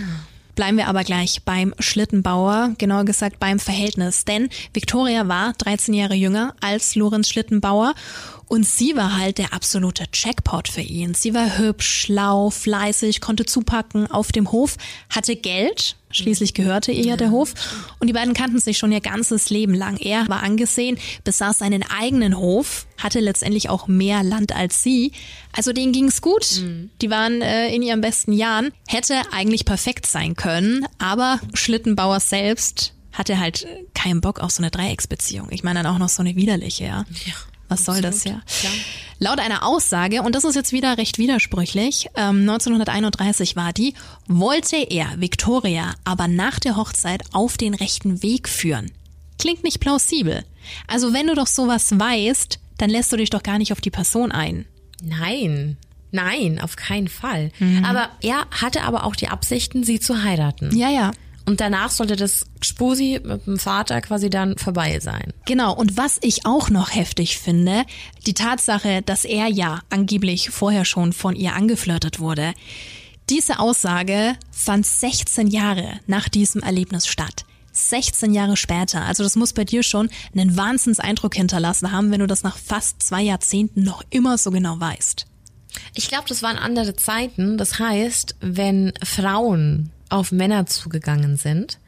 Bleiben 0.54 0.78
wir 0.78 0.88
aber 0.88 1.04
gleich 1.04 1.42
beim 1.44 1.74
Schlittenbauer, 1.78 2.74
genauer 2.78 3.04
gesagt 3.04 3.38
beim 3.38 3.58
Verhältnis. 3.58 4.24
Denn 4.24 4.48
Victoria 4.72 5.28
war 5.28 5.52
13 5.52 5.92
Jahre 5.92 6.14
jünger 6.14 6.54
als 6.62 6.94
Lorenz 6.94 7.28
Schlittenbauer 7.28 7.94
und 8.48 8.66
sie 8.66 8.96
war 8.96 9.16
halt 9.18 9.38
der 9.38 9.52
absolute 9.52 10.04
Jackpot 10.12 10.68
für 10.68 10.80
ihn. 10.80 11.14
Sie 11.14 11.34
war 11.34 11.58
hübsch, 11.58 12.02
schlau, 12.02 12.50
fleißig, 12.50 13.20
konnte 13.20 13.44
zupacken 13.44 14.10
auf 14.10 14.32
dem 14.32 14.52
Hof, 14.52 14.76
hatte 15.10 15.36
Geld, 15.36 15.96
Schließlich 16.16 16.54
gehörte 16.54 16.92
ihr 16.92 17.04
ja 17.04 17.16
der 17.16 17.30
Hof. 17.30 17.52
Und 17.98 18.06
die 18.06 18.14
beiden 18.14 18.32
kannten 18.32 18.58
sich 18.58 18.78
schon 18.78 18.90
ihr 18.90 19.00
ganzes 19.00 19.50
Leben 19.50 19.74
lang. 19.74 19.98
Er 19.98 20.26
war 20.28 20.42
angesehen, 20.42 20.98
besaß 21.24 21.58
seinen 21.58 21.82
eigenen 21.82 22.38
Hof, 22.38 22.86
hatte 22.96 23.20
letztendlich 23.20 23.68
auch 23.68 23.86
mehr 23.86 24.22
Land 24.22 24.54
als 24.54 24.82
sie. 24.82 25.12
Also 25.52 25.72
denen 25.72 25.92
ging's 25.92 26.22
gut. 26.22 26.62
Mhm. 26.62 26.90
Die 27.02 27.10
waren 27.10 27.42
äh, 27.42 27.74
in 27.74 27.82
ihren 27.82 28.00
besten 28.00 28.32
Jahren. 28.32 28.72
Hätte 28.88 29.20
eigentlich 29.32 29.66
perfekt 29.66 30.06
sein 30.06 30.36
können. 30.36 30.86
Aber 30.98 31.38
Schlittenbauer 31.52 32.20
selbst 32.20 32.94
hatte 33.12 33.38
halt 33.38 33.66
keinen 33.94 34.20
Bock 34.20 34.40
auf 34.40 34.52
so 34.52 34.62
eine 34.62 34.70
Dreiecksbeziehung. 34.70 35.48
Ich 35.50 35.64
meine 35.64 35.82
dann 35.82 35.94
auch 35.94 35.98
noch 35.98 36.08
so 36.08 36.22
eine 36.22 36.36
widerliche, 36.36 36.84
ja. 36.84 37.04
ja. 37.26 37.34
Was 37.68 37.84
soll 37.84 38.00
das 38.00 38.24
ja? 38.24 38.40
Klar. 38.60 38.72
Laut 39.18 39.38
einer 39.40 39.66
Aussage, 39.66 40.22
und 40.22 40.34
das 40.34 40.44
ist 40.44 40.54
jetzt 40.54 40.72
wieder 40.72 40.98
recht 40.98 41.18
widersprüchlich, 41.18 42.08
ähm, 42.16 42.40
1931 42.42 43.56
war 43.56 43.72
die, 43.72 43.94
wollte 44.28 44.76
er 44.76 45.20
Victoria 45.20 45.94
aber 46.04 46.28
nach 46.28 46.58
der 46.58 46.76
Hochzeit 46.76 47.22
auf 47.32 47.56
den 47.56 47.74
rechten 47.74 48.22
Weg 48.22 48.48
führen. 48.48 48.92
Klingt 49.38 49.64
nicht 49.64 49.80
plausibel. 49.80 50.44
Also 50.86 51.12
wenn 51.12 51.26
du 51.26 51.34
doch 51.34 51.46
sowas 51.46 51.98
weißt, 51.98 52.58
dann 52.78 52.90
lässt 52.90 53.12
du 53.12 53.16
dich 53.16 53.30
doch 53.30 53.42
gar 53.42 53.58
nicht 53.58 53.72
auf 53.72 53.80
die 53.80 53.90
Person 53.90 54.32
ein. 54.32 54.66
Nein. 55.02 55.76
Nein, 56.12 56.60
auf 56.60 56.76
keinen 56.76 57.08
Fall. 57.08 57.50
Mhm. 57.58 57.84
Aber 57.84 58.08
er 58.22 58.46
hatte 58.50 58.82
aber 58.82 59.04
auch 59.04 59.16
die 59.16 59.28
Absichten, 59.28 59.82
sie 59.82 60.00
zu 60.00 60.22
heiraten. 60.22 60.74
Ja, 60.76 60.90
ja. 60.90 61.10
Und 61.46 61.60
danach 61.60 61.90
sollte 61.90 62.16
das 62.16 62.44
Spusi 62.60 63.20
mit 63.22 63.46
dem 63.46 63.58
Vater 63.58 64.00
quasi 64.00 64.28
dann 64.28 64.58
vorbei 64.58 64.98
sein. 65.00 65.32
Genau. 65.44 65.74
Und 65.74 65.96
was 65.96 66.18
ich 66.20 66.44
auch 66.44 66.70
noch 66.70 66.92
heftig 66.94 67.38
finde, 67.38 67.84
die 68.26 68.34
Tatsache, 68.34 69.00
dass 69.02 69.24
er 69.24 69.46
ja 69.46 69.80
angeblich 69.88 70.50
vorher 70.50 70.84
schon 70.84 71.12
von 71.12 71.36
ihr 71.36 71.54
angeflirtet 71.54 72.18
wurde. 72.18 72.52
Diese 73.30 73.60
Aussage 73.60 74.36
fand 74.50 74.86
16 74.86 75.46
Jahre 75.46 76.00
nach 76.06 76.28
diesem 76.28 76.62
Erlebnis 76.62 77.06
statt. 77.06 77.44
16 77.72 78.32
Jahre 78.32 78.56
später. 78.56 79.02
Also 79.02 79.22
das 79.22 79.36
muss 79.36 79.52
bei 79.52 79.64
dir 79.64 79.82
schon 79.82 80.08
einen 80.34 80.56
Wahnsinnseindruck 80.56 81.34
hinterlassen 81.34 81.92
haben, 81.92 82.10
wenn 82.10 82.20
du 82.20 82.26
das 82.26 82.42
nach 82.42 82.56
fast 82.56 83.02
zwei 83.02 83.22
Jahrzehnten 83.22 83.84
noch 83.84 84.02
immer 84.10 84.38
so 84.38 84.50
genau 84.50 84.80
weißt. 84.80 85.26
Ich 85.94 86.08
glaube, 86.08 86.24
das 86.28 86.42
waren 86.42 86.56
andere 86.56 86.96
Zeiten. 86.96 87.58
Das 87.58 87.78
heißt, 87.78 88.36
wenn 88.40 88.92
Frauen 89.04 89.90
auf 90.08 90.32
Männer 90.32 90.66
zugegangen 90.66 91.36
sind, 91.36 91.78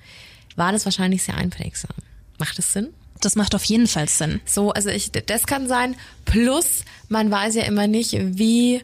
war 0.57 0.73
das 0.73 0.85
wahrscheinlich 0.85 1.23
sehr 1.23 1.37
einprägsam. 1.37 1.95
Macht 2.39 2.59
es 2.59 2.73
Sinn? 2.73 2.89
Das 3.21 3.37
macht 3.37 3.55
auf 3.55 3.65
jeden 3.65 3.87
Fall 3.87 4.09
Sinn. 4.09 4.41
So, 4.45 4.73
also 4.73 4.91
ich, 4.91 5.11
das 5.11 5.47
kann 5.47 5.67
sein. 5.67 5.97
Plus, 6.25 6.85
man 7.09 7.31
weiß 7.31 7.57
ja 7.57 7.63
immer 7.65 7.87
nicht, 7.87 8.13
wie 8.21 8.83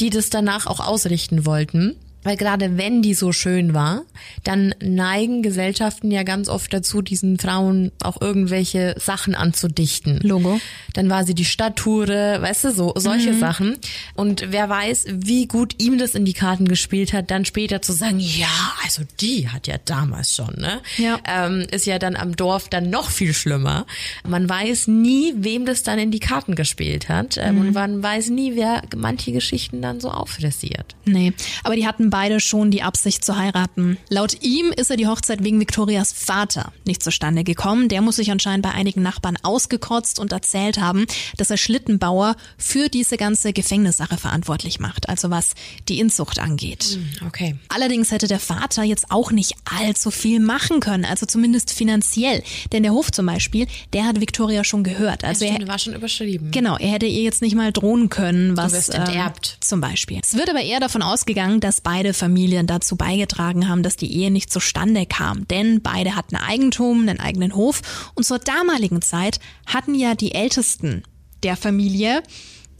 die 0.00 0.10
das 0.10 0.30
danach 0.30 0.66
auch 0.66 0.80
ausrichten 0.80 1.46
wollten. 1.46 1.96
Weil 2.26 2.36
gerade 2.36 2.76
wenn 2.76 3.02
die 3.02 3.14
so 3.14 3.30
schön 3.30 3.72
war, 3.72 4.02
dann 4.42 4.74
neigen 4.82 5.42
Gesellschaften 5.42 6.10
ja 6.10 6.24
ganz 6.24 6.48
oft 6.48 6.72
dazu, 6.72 7.00
diesen 7.00 7.38
Frauen 7.38 7.92
auch 8.02 8.20
irgendwelche 8.20 8.96
Sachen 8.98 9.36
anzudichten. 9.36 10.18
Logo. 10.24 10.60
Dann 10.92 11.08
war 11.08 11.22
sie 11.22 11.34
die 11.34 11.44
Stadtture, 11.44 12.42
weißt 12.42 12.64
du, 12.64 12.72
so 12.72 12.92
solche 12.96 13.32
mhm. 13.32 13.38
Sachen. 13.38 13.78
Und 14.16 14.46
wer 14.50 14.68
weiß, 14.68 15.04
wie 15.08 15.46
gut 15.46 15.76
ihm 15.80 15.98
das 15.98 16.16
in 16.16 16.24
die 16.24 16.32
Karten 16.32 16.66
gespielt 16.66 17.12
hat, 17.12 17.30
dann 17.30 17.44
später 17.44 17.80
zu 17.80 17.92
sagen, 17.92 18.18
ja, 18.18 18.74
also 18.82 19.02
die 19.20 19.48
hat 19.48 19.68
ja 19.68 19.76
damals 19.84 20.34
schon, 20.34 20.56
ne? 20.56 20.80
Ja. 20.96 21.20
Ähm, 21.28 21.64
ist 21.70 21.86
ja 21.86 22.00
dann 22.00 22.16
am 22.16 22.34
Dorf 22.34 22.68
dann 22.68 22.90
noch 22.90 23.10
viel 23.10 23.34
schlimmer. 23.34 23.86
Man 24.26 24.48
weiß 24.48 24.88
nie, 24.88 25.32
wem 25.36 25.64
das 25.64 25.84
dann 25.84 26.00
in 26.00 26.10
die 26.10 26.18
Karten 26.18 26.56
gespielt 26.56 27.08
hat. 27.08 27.36
Ähm, 27.36 27.54
mhm. 27.54 27.60
Und 27.60 27.72
man 27.74 28.02
weiß 28.02 28.30
nie, 28.30 28.56
wer 28.56 28.82
manche 28.96 29.30
Geschichten 29.30 29.80
dann 29.80 30.00
so 30.00 30.10
auffrisiert. 30.10 30.96
Nee, 31.04 31.32
aber 31.62 31.76
die 31.76 31.86
hatten 31.86 32.10
beide 32.16 32.40
schon 32.40 32.70
die 32.70 32.82
Absicht 32.82 33.26
zu 33.26 33.36
heiraten. 33.36 33.98
Laut 34.08 34.42
ihm 34.42 34.72
ist 34.74 34.90
er 34.90 34.96
die 34.96 35.06
Hochzeit 35.06 35.44
wegen 35.44 35.60
Victorias 35.60 36.14
Vater 36.14 36.72
nicht 36.86 37.02
zustande 37.02 37.44
gekommen. 37.44 37.90
Der 37.90 38.00
muss 38.00 38.16
sich 38.16 38.30
anscheinend 38.30 38.62
bei 38.62 38.70
einigen 38.70 39.02
Nachbarn 39.02 39.36
ausgekotzt 39.42 40.18
und 40.18 40.32
erzählt 40.32 40.80
haben, 40.80 41.04
dass 41.36 41.50
er 41.50 41.58
Schlittenbauer 41.58 42.36
für 42.56 42.88
diese 42.88 43.18
ganze 43.18 43.52
Gefängnissache 43.52 44.16
verantwortlich 44.16 44.80
macht, 44.80 45.10
also 45.10 45.28
was 45.28 45.50
die 45.90 46.00
Inzucht 46.00 46.38
angeht. 46.38 46.84
Hm, 46.84 47.26
okay. 47.26 47.56
Allerdings 47.68 48.10
hätte 48.10 48.28
der 48.28 48.40
Vater 48.40 48.82
jetzt 48.82 49.10
auch 49.10 49.30
nicht 49.30 49.52
allzu 49.78 50.10
viel 50.10 50.40
machen 50.40 50.80
können, 50.80 51.04
also 51.04 51.26
zumindest 51.26 51.70
finanziell. 51.70 52.42
Denn 52.72 52.82
der 52.82 52.92
Hof 52.92 53.12
zum 53.12 53.26
Beispiel, 53.26 53.66
der 53.92 54.06
hat 54.06 54.22
Victoria 54.22 54.64
schon 54.64 54.84
gehört. 54.84 55.22
Also 55.22 55.44
ja, 55.44 55.56
er 55.56 55.68
war 55.68 55.78
schon 55.78 55.92
überschrieben. 55.92 56.50
Genau, 56.50 56.78
er 56.78 56.92
hätte 56.92 57.04
ihr 57.04 57.24
jetzt 57.24 57.42
nicht 57.42 57.56
mal 57.56 57.72
drohen 57.72 58.08
können, 58.08 58.56
was 58.56 58.72
du 58.72 58.78
wirst 58.78 58.94
enterbt. 58.94 59.58
Äh, 59.60 59.60
zum 59.60 59.82
Beispiel. 59.82 60.20
Es 60.22 60.34
wird 60.34 60.48
aber 60.48 60.62
eher 60.62 60.80
davon 60.80 61.02
ausgegangen, 61.02 61.60
dass 61.60 61.82
beide 61.82 62.05
beide 62.06 62.14
Familien 62.14 62.66
dazu 62.68 62.94
beigetragen 62.94 63.68
haben, 63.68 63.82
dass 63.82 63.96
die 63.96 64.12
Ehe 64.12 64.30
nicht 64.30 64.52
zustande 64.52 65.06
kam. 65.06 65.48
Denn 65.48 65.82
beide 65.82 66.14
hatten 66.14 66.36
Eigentum, 66.36 67.00
einen 67.00 67.18
eigenen 67.18 67.54
Hof. 67.54 68.10
Und 68.14 68.24
zur 68.24 68.38
damaligen 68.38 69.02
Zeit 69.02 69.40
hatten 69.66 69.94
ja 69.94 70.14
die 70.14 70.34
Ältesten 70.34 71.02
der 71.42 71.56
Familie 71.56 72.22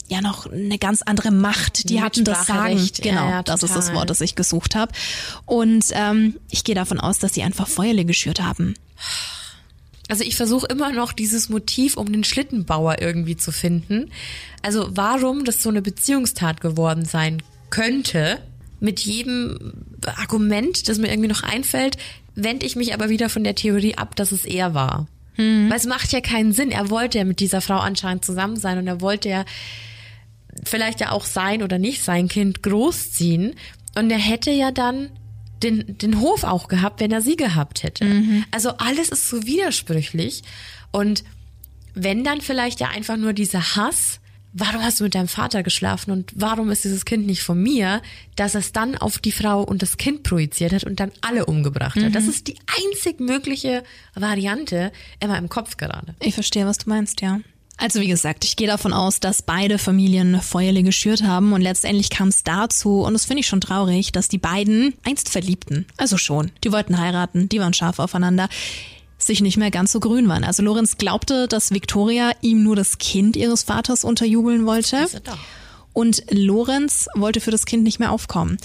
ja 0.09 0.21
noch 0.21 0.47
eine 0.47 0.79
ganz 0.79 1.03
andere 1.03 1.33
Macht. 1.33 1.89
Die 1.91 2.01
hatten 2.01 2.23
das 2.25 2.47
Sagen. 2.47 2.89
Genau, 3.03 3.25
ja, 3.25 3.31
ja, 3.31 3.43
das 3.43 3.65
ist 3.65 3.75
das 3.75 3.93
Wort, 3.93 4.11
das 4.11 4.21
ich 4.21 4.37
gesucht 4.37 4.77
habe. 4.77 4.93
Und 5.45 5.87
ähm, 5.93 6.37
ich 6.51 6.63
gehe 6.63 6.77
davon 6.77 7.01
aus, 7.01 7.19
dass 7.19 7.35
sie 7.35 7.43
einfach 7.43 7.67
Feuerle 7.67 8.05
geschürt 8.05 8.41
haben. 8.41 8.75
Also 10.09 10.23
ich 10.23 10.37
versuche 10.37 10.67
immer 10.69 10.93
noch 10.93 11.13
dieses 11.13 11.49
Motiv 11.49 11.97
um 11.97 12.13
den 12.13 12.23
Schlittenbauer 12.23 13.01
irgendwie 13.01 13.37
zu 13.37 13.51
finden. 13.51 14.13
Also 14.63 14.89
warum 14.91 15.45
das 15.45 15.65
so 15.65 15.69
eine 15.69 15.83
Beziehungstat 15.83 16.61
geworden 16.61 17.05
sein 17.05 17.43
könnte, 17.71 18.39
mit 18.81 19.01
jedem 19.01 19.73
Argument, 20.17 20.89
das 20.89 20.99
mir 20.99 21.09
irgendwie 21.11 21.29
noch 21.29 21.43
einfällt, 21.43 21.97
wende 22.35 22.67
ich 22.67 22.77
mich 22.77 22.95
aber 22.95 23.09
wieder 23.09 23.29
von 23.29 23.45
der 23.45 23.55
Theorie 23.55 23.97
ab, 23.97 24.17
dass 24.17 24.33
es 24.33 24.45
er 24.45 24.75
war. 24.75 25.07
Hm. 25.35 25.69
Weil 25.71 25.77
es 25.77 25.87
macht 25.87 26.13
ja 26.13 26.21
keinen 26.21 26.53
Sinn. 26.53 26.71
Er 26.71 26.91
wollte 26.91 27.19
ja 27.19 27.25
mit 27.25 27.41
dieser 27.41 27.61
Frau 27.61 27.79
anscheinend 27.79 28.25
zusammen 28.25 28.57
sein 28.57 28.79
und 28.79 28.87
er 28.87 29.01
wollte 29.01 29.29
ja 29.29 29.45
vielleicht 30.65 31.01
ja 31.01 31.13
auch 31.13 31.25
sein 31.25 31.63
oder 31.63 31.79
nicht 31.79 32.03
sein 32.03 32.29
Kind 32.29 32.63
großziehen. 32.63 33.55
Und 33.97 34.11
er 34.11 34.19
hätte 34.19 34.51
ja 34.51 34.71
dann 34.71 35.11
den, 35.63 35.99
den 35.99 36.21
Hof 36.21 36.45
auch 36.45 36.69
gehabt, 36.69 37.01
wenn 37.01 37.11
er 37.11 37.23
sie 37.23 37.37
gehabt 37.37 37.83
hätte. 37.83 38.05
Mhm. 38.05 38.45
Also 38.51 38.71
alles 38.77 39.09
ist 39.09 39.29
so 39.29 39.47
widersprüchlich. 39.47 40.43
Und 40.93 41.25
wenn 41.95 42.25
dann 42.25 42.41
vielleicht 42.41 42.81
ja 42.81 42.89
einfach 42.89 43.17
nur 43.17 43.33
dieser 43.33 43.77
Hass 43.77 44.21
warum 44.59 44.83
hast 44.83 45.01
du 45.01 45.05
mit 45.05 45.15
deinem 45.15 45.29
Vater 45.29 45.63
geschlafen 45.63 46.11
und 46.11 46.33
warum 46.35 46.71
ist 46.71 46.85
dieses 46.85 47.05
Kind 47.05 47.27
nicht 47.27 47.43
von 47.43 47.63
mir, 47.63 48.01
dass 48.37 48.55
es 48.55 48.73
dann 48.73 48.97
auf 48.97 49.19
die 49.19 49.33
Frau 49.33 49.63
und 49.63 49.83
das 49.83 49.99
Kind 49.99 50.23
projiziert 50.23 50.73
hat 50.73 50.85
und 50.85 50.99
dann 50.99 51.13
alle 51.21 51.47
umgebracht 51.47 51.97
hat. 51.97 52.11
Mhm. 52.11 52.13
Das 52.13 52.27
ist 52.27 52.47
die 52.49 52.57
einzig 52.67 53.21
mögliche 53.21 53.85
Variante 54.15 54.93
immer 55.21 55.37
im 55.39 55.49
Kopf 55.49 55.77
gerade. 55.77 56.15
Ich 56.21 56.35
verstehe, 56.35 56.67
was 56.67 56.79
du 56.79 56.89
meinst, 56.89 57.21
ja. 57.21 57.41
Also 57.79 58.01
wie 58.01 58.09
gesagt, 58.09 58.45
ich 58.45 58.57
gehe 58.57 58.67
davon 58.67 58.95
aus, 58.95 59.21
dass 59.21 59.43
beide 59.43 59.77
Familien 59.77 60.41
Feuerle 60.41 60.83
geschürt 60.83 61.23
haben 61.23 61.53
und 61.53 61.61
letztendlich 61.61 62.09
kam 62.09 62.29
es 62.29 62.43
dazu, 62.43 63.03
und 63.03 63.13
das 63.13 63.27
finde 63.27 63.41
ich 63.41 63.47
schon 63.47 63.61
traurig, 63.61 64.13
dass 64.13 64.29
die 64.29 64.39
beiden 64.39 64.95
einst 65.05 65.29
verliebten. 65.29 65.85
Also 65.99 66.17
schon, 66.17 66.51
die 66.65 66.73
wollten 66.73 66.99
heiraten, 66.99 67.51
die 67.51 67.61
waren 67.61 67.75
scharf 67.75 67.99
aufeinander 67.99 68.49
sich 69.19 69.41
nicht 69.41 69.57
mehr 69.57 69.71
ganz 69.71 69.93
so 69.93 70.01
grün 70.01 70.29
waren. 70.29 70.45
Also 70.45 70.63
Lorenz 70.63 70.99
glaubte, 70.99 71.49
dass 71.49 71.71
Victoria 71.73 72.33
ihm 72.41 72.63
nur 72.63 72.77
das 72.77 72.99
Kind 72.99 73.37
ihres 73.37 73.63
Vaters 73.63 74.05
unterjubeln 74.05 74.67
wollte. 74.67 75.07
Und 75.97 76.25
Lorenz 76.31 77.09
wollte 77.15 77.41
für 77.41 77.51
das 77.51 77.65
Kind 77.65 77.83
nicht 77.83 77.99
mehr 78.01 78.13
aufkommen. 78.13 78.59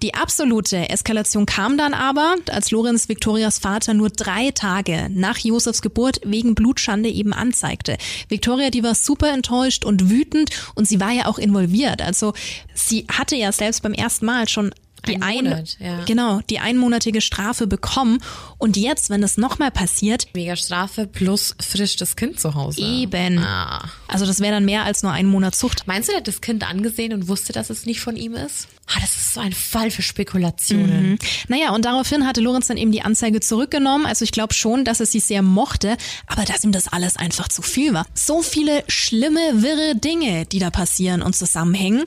Die 0.00 0.14
absolute 0.14 0.88
Eskalation 0.88 1.44
kam 1.44 1.76
dann 1.76 1.92
aber, 1.92 2.36
als 2.50 2.70
Lorenz 2.70 3.10
Victorias 3.10 3.58
Vater 3.58 3.92
nur 3.92 4.08
drei 4.08 4.52
Tage 4.52 5.10
nach 5.10 5.36
Josefs 5.36 5.82
Geburt 5.82 6.22
wegen 6.24 6.54
Blutschande 6.54 7.10
eben 7.10 7.34
anzeigte. 7.34 7.98
Victoria, 8.30 8.70
die 8.70 8.82
war 8.82 8.94
super 8.94 9.30
enttäuscht 9.34 9.84
und 9.84 10.08
wütend 10.08 10.48
und 10.76 10.88
sie 10.88 10.98
war 10.98 11.10
ja 11.10 11.26
auch 11.26 11.38
involviert. 11.38 12.00
Also 12.00 12.32
sie 12.72 13.06
hatte 13.12 13.36
ja 13.36 13.52
selbst 13.52 13.82
beim 13.82 13.92
ersten 13.92 14.24
Mal 14.24 14.48
schon 14.48 14.72
die 15.06 15.22
ein, 15.22 15.44
Monat, 15.44 15.76
ja. 15.80 16.04
genau 16.04 16.40
die 16.50 16.58
einmonatige 16.58 17.20
Strafe 17.20 17.66
bekommen 17.66 18.18
und 18.58 18.76
jetzt, 18.76 19.10
wenn 19.10 19.20
das 19.20 19.36
nochmal 19.36 19.70
passiert, 19.70 20.26
mega 20.34 20.56
Strafe 20.56 21.06
plus 21.06 21.54
frisch 21.60 21.96
das 21.96 22.16
Kind 22.16 22.40
zu 22.40 22.54
Hause. 22.54 22.80
Eben. 22.80 23.38
Ah. 23.38 23.88
Also 24.06 24.26
das 24.26 24.40
wäre 24.40 24.52
dann 24.52 24.64
mehr 24.64 24.84
als 24.84 25.02
nur 25.02 25.12
ein 25.12 25.26
Monat 25.26 25.54
Zucht. 25.54 25.86
Meinst 25.86 26.08
du, 26.08 26.12
der 26.12 26.20
hat 26.20 26.28
das 26.28 26.40
Kind 26.40 26.68
angesehen 26.68 27.12
und 27.12 27.28
wusste, 27.28 27.52
dass 27.52 27.70
es 27.70 27.86
nicht 27.86 28.00
von 28.00 28.16
ihm 28.16 28.34
ist? 28.34 28.68
Ah, 28.90 29.00
das 29.00 29.16
ist 29.16 29.34
so 29.34 29.40
ein 29.40 29.52
Fall 29.52 29.90
für 29.90 30.00
Spekulationen. 30.00 31.10
Mhm. 31.10 31.18
Naja, 31.48 31.72
und 31.72 31.84
daraufhin 31.84 32.26
hatte 32.26 32.40
Lorenz 32.40 32.68
dann 32.68 32.78
eben 32.78 32.90
die 32.90 33.02
Anzeige 33.02 33.40
zurückgenommen. 33.40 34.06
Also 34.06 34.24
ich 34.24 34.32
glaube 34.32 34.54
schon, 34.54 34.84
dass 34.86 35.00
er 35.00 35.06
sie 35.06 35.20
sehr 35.20 35.42
mochte, 35.42 35.98
aber 36.26 36.44
dass 36.44 36.64
ihm 36.64 36.72
das 36.72 36.88
alles 36.88 37.16
einfach 37.16 37.48
zu 37.48 37.60
viel 37.60 37.92
war. 37.92 38.06
So 38.14 38.40
viele 38.40 38.84
schlimme, 38.88 39.40
wirre 39.62 39.94
Dinge, 39.94 40.46
die 40.46 40.58
da 40.58 40.70
passieren 40.70 41.20
und 41.20 41.36
zusammenhängen. 41.36 42.04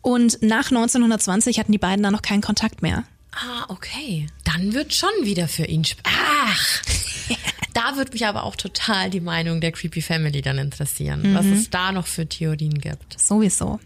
Und 0.00 0.40
nach 0.42 0.70
1920 0.70 1.58
hatten 1.58 1.72
die 1.72 1.78
beiden 1.78 2.02
dann 2.02 2.12
noch 2.12 2.22
keinen 2.22 2.40
Kontakt 2.40 2.80
mehr. 2.80 3.04
Ah, 3.32 3.66
okay. 3.68 4.26
Dann 4.44 4.72
wird 4.72 4.94
schon 4.94 5.10
wieder 5.22 5.48
für 5.48 5.66
ihn. 5.66 5.84
Ach! 6.04 6.82
da 7.74 7.96
wird 7.96 8.14
mich 8.14 8.26
aber 8.26 8.44
auch 8.44 8.56
total 8.56 9.10
die 9.10 9.20
Meinung 9.20 9.60
der 9.60 9.72
Creepy 9.72 10.00
Family 10.00 10.40
dann 10.40 10.58
interessieren, 10.58 11.30
mhm. 11.30 11.34
was 11.34 11.46
es 11.46 11.70
da 11.70 11.92
noch 11.92 12.06
für 12.06 12.26
Theorien 12.26 12.78
gibt. 12.78 13.20
Sowieso. 13.20 13.80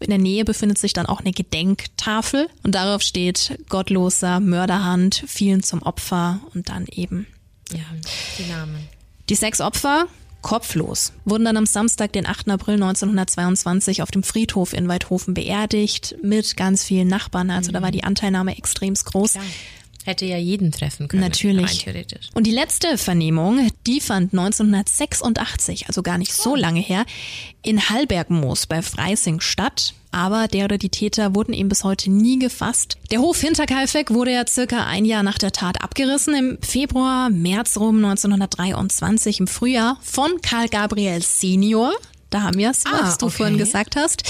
In 0.00 0.10
der 0.10 0.18
Nähe 0.18 0.44
befindet 0.44 0.78
sich 0.78 0.92
dann 0.92 1.06
auch 1.06 1.20
eine 1.20 1.32
Gedenktafel 1.32 2.48
und 2.62 2.74
darauf 2.74 3.02
steht 3.02 3.58
gottloser 3.68 4.40
Mörderhand, 4.40 5.24
vielen 5.26 5.62
zum 5.62 5.82
Opfer 5.82 6.40
und 6.54 6.68
dann 6.68 6.86
eben. 6.90 7.26
Ja, 7.72 7.84
die 8.38 8.50
Namen. 8.50 8.88
Die 9.28 9.34
sechs 9.34 9.60
Opfer 9.60 10.06
kopflos, 10.46 11.12
wurden 11.24 11.44
dann 11.44 11.56
am 11.56 11.66
Samstag, 11.66 12.12
den 12.12 12.24
8. 12.24 12.50
April 12.50 12.74
1922 12.74 14.02
auf 14.02 14.12
dem 14.12 14.22
Friedhof 14.22 14.74
in 14.74 14.86
Weidhofen 14.86 15.34
beerdigt 15.34 16.14
mit 16.22 16.56
ganz 16.56 16.84
vielen 16.84 17.08
Nachbarn. 17.08 17.50
Also 17.50 17.70
mhm. 17.70 17.74
da 17.74 17.82
war 17.82 17.90
die 17.90 18.04
Anteilnahme 18.04 18.56
extrem 18.56 18.94
groß. 18.94 19.32
Klar. 19.32 19.44
Hätte 20.06 20.24
ja 20.24 20.36
jeden 20.36 20.70
treffen 20.70 21.08
können. 21.08 21.20
Natürlich. 21.20 21.84
Und 22.32 22.46
die 22.46 22.52
letzte 22.52 22.96
Vernehmung, 22.96 23.68
die 23.88 24.00
fand 24.00 24.32
1986, 24.34 25.88
also 25.88 26.04
gar 26.04 26.16
nicht 26.16 26.32
so 26.32 26.54
lange 26.54 26.78
her, 26.78 27.04
in 27.62 27.88
Hallbergmoos 27.88 28.68
bei 28.68 28.82
Freising 28.82 29.40
statt. 29.40 29.94
Aber 30.12 30.46
der 30.46 30.66
oder 30.66 30.78
die 30.78 30.90
Täter 30.90 31.34
wurden 31.34 31.52
eben 31.52 31.68
bis 31.68 31.82
heute 31.82 32.08
nie 32.08 32.38
gefasst. 32.38 32.98
Der 33.10 33.18
Hof 33.18 33.40
Hinterkaifeck 33.40 34.12
wurde 34.12 34.32
ja 34.32 34.46
circa 34.46 34.86
ein 34.86 35.04
Jahr 35.04 35.24
nach 35.24 35.38
der 35.38 35.50
Tat 35.50 35.82
abgerissen. 35.82 36.34
Im 36.34 36.58
Februar, 36.62 37.28
März 37.28 37.76
rum 37.76 37.96
1923 37.96 39.40
im 39.40 39.48
Frühjahr 39.48 39.98
von 40.02 40.40
Karl 40.40 40.68
Gabriel 40.68 41.20
Senior. 41.20 41.92
Da 42.30 42.42
haben 42.42 42.58
wir 42.58 42.70
es, 42.70 42.86
ah, 42.86 43.00
was 43.02 43.18
du 43.18 43.26
okay. 43.26 43.38
vorhin 43.38 43.58
gesagt 43.58 43.96
hast. 43.96 44.22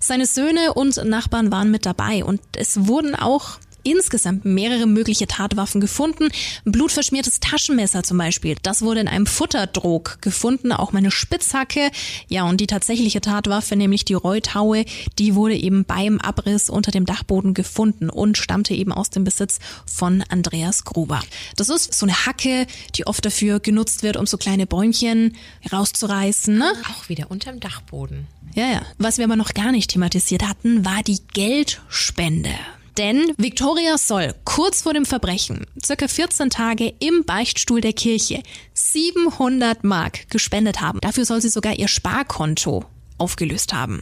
Seine 0.00 0.24
Söhne 0.24 0.72
und 0.72 0.96
Nachbarn 1.04 1.52
waren 1.52 1.70
mit 1.70 1.84
dabei 1.84 2.24
und 2.24 2.40
es 2.56 2.86
wurden 2.86 3.14
auch 3.14 3.58
insgesamt 3.90 4.44
mehrere 4.44 4.86
mögliche 4.86 5.26
Tatwaffen 5.26 5.80
gefunden. 5.80 6.28
Ein 6.64 6.72
blutverschmiertes 6.72 7.40
Taschenmesser 7.40 8.02
zum 8.02 8.18
Beispiel. 8.18 8.56
Das 8.62 8.82
wurde 8.82 9.00
in 9.00 9.08
einem 9.08 9.26
Futterdrog 9.26 10.20
gefunden. 10.20 10.72
Auch 10.72 10.92
meine 10.92 11.10
Spitzhacke. 11.10 11.90
Ja, 12.28 12.44
und 12.44 12.60
die 12.60 12.66
tatsächliche 12.66 13.20
Tatwaffe, 13.20 13.76
nämlich 13.76 14.04
die 14.04 14.14
Reutaue, 14.14 14.84
die 15.18 15.34
wurde 15.34 15.56
eben 15.56 15.84
beim 15.84 16.18
Abriss 16.18 16.70
unter 16.70 16.90
dem 16.90 17.06
Dachboden 17.06 17.54
gefunden 17.54 18.10
und 18.10 18.38
stammte 18.38 18.74
eben 18.74 18.92
aus 18.92 19.10
dem 19.10 19.24
Besitz 19.24 19.58
von 19.86 20.24
Andreas 20.28 20.84
Gruber. 20.84 21.20
Das 21.56 21.68
ist 21.68 21.94
so 21.94 22.06
eine 22.06 22.26
Hacke, 22.26 22.66
die 22.94 23.06
oft 23.06 23.24
dafür 23.24 23.60
genutzt 23.60 24.02
wird, 24.02 24.16
um 24.16 24.26
so 24.26 24.36
kleine 24.38 24.66
Bäumchen 24.66 25.36
rauszureißen. 25.72 26.56
Ne? 26.56 26.72
Auch 26.90 27.08
wieder 27.08 27.30
unterm 27.30 27.60
Dachboden. 27.60 28.26
Ja, 28.54 28.66
ja. 28.66 28.82
Was 28.98 29.18
wir 29.18 29.24
aber 29.24 29.36
noch 29.36 29.54
gar 29.54 29.72
nicht 29.72 29.90
thematisiert 29.90 30.46
hatten, 30.46 30.84
war 30.84 31.02
die 31.02 31.20
Geldspende. 31.32 32.50
Denn 32.98 33.32
Victoria 33.36 33.96
soll 33.96 34.34
kurz 34.44 34.82
vor 34.82 34.92
dem 34.92 35.06
Verbrechen, 35.06 35.66
circa 35.84 36.08
14 36.08 36.50
Tage 36.50 36.92
im 36.98 37.24
Beichtstuhl 37.24 37.80
der 37.80 37.92
Kirche, 37.92 38.42
700 38.74 39.84
Mark 39.84 40.28
gespendet 40.30 40.80
haben. 40.80 40.98
Dafür 41.00 41.24
soll 41.24 41.40
sie 41.40 41.48
sogar 41.48 41.78
ihr 41.78 41.86
Sparkonto 41.86 42.84
aufgelöst 43.16 43.72
haben. 43.72 44.00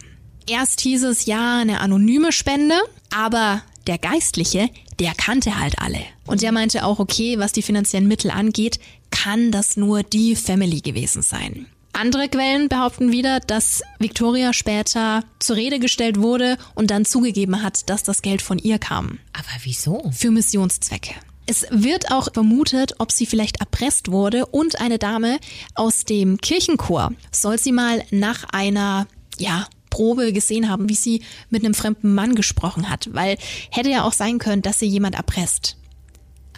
Erst 0.49 0.81
hieß 0.81 1.05
es 1.05 1.27
ja 1.27 1.59
eine 1.59 1.81
anonyme 1.81 2.33
Spende, 2.33 2.77
aber 3.15 3.63
der 3.87 3.99
Geistliche, 3.99 4.71
der 4.99 5.13
kannte 5.15 5.61
halt 5.61 5.79
alle. 5.79 6.01
Und 6.27 6.41
der 6.41 6.53
meinte 6.53 6.83
auch, 6.83 6.99
okay, 6.99 7.39
was 7.39 7.53
die 7.53 7.63
finanziellen 7.63 8.09
Mittel 8.09 8.31
angeht, 8.31 8.81
kann 9.11 9.53
das 9.53 9.77
nur 9.77 10.05
die 10.05 10.37
Family 10.37 10.81
gewesen 10.81 11.21
sein. 11.21 11.67
Andere 11.97 12.29
Quellen 12.29 12.69
behaupten 12.69 13.11
wieder, 13.11 13.41
dass 13.41 13.83
Victoria 13.99 14.53
später 14.53 15.25
zur 15.39 15.57
Rede 15.57 15.79
gestellt 15.79 16.21
wurde 16.21 16.59
und 16.75 16.91
dann 16.91 17.07
zugegeben 17.07 17.63
hat, 17.63 17.89
dass 17.89 18.03
das 18.03 18.21
Geld 18.21 18.43
von 18.43 18.59
ihr 18.59 18.79
kam. 18.79 19.19
Aber 19.33 19.49
wieso? 19.63 20.11
Für 20.15 20.31
Missionszwecke. 20.31 21.15
Es 21.47 21.67
wird 21.71 22.13
auch 22.13 22.29
vermutet, 22.35 22.95
ob 22.99 23.13
sie 23.13 23.25
vielleicht 23.25 23.61
erpresst 23.61 24.11
wurde 24.11 24.45
und 24.47 24.81
eine 24.81 24.99
Dame 24.99 25.39
aus 25.75 26.05
dem 26.05 26.39
Kirchenchor 26.39 27.13
soll 27.31 27.59
sie 27.59 27.73
mal 27.73 28.03
nach 28.11 28.45
einer, 28.51 29.07
ja, 29.39 29.67
Probe 29.89 30.35
gesehen 30.35 30.69
haben, 30.69 30.91
wie 30.91 30.95
sie 30.95 31.23
mit 31.49 31.65
einem 31.65 31.73
fremden 31.73 32.15
Mann 32.15 32.35
gesprochen 32.35 32.91
hat, 32.91 33.09
weil 33.15 33.39
hätte 33.71 33.89
ja 33.89 34.03
auch 34.03 34.13
sein 34.13 34.39
können, 34.39 34.61
dass 34.61 34.79
sie 34.79 34.87
jemand 34.87 35.15
erpresst. 35.15 35.79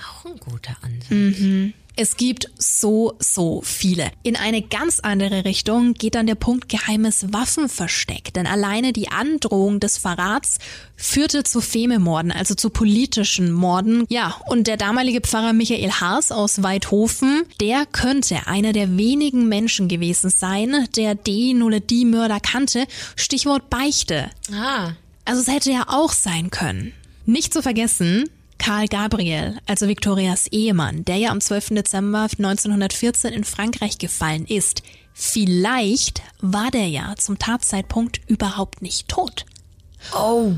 Auch 0.01 0.25
ein 0.25 0.39
guter 0.41 0.77
Ansatz. 0.83 1.11
Mhm. 1.11 1.75
Es 2.01 2.17
gibt 2.17 2.49
so, 2.57 3.15
so 3.19 3.61
viele. 3.65 4.13
In 4.23 4.37
eine 4.37 4.63
ganz 4.63 5.01
andere 5.01 5.45
Richtung 5.45 5.95
geht 5.95 6.15
dann 6.15 6.29
der 6.29 6.37
Punkt 6.37 6.69
geheimes 6.69 7.33
Waffenversteck. 7.33 8.33
Denn 8.35 8.47
alleine 8.47 8.93
die 8.93 9.09
Androhung 9.09 9.81
des 9.81 9.99
Verrats 9.99 10.59
führte 10.95 11.43
zu 11.43 11.61
Fememorden, 11.61 12.31
also 12.31 12.55
zu 12.55 12.71
politischen 12.71 13.51
Morden. 13.51 14.05
Ja, 14.09 14.37
und 14.47 14.69
der 14.69 14.77
damalige 14.77 15.23
Pfarrer 15.23 15.53
Michael 15.53 15.91
Haas 15.91 16.31
aus 16.31 16.63
Weidhofen, 16.63 17.43
der 17.61 17.85
könnte 17.85 18.47
einer 18.47 18.73
der 18.73 18.97
wenigen 18.97 19.49
Menschen 19.49 19.89
gewesen 19.89 20.31
sein, 20.31 20.87
der 20.95 21.17
den 21.17 21.65
oder 21.65 21.81
die 21.81 22.05
Mörder 22.05 22.39
kannte. 22.39 22.87
Stichwort 23.17 23.71
Beichte. 23.71 24.31
Ah. 24.53 24.93
Also 25.25 25.41
es 25.41 25.49
hätte 25.49 25.73
ja 25.73 25.87
auch 25.89 26.13
sein 26.13 26.51
können. 26.51 26.93
Nicht 27.27 27.53
zu 27.53 27.61
vergessen, 27.61 28.31
Karl 28.59 28.89
Gabriel, 28.89 29.59
also 29.67 29.89
Victorias 29.89 30.47
Ehemann, 30.49 31.05
der 31.05 31.17
ja 31.17 31.31
am 31.31 31.41
12. 31.41 31.71
Dezember 31.71 32.29
1914 32.39 33.33
in 33.33 33.45
Frankreich 33.45 33.99
gefallen 33.99 34.45
ist, 34.47 34.83
vielleicht 35.15 36.23
war 36.41 36.71
der 36.71 36.89
ja 36.89 37.15
zum 37.17 37.39
Tatzeitpunkt 37.39 38.21
überhaupt 38.27 38.83
nicht 38.83 39.09
tot. 39.09 39.47
Oh. 40.15 40.53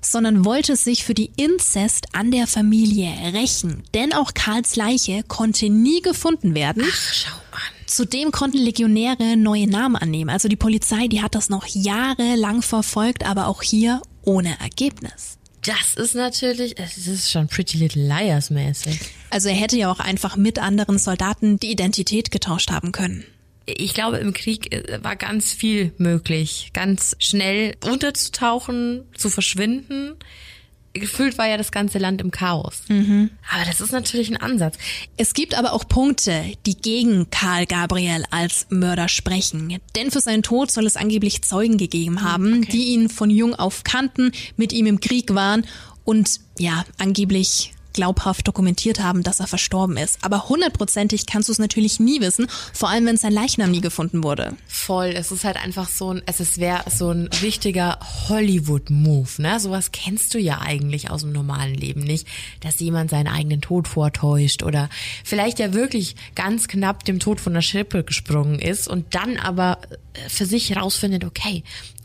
Sondern 0.00 0.44
wollte 0.44 0.76
sich 0.76 1.04
für 1.04 1.14
die 1.14 1.30
Inzest 1.36 2.14
an 2.14 2.30
der 2.30 2.46
Familie 2.46 3.10
rächen. 3.32 3.84
Denn 3.94 4.12
auch 4.12 4.34
Karls 4.34 4.76
Leiche 4.76 5.22
konnte 5.22 5.70
nie 5.70 6.02
gefunden 6.02 6.54
werden. 6.54 6.84
Ach, 6.86 7.12
schau 7.12 7.36
an. 7.52 7.60
Zudem 7.86 8.32
konnten 8.32 8.58
Legionäre 8.58 9.36
neue 9.36 9.68
Namen 9.68 9.96
annehmen. 9.96 10.30
Also 10.30 10.48
die 10.48 10.56
Polizei, 10.56 11.06
die 11.08 11.22
hat 11.22 11.34
das 11.34 11.48
noch 11.48 11.66
jahrelang 11.66 12.62
verfolgt, 12.62 13.24
aber 13.24 13.46
auch 13.46 13.62
hier 13.62 14.02
ohne 14.22 14.58
Ergebnis. 14.60 15.38
Das 15.66 15.94
ist 15.94 16.14
natürlich, 16.14 16.78
es 16.78 17.06
ist 17.06 17.30
schon 17.30 17.48
Pretty 17.48 17.78
Little 17.78 18.06
Liars 18.06 18.50
mäßig. 18.50 19.00
Also 19.30 19.48
er 19.48 19.54
hätte 19.54 19.76
ja 19.76 19.90
auch 19.90 20.00
einfach 20.00 20.36
mit 20.36 20.58
anderen 20.58 20.98
Soldaten 20.98 21.58
die 21.58 21.70
Identität 21.70 22.30
getauscht 22.30 22.70
haben 22.70 22.92
können. 22.92 23.24
Ich 23.66 23.94
glaube, 23.94 24.18
im 24.18 24.34
Krieg 24.34 24.74
äh, 24.74 25.02
war 25.02 25.16
ganz 25.16 25.52
viel 25.52 25.92
möglich. 25.96 26.70
Ganz 26.74 27.16
schnell 27.18 27.76
unterzutauchen, 27.82 29.04
zu 29.16 29.30
verschwinden 29.30 30.16
gefühlt 30.94 31.36
war 31.38 31.48
ja 31.48 31.56
das 31.56 31.72
ganze 31.72 31.98
Land 31.98 32.20
im 32.20 32.30
Chaos. 32.30 32.82
Mhm. 32.88 33.30
Aber 33.52 33.64
das 33.64 33.80
ist 33.80 33.92
natürlich 33.92 34.30
ein 34.30 34.36
Ansatz. 34.36 34.76
Es 35.16 35.34
gibt 35.34 35.56
aber 35.56 35.72
auch 35.72 35.86
Punkte, 35.86 36.44
die 36.66 36.76
gegen 36.76 37.28
Karl 37.30 37.66
Gabriel 37.66 38.24
als 38.30 38.66
Mörder 38.70 39.08
sprechen. 39.08 39.78
Denn 39.96 40.10
für 40.10 40.20
seinen 40.20 40.42
Tod 40.42 40.70
soll 40.70 40.86
es 40.86 40.96
angeblich 40.96 41.42
Zeugen 41.42 41.76
gegeben 41.76 42.22
haben, 42.22 42.58
okay. 42.58 42.68
die 42.72 42.84
ihn 42.94 43.08
von 43.08 43.28
jung 43.30 43.54
auf 43.54 43.84
kannten, 43.84 44.32
mit 44.56 44.72
ihm 44.72 44.86
im 44.86 45.00
Krieg 45.00 45.34
waren 45.34 45.66
und 46.04 46.40
ja, 46.58 46.84
angeblich 46.98 47.74
glaubhaft 47.94 48.46
dokumentiert 48.46 49.00
haben, 49.00 49.22
dass 49.22 49.40
er 49.40 49.46
verstorben 49.46 49.96
ist. 49.96 50.18
Aber 50.22 50.48
hundertprozentig 50.48 51.26
kannst 51.26 51.48
du 51.48 51.52
es 51.52 51.58
natürlich 51.58 51.98
nie 52.00 52.20
wissen, 52.20 52.46
vor 52.72 52.90
allem 52.90 53.06
wenn 53.06 53.16
sein 53.16 53.32
Leichnam 53.32 53.70
nie 53.70 53.80
gefunden 53.80 54.22
wurde. 54.22 54.56
Voll, 54.66 55.14
es 55.16 55.32
ist 55.32 55.44
halt 55.44 55.56
einfach 55.56 55.88
so 55.88 56.12
ein, 56.12 56.22
es 56.26 56.58
wäre 56.58 56.82
so 56.90 57.10
ein 57.10 57.28
richtiger 57.42 57.98
Hollywood-Move, 58.28 59.42
ne? 59.42 59.58
Sowas 59.58 59.92
kennst 59.92 60.34
du 60.34 60.38
ja 60.38 60.60
eigentlich 60.60 61.10
aus 61.10 61.22
dem 61.22 61.32
normalen 61.32 61.74
Leben 61.74 62.02
nicht, 62.02 62.26
dass 62.60 62.80
jemand 62.80 63.10
seinen 63.10 63.28
eigenen 63.28 63.60
Tod 63.60 63.88
vortäuscht 63.88 64.62
oder 64.62 64.90
vielleicht 65.24 65.58
ja 65.58 65.72
wirklich 65.72 66.16
ganz 66.34 66.68
knapp 66.68 67.04
dem 67.04 67.20
Tod 67.20 67.40
von 67.40 67.54
der 67.54 67.62
Schippe 67.62 68.04
gesprungen 68.04 68.58
ist 68.58 68.88
und 68.88 69.14
dann 69.14 69.38
aber 69.38 69.78
für 70.28 70.46
sich 70.46 70.70
herausfindet, 70.70 71.24
okay, 71.24 71.64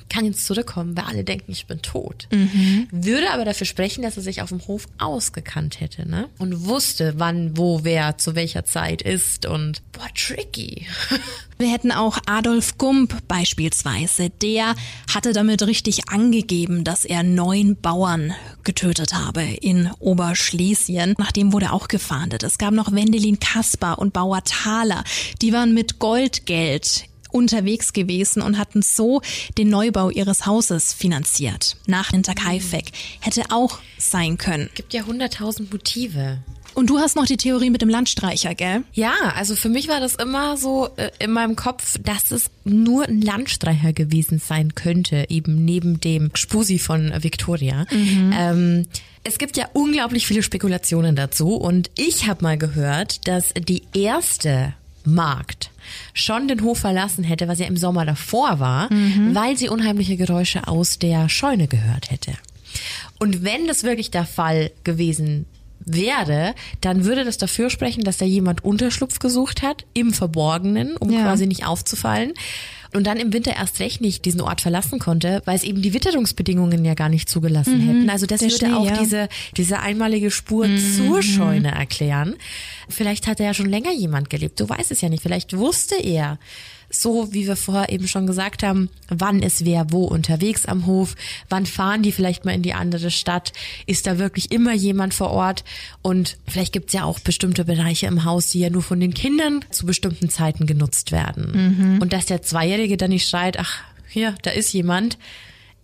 kann 0.10 0.26
jetzt 0.26 0.46
zurückkommen, 0.46 0.98
weil 0.98 1.06
alle 1.06 1.24
denken, 1.24 1.52
ich 1.52 1.68
bin 1.68 1.82
tot. 1.82 2.28
Mhm. 2.32 2.88
Würde 2.92 3.32
aber 3.32 3.46
dafür 3.46 3.68
sprechen, 3.68 4.02
dass 4.02 4.18
er 4.18 4.24
sich 4.24 4.42
auf 4.42 4.50
dem 4.50 4.66
Hof 4.68 4.88
ausgekannt 4.98 5.80
hätte, 5.80 6.10
ne? 6.10 6.30
Und 6.38 6.66
wusste, 6.66 7.14
wann, 7.18 7.58
wo, 7.58 7.84
wer, 7.84 8.18
zu 8.18 8.36
welcher 8.36 8.66
Zeit 8.66 9.02
ist 9.02 9.46
und 9.46 9.82
boah, 9.92 10.08
tricky. 10.16 10.88
Wir 11.58 11.70
hätten 11.74 11.92
auch 11.92 12.18
Adolf 12.26 12.78
Gump 12.78 13.28
beispielsweise. 13.28 14.30
Der 14.30 14.76
hatte 15.14 15.34
damit 15.34 15.62
richtig 15.64 16.08
angegeben, 16.08 16.86
dass 16.86 17.04
er 17.04 17.22
neun 17.22 17.76
Bauern 17.76 18.34
getötet 18.64 19.14
habe 19.14 19.44
in 19.44 19.92
Oberschlesien. 20.00 21.16
Nachdem 21.18 21.52
wurde 21.52 21.74
auch 21.74 21.90
gefahndet. 21.90 22.44
Es 22.44 22.60
gab 22.60 22.74
noch 22.74 22.94
Wendelin 22.94 23.40
Kaspar 23.40 24.00
und 24.00 24.14
Bauer 24.14 24.42
Thaler. 24.46 25.04
Die 25.42 25.52
waren 25.52 25.74
mit 25.74 26.00
Goldgeld 26.00 27.10
unterwegs 27.32 27.94
gewesen 27.94 28.42
und 28.42 28.58
hatten 28.58 28.82
so 28.82 29.22
den 29.58 29.70
Neubau 29.70 30.10
ihres 30.10 30.46
Hauses 30.46 30.94
finanziert. 30.94 31.78
Nach 31.88 32.10
Hinterkaifeck. 32.10 32.92
Hätte 33.20 33.44
auch 33.50 33.80
sein 33.98 34.38
können. 34.38 34.70
Gibt 34.76 34.94
ja 34.94 35.06
hunderttausend 35.06 35.72
Motive. 35.72 36.40
Und 36.76 36.90
du 36.90 37.00
hast 37.00 37.16
noch 37.16 37.26
die 37.26 37.38
Theorie 37.38 37.70
mit 37.70 37.82
dem 37.82 37.90
Landstreicher, 37.90 38.56
gell? 38.56 38.84
Ja, 38.94 39.14
also 39.36 39.56
für 39.56 39.70
mich 39.70 39.88
war 39.88 40.00
das 40.00 40.16
immer 40.16 40.56
so 40.56 40.90
äh, 40.96 41.10
in 41.20 41.32
meinem 41.32 41.56
Kopf, 41.56 41.98
dass 42.04 42.32
es 42.32 42.50
nur 42.64 43.06
ein 43.06 43.22
Landstreicher 43.22 43.92
gewesen 43.92 44.40
sein 44.40 44.76
könnte, 44.76 45.26
eben 45.30 45.66
neben 45.66 46.00
dem 46.00 46.32
Spusi 46.36 46.80
von 46.80 47.12
Victoria. 47.22 47.86
Mhm. 47.92 48.34
Ähm, 48.34 48.88
es 49.24 49.38
gibt 49.38 49.58
ja 49.58 49.68
unglaublich 49.74 50.26
viele 50.26 50.44
Spekulationen 50.44 51.16
dazu 51.16 51.56
und 51.56 51.92
ich 51.98 52.28
habe 52.28 52.44
mal 52.44 52.58
gehört, 52.58 53.28
dass 53.28 53.54
die 53.54 53.84
erste 53.94 54.74
Markt 55.14 55.72
schon 56.14 56.48
den 56.48 56.62
Hof 56.64 56.80
verlassen 56.80 57.24
hätte, 57.24 57.48
was 57.48 57.60
ja 57.60 57.66
im 57.66 57.78
Sommer 57.78 58.06
davor 58.06 58.60
war, 58.60 58.90
weil 59.34 59.58
sie 59.58 59.70
unheimliche 59.70 60.18
Geräusche 60.18 60.68
aus 60.68 61.00
der 61.00 61.30
Scheune 61.30 61.68
gehört 61.68 62.12
hätte. 62.12 62.34
Und 63.18 63.44
wenn 63.44 63.68
das 63.68 63.84
wirklich 63.84 64.12
der 64.12 64.26
Fall 64.26 64.72
gewesen 64.84 65.46
wäre, 65.80 66.54
dann 66.82 67.06
würde 67.06 67.24
das 67.26 67.38
dafür 67.38 67.70
sprechen, 67.70 68.04
dass 68.04 68.18
da 68.18 68.26
jemand 68.26 68.64
Unterschlupf 68.64 69.20
gesucht 69.20 69.62
hat, 69.64 69.86
im 69.94 70.14
Verborgenen, 70.14 70.96
um 70.98 71.10
Ja. 71.12 71.22
quasi 71.24 71.48
nicht 71.48 71.66
aufzufallen. 71.66 72.34
Und 72.94 73.06
dann 73.06 73.18
im 73.18 73.32
Winter 73.34 73.56
erst 73.56 73.80
recht 73.80 74.02
nicht 74.02 74.26
diesen 74.26 74.42
Ort 74.42 74.62
verlassen 74.62 74.98
konnte, 75.00 75.42
weil 75.46 75.56
es 75.56 75.64
eben 75.64 75.82
die 75.82 75.94
Witterungsbedingungen 75.94 76.84
ja 76.84 76.96
gar 76.96 77.10
nicht 77.10 77.30
zugelassen 77.30 77.80
hätten. 77.80 78.10
Also 78.10 78.26
das 78.26 78.42
würde 78.42 78.56
Schnee, 78.56 78.74
auch 78.74 78.86
ja. 78.86 78.98
diese, 78.98 79.30
diese 79.58 79.80
einmalige 79.80 80.32
Spur 80.32 80.68
zur 80.98 81.22
Scheune 81.22 81.72
erklären. 81.72 82.36
Vielleicht 82.88 83.28
hat 83.28 83.40
da 83.40 83.44
ja 83.44 83.54
schon 83.54 83.70
länger 83.70 83.92
jemand 83.92 84.30
gelebt. 84.30 84.60
Du 84.60 84.68
weißt 84.68 84.92
es 84.92 85.02
ja 85.02 85.10
nicht. 85.10 85.22
Vielleicht 85.22 85.56
wusste 85.56 85.96
er, 85.96 86.40
so 86.90 87.34
wie 87.34 87.48
wir 87.48 87.56
vorher 87.56 87.90
eben 87.90 88.08
schon 88.08 88.28
gesagt 88.28 88.64
haben, 88.64 88.90
wann 89.10 89.42
ist 89.42 89.66
wer 89.66 89.92
wo 89.92 90.06
unterwegs 90.06 90.66
am 90.66 90.86
Hof, 90.86 91.16
wann 91.50 91.66
fahren 91.66 92.02
die 92.02 92.12
vielleicht 92.12 92.46
mal 92.46 92.54
in 92.54 92.62
die 92.62 92.74
andere 92.74 93.12
Stadt, 93.12 93.54
ist 93.86 94.08
da 94.08 94.18
wirklich 94.18 94.52
immer 94.52 94.74
jemand 94.74 95.14
vor 95.14 95.32
Ort? 95.32 95.64
Und 96.02 96.38
vielleicht 96.48 96.74
gibt's 96.74 96.94
ja 96.94 97.04
auch 97.04 97.20
bestimmte 97.20 97.66
Bereiche 97.66 98.08
im 98.08 98.26
Haus, 98.26 98.50
die 98.50 98.60
ja 98.60 98.70
nur 98.70 98.82
von 98.82 99.00
den 99.00 99.14
Kindern 99.14 99.64
zu 99.72 99.86
bestimmten 99.86 100.30
Zeiten 100.30 100.66
genutzt 100.66 101.12
werden. 101.12 102.00
Und 102.02 102.14
dass 102.14 102.26
der 102.26 102.42
Zweijährige 102.42 102.98
dann 102.98 103.10
nicht 103.12 103.28
schreit, 103.28 103.60
ach, 103.60 103.84
hier, 104.08 104.36
da 104.42 104.52
ist 104.52 104.74
jemand, 104.74 105.18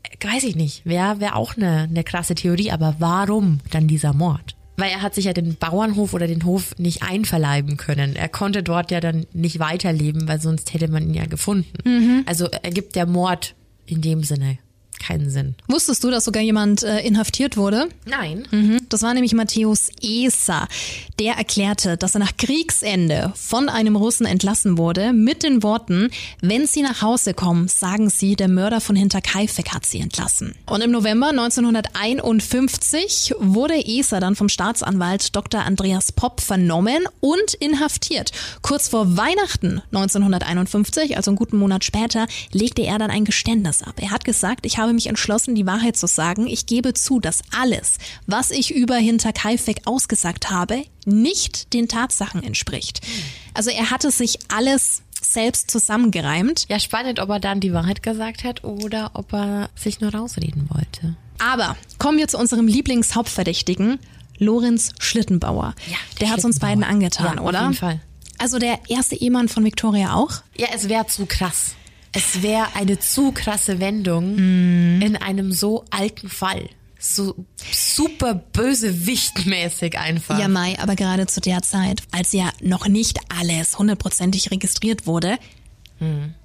äh, 0.03 0.27
weiß 0.27 0.43
ich 0.43 0.55
nicht, 0.55 0.85
wäre 0.85 1.19
wär 1.19 1.35
auch 1.35 1.55
eine, 1.55 1.83
eine 1.83 2.03
krasse 2.03 2.35
Theorie, 2.35 2.71
aber 2.71 2.95
warum 2.99 3.59
dann 3.71 3.87
dieser 3.87 4.13
Mord? 4.13 4.54
Weil 4.77 4.91
er 4.91 5.01
hat 5.01 5.15
sich 5.15 5.25
ja 5.25 5.33
den 5.33 5.55
Bauernhof 5.55 6.13
oder 6.13 6.27
den 6.27 6.43
Hof 6.43 6.77
nicht 6.77 7.01
einverleiben 7.01 7.77
können. 7.77 8.15
Er 8.15 8.27
konnte 8.29 8.61
dort 8.61 8.91
ja 8.91 8.99
dann 8.99 9.25
nicht 9.33 9.59
weiterleben, 9.59 10.27
weil 10.27 10.41
sonst 10.41 10.73
hätte 10.73 10.89
man 10.89 11.03
ihn 11.03 11.13
ja 11.13 11.25
gefunden. 11.25 12.23
Also 12.25 12.47
ergibt 12.47 12.95
der 12.95 13.05
Mord 13.05 13.55
in 13.85 14.01
dem 14.01 14.23
Sinne 14.23 14.57
keinen 14.99 15.29
Sinn. 15.29 15.55
Wusstest 15.67 16.03
du, 16.03 16.11
dass 16.11 16.25
sogar 16.25 16.41
jemand 16.41 16.83
äh, 16.83 17.01
inhaftiert 17.01 17.57
wurde? 17.57 17.89
Nein. 18.05 18.47
Mhm. 18.51 18.79
Das 18.89 19.03
war 19.03 19.13
nämlich 19.13 19.33
Matthäus 19.33 19.89
Eser. 20.01 20.67
Der 21.19 21.35
erklärte, 21.35 21.97
dass 21.97 22.15
er 22.15 22.19
nach 22.19 22.35
Kriegsende 22.37 23.31
von 23.35 23.69
einem 23.69 23.95
Russen 23.95 24.25
entlassen 24.25 24.77
wurde 24.77 25.13
mit 25.13 25.43
den 25.43 25.63
Worten, 25.63 26.09
wenn 26.41 26.67
Sie 26.67 26.81
nach 26.81 27.01
Hause 27.01 27.33
kommen, 27.33 27.67
sagen 27.67 28.09
Sie, 28.09 28.35
der 28.35 28.47
Mörder 28.47 28.81
von 28.81 28.95
Hinterkaifeck 28.95 29.73
hat 29.73 29.85
Sie 29.85 29.99
entlassen. 29.99 30.55
Und 30.65 30.81
im 30.81 30.91
November 30.91 31.29
1951 31.29 33.35
wurde 33.39 33.75
Eser 33.75 34.19
dann 34.19 34.35
vom 34.35 34.49
Staatsanwalt 34.49 35.35
Dr. 35.35 35.61
Andreas 35.61 36.11
Popp 36.11 36.41
vernommen 36.41 37.05
und 37.19 37.53
inhaftiert. 37.59 38.31
Kurz 38.61 38.89
vor 38.89 39.17
Weihnachten 39.17 39.81
1951, 39.91 41.15
also 41.15 41.31
einen 41.31 41.37
guten 41.37 41.57
Monat 41.57 41.83
später, 41.83 42.27
legte 42.51 42.81
er 42.81 42.97
dann 42.97 43.11
ein 43.11 43.25
Geständnis 43.25 43.81
ab. 43.81 43.95
Er 44.01 44.11
hat 44.11 44.25
gesagt, 44.25 44.65
ich 44.65 44.77
habe 44.77 44.93
mich 44.95 45.07
entschlossen, 45.07 45.55
die 45.55 45.65
Wahrheit 45.65 45.97
zu 45.97 46.07
sagen. 46.07 46.47
Ich 46.47 46.65
gebe 46.65 46.93
zu, 46.93 47.19
dass 47.19 47.41
alles, 47.57 47.97
was 48.27 48.51
ich 48.51 48.73
über 48.73 48.95
Hinterkaifeck 48.95 49.81
ausgesagt 49.85 50.49
habe, 50.49 50.83
nicht 51.05 51.73
den 51.73 51.87
Tatsachen 51.87 52.43
entspricht. 52.43 53.01
Also 53.53 53.69
er 53.69 53.91
hatte 53.91 54.11
sich 54.11 54.39
alles 54.47 55.03
selbst 55.21 55.71
zusammengereimt. 55.71 56.65
Ja, 56.69 56.79
spannend, 56.79 57.19
ob 57.19 57.29
er 57.29 57.39
dann 57.39 57.59
die 57.59 57.73
Wahrheit 57.73 58.03
gesagt 58.03 58.43
hat 58.43 58.63
oder 58.63 59.11
ob 59.13 59.33
er 59.33 59.69
sich 59.75 60.01
nur 60.01 60.13
rausreden 60.13 60.69
wollte. 60.69 61.15
Aber 61.39 61.75
kommen 61.99 62.17
wir 62.17 62.27
zu 62.27 62.37
unserem 62.37 62.67
Lieblingshauptverdächtigen, 62.67 63.99
Lorenz 64.37 64.91
Schlittenbauer. 64.99 65.75
Ja, 65.87 65.97
der 66.19 66.29
hat 66.31 66.43
uns 66.43 66.59
beiden 66.59 66.83
angetan, 66.83 67.37
ja, 67.37 67.41
oder? 67.41 67.59
Auf 67.59 67.65
jeden 67.65 67.73
Fall. 67.75 68.01
Also 68.37 68.59
der 68.59 68.79
erste 68.89 69.15
Ehemann 69.15 69.47
von 69.47 69.63
Victoria 69.63 70.13
auch? 70.13 70.41
Ja, 70.57 70.67
es 70.73 70.89
wäre 70.89 71.07
zu 71.07 71.25
krass. 71.25 71.75
Es 72.15 72.41
wäre 72.41 72.67
eine 72.75 72.97
zu 72.99 73.31
krasse 73.31 73.79
Wendung 73.79 74.35
Mhm. 74.35 75.01
in 75.01 75.15
einem 75.17 75.51
so 75.51 75.85
alten 75.91 76.29
Fall. 76.29 76.69
So 76.97 77.35
super 77.71 78.33
bösewichtmäßig 78.33 79.97
einfach. 79.99 80.39
Ja, 80.39 80.47
Mai, 80.47 80.79
aber 80.79 80.95
gerade 80.95 81.27
zu 81.27 81.39
der 81.41 81.61
Zeit, 81.61 82.01
als 82.11 82.31
ja 82.31 82.51
noch 82.61 82.87
nicht 82.87 83.19
alles 83.29 83.77
hundertprozentig 83.77 84.49
registriert 84.51 85.05
wurde, 85.05 85.37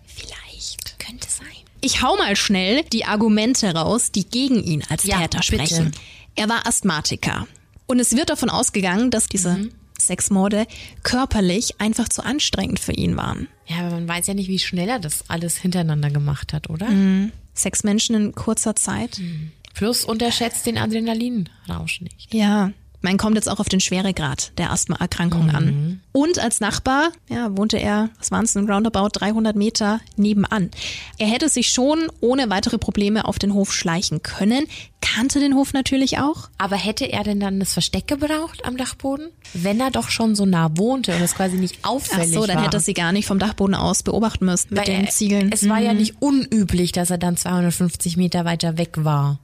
vielleicht. 0.07 0.99
könnte 0.99 1.29
sein. 1.31 1.47
Ich 1.81 2.03
hau 2.03 2.17
mal 2.17 2.37
schnell 2.37 2.83
die 2.93 3.05
Argumente 3.07 3.73
raus, 3.75 4.13
die 4.13 4.25
gegen 4.29 4.63
ihn 4.63 4.85
als 4.91 5.05
Ja, 5.05 5.19
Täter 5.19 5.39
bitte. 5.39 5.43
sprechen. 5.45 5.93
Er 6.35 6.49
war 6.49 6.67
Asthmatiker. 6.67 7.47
Und 7.87 7.99
es 8.01 8.15
wird 8.15 8.29
davon 8.31 8.51
ausgegangen, 8.51 9.11
dass 9.11 9.27
diese 9.29 9.57
Mhm. 9.57 9.73
Sexmorde 10.01 10.67
körperlich 11.03 11.81
einfach 11.81 12.09
zu 12.09 12.25
anstrengend 12.25 12.81
für 12.81 12.93
ihn 12.93 13.17
waren. 13.17 13.49
Ja, 13.67 13.79
aber 13.79 13.91
man 13.91 14.09
weiß 14.09 14.27
ja 14.27 14.35
nicht, 14.35 14.49
wie 14.49 14.59
schnell 14.59 14.89
er 14.89 14.99
das 14.99 15.25
alles 15.29 15.57
hintereinander 15.57 16.11
gemacht 16.11 16.53
hat, 16.53 16.71
oder? 16.71 16.89
Mhm. 16.89 17.33
Sechs 17.55 17.85
Menschen 17.85 18.17
in 18.17 18.35
kurzer 18.35 18.75
Zeit. 18.75 19.19
Mhm. 19.19 19.53
Plus 19.75 20.05
unterschätzt 20.05 20.67
den 20.67 20.79
Adrenalinrausch 20.79 22.01
nicht. 22.01 22.35
Ja. 22.35 22.73
Man 23.03 23.17
kommt 23.17 23.37
jetzt 23.37 23.49
auch 23.49 23.61
auf 23.61 23.69
den 23.69 23.81
Schweregrad 23.81 24.53
der 24.59 24.71
Asthmaerkrankung 24.73 25.45
Mhm. 25.47 25.55
an. 25.55 26.01
Und 26.13 26.39
als 26.39 26.61
Nachbar, 26.61 27.13
ja, 27.31 27.57
wohnte 27.57 27.79
er, 27.79 28.11
was 28.19 28.31
waren 28.31 28.45
es 28.45 28.53
denn, 28.53 28.69
roundabout 28.71 29.09
300 29.13 29.57
Meter 29.57 30.01
nebenan. 30.17 30.71
Er 31.19 31.29
hätte 31.29 31.49
sich 31.49 31.71
schon 31.71 32.09
ohne 32.21 32.51
weitere 32.51 32.77
Probleme 32.79 33.25
auf 33.25 33.39
den 33.39 33.55
Hof 33.55 33.73
schleichen 33.73 34.23
können, 34.23 34.67
kannte 35.01 35.41
den 35.41 35.55
Hof 35.55 35.73
natürlich 35.73 36.19
auch. 36.19 36.51
Aber 36.59 36.77
hätte 36.77 37.07
er 37.11 37.25
denn 37.25 37.41
dann 37.41 37.59
das 37.59 37.73
Versteck 37.73 38.07
gebraucht 38.07 38.65
am 38.67 38.77
Dachboden? 38.77 39.29
Wenn 39.55 39.81
er 39.81 39.91
doch 39.91 40.11
schon 40.11 40.35
so 40.35 40.45
nah 40.45 40.71
wohnte 40.77 41.15
und 41.17 41.23
es 41.23 41.35
quasi 41.35 41.57
nicht 41.57 41.79
Ach 41.83 41.91
auffällig 41.91 42.33
so, 42.35 42.45
dann 42.47 42.57
war. 42.57 42.65
hätte 42.65 42.77
er 42.77 42.81
sie 42.81 42.95
gar 42.95 43.13
nicht 43.13 43.27
vom 43.27 43.39
Dachboden 43.39 43.75
aus 43.75 44.03
beobachten 44.03 44.45
müssen 44.45 44.69
mit 44.75 44.79
Weil 44.87 44.95
den 44.97 45.09
Ziegeln. 45.09 45.47
Mhm. 45.47 45.53
Es 45.53 45.67
war 45.69 45.79
ja 45.79 45.95
nicht 45.95 46.17
unüblich, 46.21 46.93
dass 46.93 47.11
er 47.11 47.19
dann 47.19 47.37
250 47.39 48.17
Meter 48.19 48.45
weiter 48.45 48.77
weg 48.77 48.93
war. 49.05 49.39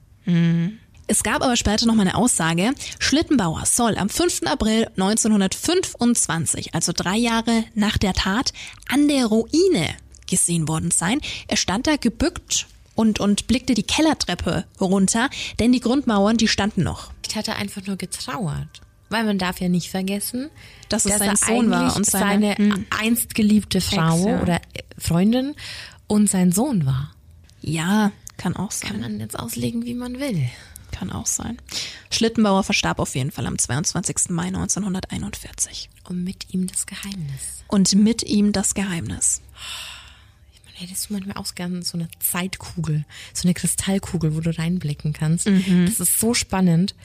Es 1.09 1.23
gab 1.23 1.41
aber 1.41 1.55
später 1.55 1.85
noch 1.85 1.95
mal 1.95 2.01
eine 2.01 2.15
Aussage, 2.15 2.73
Schlittenbauer 2.99 3.65
soll 3.65 3.97
am 3.97 4.09
5. 4.09 4.41
April 4.45 4.87
1925, 4.97 6.75
also 6.75 6.91
drei 6.93 7.15
Jahre 7.15 7.63
nach 7.75 7.97
der 7.97 8.13
Tat, 8.13 8.51
an 8.89 9.07
der 9.07 9.25
Ruine 9.27 9.87
gesehen 10.29 10.67
worden 10.67 10.91
sein. 10.91 11.21
Er 11.47 11.55
stand 11.55 11.87
da 11.87 11.95
gebückt 11.95 12.67
und, 12.95 13.21
und 13.21 13.47
blickte 13.47 13.73
die 13.73 13.83
Kellertreppe 13.83 14.65
runter, 14.81 15.29
denn 15.59 15.71
die 15.71 15.79
Grundmauern, 15.79 16.35
die 16.35 16.49
standen 16.49 16.83
noch. 16.83 17.11
Vielleicht 17.23 17.35
hat 17.37 17.47
er 17.47 17.55
einfach 17.55 17.85
nur 17.85 17.95
getrauert. 17.95 18.67
Weil 19.09 19.23
man 19.23 19.37
darf 19.37 19.61
ja 19.61 19.69
nicht 19.69 19.89
vergessen, 19.89 20.49
Dass 20.89 21.05
es 21.05 21.11
dass 21.17 21.19
sein 21.19 21.35
Sohn 21.37 21.69
war 21.69 21.95
und 21.95 22.05
seine- 22.05 22.55
seine 22.57 22.73
hm. 22.73 22.85
einst 22.89 23.33
geliebte 23.33 23.79
Frau 23.79 24.17
Ex, 24.17 24.25
ja. 24.25 24.41
oder 24.41 24.55
äh, 24.55 24.83
Freundin 24.97 25.55
und 26.07 26.29
sein 26.29 26.51
Sohn 26.51 26.85
war. 26.85 27.13
Ja, 27.61 28.11
kann 28.35 28.57
auch 28.57 28.71
sein. 28.71 28.91
Kann 28.91 28.99
man 28.99 29.19
jetzt 29.21 29.39
auslegen, 29.39 29.85
wie 29.85 29.93
man 29.93 30.19
will. 30.19 30.49
Kann 30.97 31.11
auch 31.11 31.27
sein. 31.27 31.57
Schlittenbauer 32.09 32.63
verstarb 32.63 32.99
auf 32.99 33.13
jeden 33.15 33.31
Fall 33.31 33.45
am 33.45 33.57
22. 33.57 34.29
Mai 34.29 34.47
1941. 34.47 35.89
Und 36.09 36.23
mit 36.23 36.53
ihm 36.53 36.67
das 36.67 36.85
Geheimnis. 36.85 37.63
Und 37.67 37.93
mit 37.95 38.23
ihm 38.23 38.51
das 38.51 38.73
Geheimnis. 38.73 39.41
Man 40.65 40.73
hättest 40.75 41.09
du 41.09 41.13
manchmal 41.13 41.37
auch 41.37 41.53
gern 41.53 41.83
so 41.83 41.97
eine 41.97 42.07
Zeitkugel, 42.19 43.05
so 43.33 43.47
eine 43.47 43.53
Kristallkugel, 43.53 44.35
wo 44.35 44.39
du 44.39 44.57
reinblicken 44.57 45.13
kannst. 45.13 45.47
Mhm. 45.47 45.85
Das 45.85 45.99
ist 45.99 46.19
so 46.19 46.33
spannend. 46.33 46.95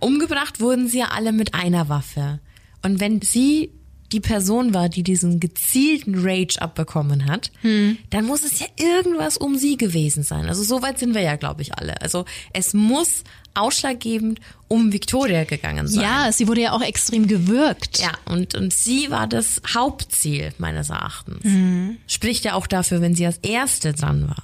Umgebracht 0.00 0.60
wurden 0.60 0.88
sie 0.88 0.98
ja 0.98 1.08
alle 1.08 1.32
mit 1.32 1.54
einer 1.54 1.88
Waffe. 1.88 2.40
Und 2.82 2.98
wenn 3.00 3.22
sie 3.22 3.70
die 4.12 4.20
Person 4.20 4.72
war, 4.74 4.88
die 4.88 5.02
diesen 5.02 5.40
gezielten 5.40 6.14
Rage 6.18 6.60
abbekommen 6.60 7.26
hat, 7.26 7.50
Hm. 7.62 7.98
dann 8.10 8.24
muss 8.26 8.42
es 8.44 8.60
ja 8.60 8.66
irgendwas 8.78 9.36
um 9.36 9.56
sie 9.56 9.76
gewesen 9.76 10.22
sein. 10.22 10.46
Also 10.46 10.62
so 10.62 10.82
weit 10.82 10.98
sind 10.98 11.14
wir 11.14 11.22
ja, 11.22 11.36
glaube 11.36 11.62
ich, 11.62 11.76
alle. 11.76 12.00
Also 12.00 12.24
es 12.52 12.72
muss 12.74 13.24
ausschlaggebend 13.54 14.40
um 14.68 14.92
Victoria 14.92 15.44
gegangen 15.44 15.88
sein. 15.88 16.02
Ja, 16.02 16.30
sie 16.32 16.46
wurde 16.46 16.60
ja 16.62 16.72
auch 16.72 16.82
extrem 16.82 17.26
gewürgt. 17.26 17.98
Ja, 18.00 18.12
und, 18.26 18.54
und 18.54 18.72
sie 18.72 19.10
war 19.10 19.26
das 19.26 19.60
Hauptziel 19.74 20.52
meines 20.58 20.90
Erachtens. 20.90 21.44
Mhm. 21.44 21.96
Spricht 22.06 22.44
ja 22.44 22.54
auch 22.54 22.66
dafür, 22.66 23.00
wenn 23.00 23.14
sie 23.14 23.26
als 23.26 23.38
Erste 23.38 23.92
dran 23.92 24.28
war. 24.28 24.42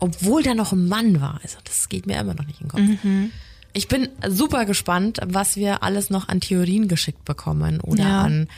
Obwohl 0.00 0.42
da 0.42 0.54
noch 0.54 0.72
ein 0.72 0.86
Mann 0.88 1.20
war. 1.20 1.40
Also 1.42 1.58
das 1.64 1.88
geht 1.88 2.06
mir 2.06 2.20
immer 2.20 2.34
noch 2.34 2.46
nicht 2.46 2.60
in 2.60 2.68
den 2.68 2.70
Kopf. 2.70 3.04
Mhm. 3.04 3.30
Ich 3.74 3.86
bin 3.88 4.08
super 4.28 4.64
gespannt, 4.64 5.18
was 5.24 5.56
wir 5.56 5.82
alles 5.82 6.10
noch 6.10 6.28
an 6.28 6.40
Theorien 6.40 6.88
geschickt 6.88 7.24
bekommen 7.24 7.80
oder 7.80 8.02
Ja. 8.02 8.20
an 8.22 8.48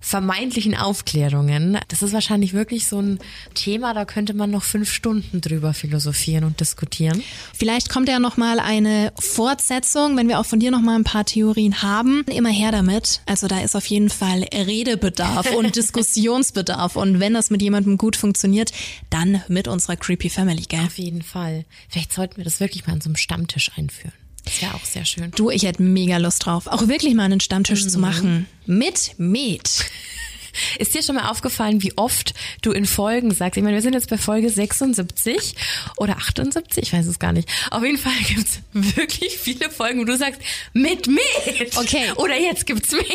vermeintlichen 0.00 0.74
Aufklärungen. 0.74 1.78
Das 1.88 2.02
ist 2.02 2.12
wahrscheinlich 2.12 2.54
wirklich 2.54 2.86
so 2.86 3.00
ein 3.00 3.18
Thema, 3.54 3.92
da 3.92 4.04
könnte 4.04 4.34
man 4.34 4.50
noch 4.50 4.64
fünf 4.64 4.90
Stunden 4.90 5.40
drüber 5.40 5.74
philosophieren 5.74 6.44
und 6.44 6.60
diskutieren. 6.60 7.22
Vielleicht 7.56 7.90
kommt 7.90 8.08
ja 8.08 8.18
noch 8.18 8.36
mal 8.36 8.58
eine 8.58 9.12
Fortsetzung, 9.18 10.16
wenn 10.16 10.28
wir 10.28 10.40
auch 10.40 10.46
von 10.46 10.58
dir 10.58 10.70
noch 10.70 10.80
mal 10.80 10.96
ein 10.96 11.04
paar 11.04 11.26
Theorien 11.26 11.82
haben. 11.82 12.24
Immer 12.24 12.48
her 12.48 12.72
damit. 12.72 13.20
Also 13.26 13.46
da 13.46 13.60
ist 13.60 13.76
auf 13.76 13.86
jeden 13.86 14.08
Fall 14.08 14.46
Redebedarf 14.52 15.52
und 15.56 15.76
Diskussionsbedarf. 15.76 16.96
Und 16.96 17.20
wenn 17.20 17.34
das 17.34 17.50
mit 17.50 17.60
jemandem 17.60 17.98
gut 17.98 18.16
funktioniert, 18.16 18.72
dann 19.10 19.42
mit 19.48 19.68
unserer 19.68 19.96
Creepy 19.96 20.30
Family, 20.30 20.62
gell? 20.62 20.80
Auf 20.86 20.98
jeden 20.98 21.22
Fall. 21.22 21.64
Vielleicht 21.88 22.12
sollten 22.12 22.38
wir 22.38 22.44
das 22.44 22.60
wirklich 22.60 22.86
mal 22.86 22.94
an 22.94 23.00
so 23.00 23.08
einem 23.08 23.16
Stammtisch 23.16 23.70
einführen. 23.76 24.19
Das 24.44 24.62
wäre 24.62 24.74
auch 24.74 24.84
sehr 24.84 25.04
schön. 25.04 25.30
Du, 25.32 25.50
ich 25.50 25.64
hätte 25.64 25.82
mega 25.82 26.16
Lust 26.16 26.46
drauf, 26.46 26.66
auch 26.66 26.88
wirklich 26.88 27.14
mal 27.14 27.24
einen 27.24 27.40
Stammtisch 27.40 27.86
zu 27.86 27.98
machen. 27.98 28.46
Mit 28.66 29.14
Met. 29.18 29.86
Ist 30.78 30.94
dir 30.94 31.02
schon 31.02 31.14
mal 31.14 31.28
aufgefallen, 31.28 31.82
wie 31.82 31.96
oft 31.96 32.34
du 32.62 32.72
in 32.72 32.84
Folgen 32.84 33.32
sagst? 33.32 33.56
Ich 33.56 33.62
meine, 33.62 33.76
wir 33.76 33.82
sind 33.82 33.94
jetzt 33.94 34.10
bei 34.10 34.18
Folge 34.18 34.50
76 34.50 35.54
oder 35.96 36.16
78, 36.16 36.82
ich 36.82 36.92
weiß 36.92 37.06
es 37.06 37.18
gar 37.18 37.32
nicht. 37.32 37.48
Auf 37.70 37.84
jeden 37.84 37.98
Fall 37.98 38.12
gibt's 38.26 38.60
wirklich 38.72 39.38
viele 39.38 39.70
Folgen, 39.70 40.00
wo 40.00 40.04
du 40.04 40.16
sagst, 40.16 40.40
mit 40.72 41.06
Met. 41.06 41.76
Okay. 41.76 42.12
Oder 42.16 42.38
jetzt 42.38 42.66
gibt's 42.66 42.92
Met. 42.92 43.08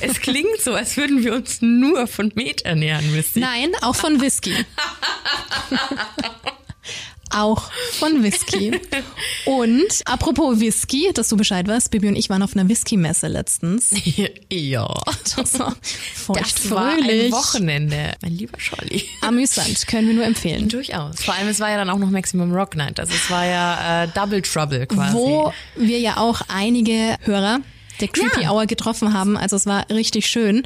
Es 0.00 0.20
klingt 0.20 0.60
so, 0.60 0.74
als 0.74 0.96
würden 0.96 1.22
wir 1.22 1.34
uns 1.34 1.62
nur 1.62 2.06
von 2.06 2.32
Met 2.34 2.62
ernähren 2.62 3.12
müssen. 3.12 3.40
Nein, 3.40 3.72
auch 3.82 3.96
von 3.96 4.20
Whisky. 4.20 4.54
auch 7.34 7.70
von 7.98 8.22
Whisky. 8.22 8.72
Und 9.44 10.02
apropos 10.04 10.60
Whisky, 10.60 11.10
dass 11.14 11.28
du 11.28 11.36
Bescheid 11.36 11.66
weißt, 11.66 11.90
Bibi 11.90 12.08
und 12.08 12.16
ich 12.16 12.30
waren 12.30 12.42
auf 12.42 12.54
einer 12.54 12.68
Whisky-Messe 12.68 13.28
letztens. 13.28 13.90
ja. 14.50 14.88
Das 15.36 15.58
war 15.58 15.74
feucht 16.14 16.40
Das 16.56 16.70
war 16.70 16.92
ein. 16.92 17.32
Wochenende. 17.32 18.12
Mein 18.22 18.32
lieber 18.32 18.58
Scholli. 18.60 19.04
Amüsant, 19.20 19.86
können 19.86 20.08
wir 20.08 20.14
nur 20.14 20.24
empfehlen. 20.24 20.68
Durchaus. 20.68 21.22
Vor 21.22 21.34
allem, 21.34 21.48
es 21.48 21.60
war 21.60 21.70
ja 21.70 21.76
dann 21.76 21.90
auch 21.90 21.98
noch 21.98 22.10
Maximum 22.10 22.52
Rock 22.52 22.76
Night. 22.76 23.00
Also 23.00 23.12
es 23.14 23.30
war 23.30 23.44
ja 23.46 24.04
äh, 24.04 24.08
Double 24.08 24.42
Trouble 24.42 24.86
quasi. 24.86 25.14
Wo 25.14 25.52
wir 25.76 25.98
ja 25.98 26.16
auch 26.18 26.42
einige 26.48 27.16
Hörer 27.22 27.60
der 28.00 28.08
Creepy 28.08 28.42
Ja. 28.42 28.50
Hour 28.52 28.66
getroffen 28.66 29.12
haben. 29.12 29.36
Also 29.36 29.56
es 29.56 29.66
war 29.66 29.88
richtig 29.90 30.26
schön. 30.26 30.62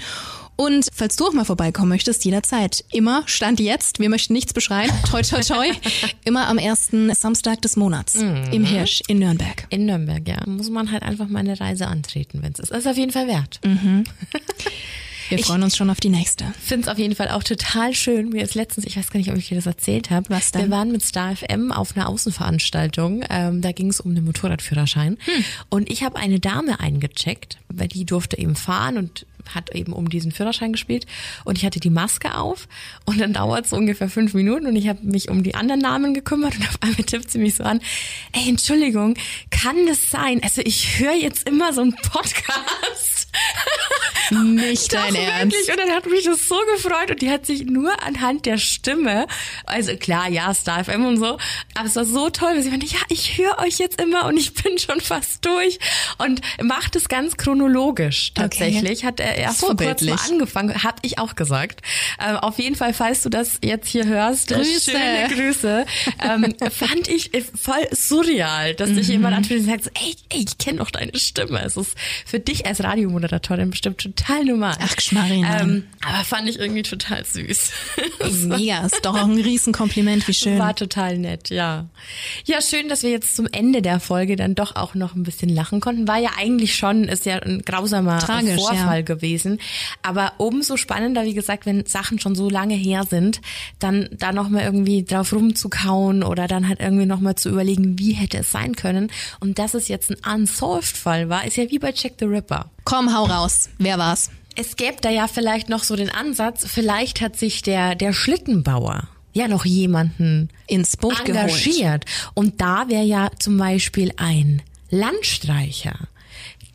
Und 0.56 0.88
falls 0.92 1.16
du 1.16 1.26
auch 1.26 1.32
mal 1.32 1.44
vorbeikommen 1.44 1.90
möchtest, 1.90 2.24
jederzeit. 2.24 2.84
Immer, 2.90 3.22
Stand 3.26 3.60
jetzt, 3.60 3.98
wir 3.98 4.08
möchten 4.08 4.32
nichts 4.32 4.52
beschreien, 4.52 4.90
toi 5.08 5.22
toi 5.22 5.42
toi, 5.42 5.66
immer 6.24 6.48
am 6.48 6.58
ersten 6.58 7.14
Samstag 7.14 7.62
des 7.62 7.76
Monats 7.76 8.14
im 8.16 8.64
Hirsch 8.64 9.02
in 9.06 9.18
Nürnberg. 9.18 9.66
In 9.70 9.86
Nürnberg, 9.86 10.26
ja. 10.26 10.38
Muss 10.46 10.70
man 10.70 10.90
halt 10.90 11.02
einfach 11.02 11.28
mal 11.28 11.40
eine 11.40 11.60
Reise 11.60 11.86
antreten, 11.86 12.42
wenn 12.42 12.52
es 12.52 12.60
ist. 12.60 12.70
Das 12.72 12.80
ist 12.80 12.86
auf 12.86 12.96
jeden 12.96 13.12
Fall 13.12 13.28
wert. 13.28 13.60
Wir 15.28 15.38
freuen 15.38 15.62
uns 15.62 15.76
schon 15.76 15.90
auf 15.90 15.98
die 15.98 16.08
nächste. 16.08 16.44
finde 16.60 16.86
es 16.86 16.88
auf 16.88 16.98
jeden 16.98 17.16
Fall 17.16 17.28
auch 17.30 17.42
total 17.42 17.94
schön. 17.94 18.28
Mir 18.28 18.44
ist 18.44 18.54
letztens, 18.54 18.86
ich 18.86 18.96
weiß 18.96 19.10
gar 19.10 19.18
nicht, 19.18 19.30
ob 19.30 19.36
ich 19.36 19.48
dir 19.48 19.56
das 19.56 19.66
erzählt 19.66 20.10
habe. 20.10 20.30
Was 20.30 20.52
denn? 20.52 20.62
Wir 20.62 20.70
waren 20.70 20.92
mit 20.92 21.04
Star 21.04 21.34
FM 21.34 21.72
auf 21.72 21.96
einer 21.96 22.08
Außenveranstaltung. 22.08 23.24
Ähm, 23.28 23.60
da 23.60 23.72
ging 23.72 23.88
es 23.88 24.00
um 24.00 24.14
den 24.14 24.24
Motorradführerschein. 24.24 25.18
Hm. 25.24 25.44
Und 25.68 25.90
ich 25.90 26.04
habe 26.04 26.16
eine 26.16 26.38
Dame 26.38 26.78
eingecheckt, 26.80 27.58
weil 27.68 27.88
die 27.88 28.04
durfte 28.04 28.38
eben 28.38 28.54
fahren 28.54 28.98
und 28.98 29.26
hat 29.54 29.74
eben 29.74 29.92
um 29.92 30.08
diesen 30.08 30.32
Führerschein 30.32 30.72
gespielt 30.72 31.06
und 31.44 31.58
ich 31.58 31.64
hatte 31.64 31.80
die 31.80 31.90
Maske 31.90 32.36
auf 32.36 32.68
und 33.04 33.20
dann 33.20 33.32
dauert 33.32 33.66
es 33.66 33.72
ungefähr 33.72 34.08
fünf 34.08 34.34
Minuten 34.34 34.66
und 34.66 34.76
ich 34.76 34.88
habe 34.88 35.00
mich 35.02 35.28
um 35.28 35.42
die 35.42 35.54
anderen 35.54 35.80
Namen 35.80 36.14
gekümmert 36.14 36.56
und 36.56 36.68
auf 36.68 36.78
einmal 36.80 37.04
tippt 37.04 37.30
sie 37.30 37.38
mich 37.38 37.54
so 37.56 37.64
an, 37.64 37.80
ey, 38.32 38.48
Entschuldigung, 38.48 39.14
kann 39.50 39.86
das 39.86 40.10
sein? 40.10 40.40
Also 40.42 40.62
ich 40.64 40.98
höre 40.98 41.14
jetzt 41.14 41.48
immer 41.48 41.72
so 41.72 41.82
einen 41.82 41.96
Podcast. 41.96 43.28
Nicht 44.30 44.92
Doch, 44.92 45.02
dein 45.02 45.14
Ernst. 45.14 45.56
Wirklich. 45.56 45.70
Und 45.70 45.78
dann 45.78 45.96
hat 45.96 46.06
mich 46.06 46.24
das 46.24 46.48
so 46.48 46.56
gefreut 46.74 47.10
und 47.10 47.22
die 47.22 47.30
hat 47.30 47.46
sich 47.46 47.64
nur 47.64 48.02
anhand 48.02 48.46
der 48.46 48.58
Stimme, 48.58 49.26
also 49.66 49.96
klar, 49.96 50.28
ja, 50.28 50.52
Star 50.52 50.84
FM 50.84 51.06
und 51.06 51.18
so, 51.18 51.38
aber 51.74 51.86
es 51.86 51.96
war 51.96 52.04
so 52.04 52.30
toll, 52.30 52.54
weil 52.54 52.62
sie 52.62 52.70
meinte, 52.70 52.86
ja, 52.86 52.98
ich 53.08 53.38
höre 53.38 53.58
euch 53.58 53.78
jetzt 53.78 54.00
immer 54.00 54.26
und 54.26 54.36
ich 54.36 54.54
bin 54.54 54.78
schon 54.78 55.00
fast 55.00 55.44
durch 55.44 55.78
und 56.18 56.40
macht 56.62 56.96
es 56.96 57.08
ganz 57.08 57.36
chronologisch 57.36 58.32
tatsächlich. 58.34 59.04
Hat 59.04 59.20
er 59.20 59.35
erst 59.36 59.60
vor 59.60 59.76
kurzem 59.76 60.16
angefangen, 60.30 60.82
hab 60.82 60.98
ich 61.02 61.18
auch 61.18 61.34
gesagt. 61.34 61.82
Ähm, 62.24 62.36
auf 62.36 62.58
jeden 62.58 62.76
Fall, 62.76 62.94
falls 62.94 63.22
du 63.22 63.28
das 63.28 63.58
jetzt 63.62 63.88
hier 63.88 64.06
hörst, 64.06 64.50
äh, 64.50 64.56
Grüße. 64.56 64.90
schöne 64.90 65.28
Grüße. 65.34 65.86
Ähm, 66.22 66.54
fand 66.70 67.08
ich 67.08 67.34
äh, 67.34 67.42
voll 67.42 67.86
surreal, 67.92 68.74
dass 68.74 68.92
dich 68.92 69.08
jemand 69.08 69.36
anspricht 69.36 69.60
und 69.60 69.66
sagt, 69.66 69.90
ey, 69.94 70.14
ey, 70.30 70.44
ich 70.48 70.58
kenne 70.58 70.78
doch 70.78 70.90
deine 70.90 71.16
Stimme. 71.18 71.62
Es 71.62 71.76
ist 71.76 71.94
für 72.24 72.40
dich 72.40 72.66
als 72.66 72.82
Radiomoderatorin 72.82 73.70
bestimmt 73.70 73.98
total 73.98 74.44
normal. 74.44 74.76
Ach, 74.80 74.96
Geschmarri, 74.96 75.42
nein. 75.42 75.60
ähm, 75.60 75.84
aber 76.04 76.24
fand 76.24 76.48
ich 76.48 76.58
irgendwie 76.58 76.82
total 76.82 77.24
süß. 77.24 77.70
Mega, 78.46 78.78
ist 78.86 79.04
doch 79.04 79.14
auch 79.14 79.28
ein 79.28 79.40
Riesenkompliment, 79.40 80.26
wie 80.26 80.34
schön. 80.34 80.58
War 80.58 80.74
total 80.74 81.18
nett, 81.18 81.50
ja. 81.50 81.86
Ja, 82.46 82.60
schön, 82.60 82.88
dass 82.88 83.02
wir 83.02 83.10
jetzt 83.10 83.36
zum 83.36 83.46
Ende 83.52 83.82
der 83.82 84.00
Folge 84.00 84.36
dann 84.36 84.54
doch 84.54 84.74
auch 84.74 84.94
noch 84.94 85.14
ein 85.14 85.22
bisschen 85.22 85.50
lachen 85.50 85.80
konnten. 85.80 86.08
War 86.08 86.18
ja 86.18 86.30
eigentlich 86.38 86.76
schon, 86.76 87.04
ist 87.04 87.26
ja 87.26 87.36
ein 87.36 87.62
grausamer 87.62 88.18
Tragisch, 88.18 88.56
Vorfall 88.56 88.98
ja. 88.98 89.02
gewesen. 89.02 89.25
Aber 90.02 90.34
umso 90.38 90.76
spannender, 90.76 91.24
wie 91.24 91.34
gesagt, 91.34 91.66
wenn 91.66 91.86
Sachen 91.86 92.18
schon 92.20 92.34
so 92.34 92.48
lange 92.48 92.74
her 92.74 93.04
sind, 93.08 93.40
dann 93.78 94.08
da 94.12 94.32
nochmal 94.32 94.64
irgendwie 94.64 95.04
drauf 95.04 95.32
rumzukauen 95.32 96.22
oder 96.22 96.46
dann 96.46 96.68
halt 96.68 96.80
irgendwie 96.80 97.06
nochmal 97.06 97.34
zu 97.34 97.50
überlegen, 97.50 97.98
wie 97.98 98.12
hätte 98.12 98.38
es 98.38 98.52
sein 98.52 98.76
können. 98.76 99.10
Und 99.40 99.58
dass 99.58 99.74
es 99.74 99.88
jetzt 99.88 100.10
ein 100.10 100.40
Unsolved-Fall 100.40 101.28
war, 101.28 101.44
ist 101.46 101.56
ja 101.56 101.70
wie 101.70 101.78
bei 101.78 101.92
Jack 101.94 102.14
the 102.18 102.26
Ripper. 102.26 102.70
Komm, 102.84 103.14
hau 103.14 103.24
raus. 103.24 103.68
Wer 103.78 103.98
war's? 103.98 104.30
Es 104.54 104.76
gäbe 104.76 104.96
da 105.02 105.10
ja 105.10 105.28
vielleicht 105.28 105.68
noch 105.68 105.82
so 105.82 105.96
den 105.96 106.10
Ansatz, 106.10 106.66
vielleicht 106.66 107.20
hat 107.20 107.36
sich 107.36 107.60
der, 107.62 107.94
der 107.94 108.14
Schlittenbauer 108.14 109.08
ja 109.36 109.48
noch 109.48 109.66
jemanden 109.66 110.48
Ins 110.66 110.96
Boot 110.96 111.24
geholt. 111.24 111.50
engagiert. 111.50 112.06
Und 112.34 112.60
da 112.60 112.88
wäre 112.88 113.04
ja 113.04 113.30
zum 113.38 113.58
Beispiel 113.58 114.12
ein 114.16 114.62
Landstreicher 114.90 116.08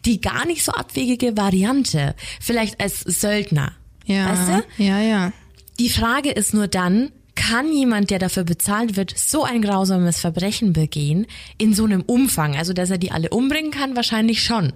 die 0.06 0.22
gar 0.22 0.45
nicht 0.45 0.64
so 0.64 0.72
abwegige 0.72 1.38
Variante. 1.38 2.16
Vielleicht 2.39 2.82
als 2.82 3.02
Söldner. 3.02 3.74
Ja, 4.06 4.30
Weißt 4.30 4.47
du? 4.78 4.84
ja, 4.84 4.99
ja. 4.99 5.32
Die 5.80 5.89
Frage 5.89 6.32
ist 6.32 6.54
nur 6.54 6.68
dann, 6.68 7.12
kann 7.36 7.72
jemand, 7.72 8.10
der 8.10 8.20
dafür 8.20 8.43
bezahlt 8.43 8.97
wird, 8.97 9.18
so 9.18 9.43
ein 9.43 9.62
grausames 9.62 10.20
Verbrechen 10.20 10.74
begehen, 10.74 11.26
in 11.58 11.74
so 11.74 11.86
einem 11.86 12.02
Umfang, 12.02 12.56
also 12.58 12.74
dass 12.74 12.89
er 12.91 12.97
die 12.97 13.12
alle 13.12 13.30
umbringen 13.30 13.72
kann, 13.72 13.95
wahrscheinlich 13.95 14.43
schon, 14.43 14.74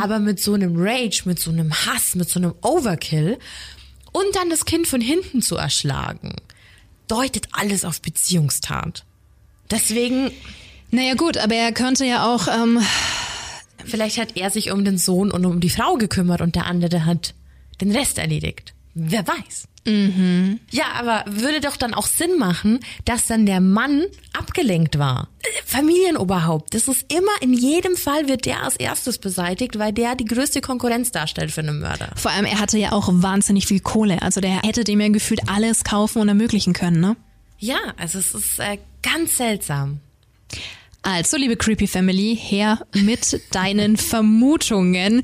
aber 0.00 0.18
mit 0.18 0.38
so 0.38 0.52
einem 0.52 0.74
Rage, 0.76 1.22
mit 1.24 1.40
so 1.40 1.50
einem 1.50 1.72
Hass, 1.72 2.14
mit 2.14 2.28
so 2.28 2.38
einem 2.38 2.54
Overkill 2.60 3.38
und 4.12 4.26
dann 4.36 4.50
das 4.50 4.64
Kind 4.66 4.86
von 4.86 5.00
hinten 5.00 5.40
zu 5.40 5.56
erschlagen, 5.56 6.36
deutet 7.08 7.48
alles 7.52 7.84
auf 7.84 8.02
Beziehungstat. 8.02 9.04
Deswegen, 9.70 10.30
Naja 10.90 11.14
gut, 11.14 11.38
aber 11.38 11.54
er 11.54 11.72
könnte 11.72 12.04
ja 12.04 12.32
auch, 12.32 12.46
ähm, 12.48 12.80
vielleicht 13.86 14.18
hat 14.18 14.36
er 14.36 14.50
sich 14.50 14.70
um 14.70 14.84
den 14.84 14.98
Sohn 14.98 15.30
und 15.30 15.44
um 15.44 15.60
die 15.60 15.70
Frau 15.70 15.96
gekümmert 15.96 16.40
und 16.40 16.54
der 16.54 16.66
andere 16.66 17.04
hat 17.04 17.34
den 17.80 17.90
Rest 17.90 18.18
erledigt. 18.18 18.74
Wer 18.94 19.26
weiß. 19.26 19.68
Ja, 20.70 20.84
aber 20.94 21.24
würde 21.26 21.60
doch 21.60 21.76
dann 21.76 21.92
auch 21.92 22.06
Sinn 22.06 22.38
machen, 22.38 22.80
dass 23.04 23.26
dann 23.26 23.44
der 23.44 23.60
Mann 23.60 24.04
abgelenkt 24.32 24.98
war. 24.98 25.28
Äh, 25.42 25.48
Familienoberhaupt. 25.66 26.72
Das 26.72 26.88
ist 26.88 27.12
immer, 27.12 27.32
in 27.42 27.52
jedem 27.52 27.96
Fall 27.96 28.28
wird 28.28 28.46
der 28.46 28.62
als 28.62 28.76
erstes 28.76 29.18
beseitigt, 29.18 29.78
weil 29.78 29.92
der 29.92 30.14
die 30.14 30.24
größte 30.24 30.62
Konkurrenz 30.62 31.10
darstellt 31.10 31.50
für 31.50 31.60
einen 31.60 31.80
Mörder. 31.80 32.10
vor 32.16 32.30
allem 32.30 32.46
er 32.46 32.60
hatte 32.60 32.78
ja 32.78 32.92
auch 32.92 33.08
wahnsinnig 33.12 33.66
viel 33.66 33.80
Kohle. 33.80 34.22
Also 34.22 34.40
der 34.40 34.62
hätte 34.62 34.84
dem 34.84 35.00
ja 35.00 35.08
gefühlt 35.08 35.48
alles 35.48 35.84
kaufen 35.84 36.22
und 36.22 36.28
ermöglichen 36.28 36.72
können, 36.72 37.00
ne? 37.00 37.16
Ja, 37.58 37.78
also 37.98 38.18
es 38.18 38.34
ist 38.34 38.58
äh, 38.58 38.78
ganz 39.02 39.36
seltsam. 39.36 40.00
Also, 41.04 41.36
liebe 41.36 41.56
Creepy 41.56 41.86
Family, 41.86 42.36
her 42.40 42.80
mit 42.94 43.40
deinen 43.50 43.96
Vermutungen. 43.98 45.22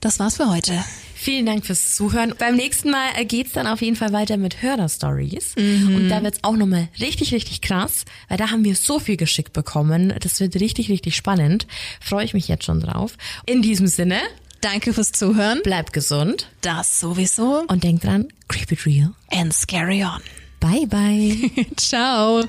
Das 0.00 0.18
war's 0.18 0.36
für 0.36 0.48
heute. 0.50 0.84
Vielen 1.14 1.46
Dank 1.46 1.64
fürs 1.64 1.94
Zuhören. 1.94 2.34
Beim 2.38 2.54
nächsten 2.56 2.90
Mal 2.90 3.24
geht's 3.24 3.52
dann 3.52 3.66
auf 3.66 3.80
jeden 3.80 3.96
Fall 3.96 4.12
weiter 4.12 4.36
mit 4.36 4.62
Hörder-Stories. 4.62 5.54
Und 5.56 6.08
da 6.08 6.22
wird's 6.22 6.38
auch 6.42 6.56
nochmal 6.56 6.88
richtig, 7.00 7.32
richtig 7.32 7.62
krass, 7.62 8.04
weil 8.28 8.36
da 8.36 8.50
haben 8.50 8.62
wir 8.64 8.76
so 8.76 8.98
viel 9.00 9.16
geschickt 9.16 9.52
bekommen. 9.52 10.12
Das 10.20 10.38
wird 10.40 10.54
richtig, 10.56 10.88
richtig 10.90 11.16
spannend. 11.16 11.66
Freue 12.00 12.24
ich 12.24 12.34
mich 12.34 12.46
jetzt 12.48 12.64
schon 12.64 12.80
drauf. 12.80 13.16
In 13.46 13.62
diesem 13.62 13.86
Sinne, 13.88 14.20
Danke 14.60 14.92
fürs 14.92 15.10
Zuhören. 15.12 15.60
bleibt 15.62 15.92
gesund 15.92 16.48
Das 16.60 17.00
sowieso. 17.00 17.64
und 17.68 17.82
denkt 17.82 18.04
dran, 18.04 18.28
keep 18.48 18.70
it 18.72 18.84
real. 18.86 19.12
And 19.30 19.52
scary 19.52 20.04
on. 20.04 20.20
Bye, 20.60 20.86
bye. 20.86 21.66
Ciao. 21.76 22.42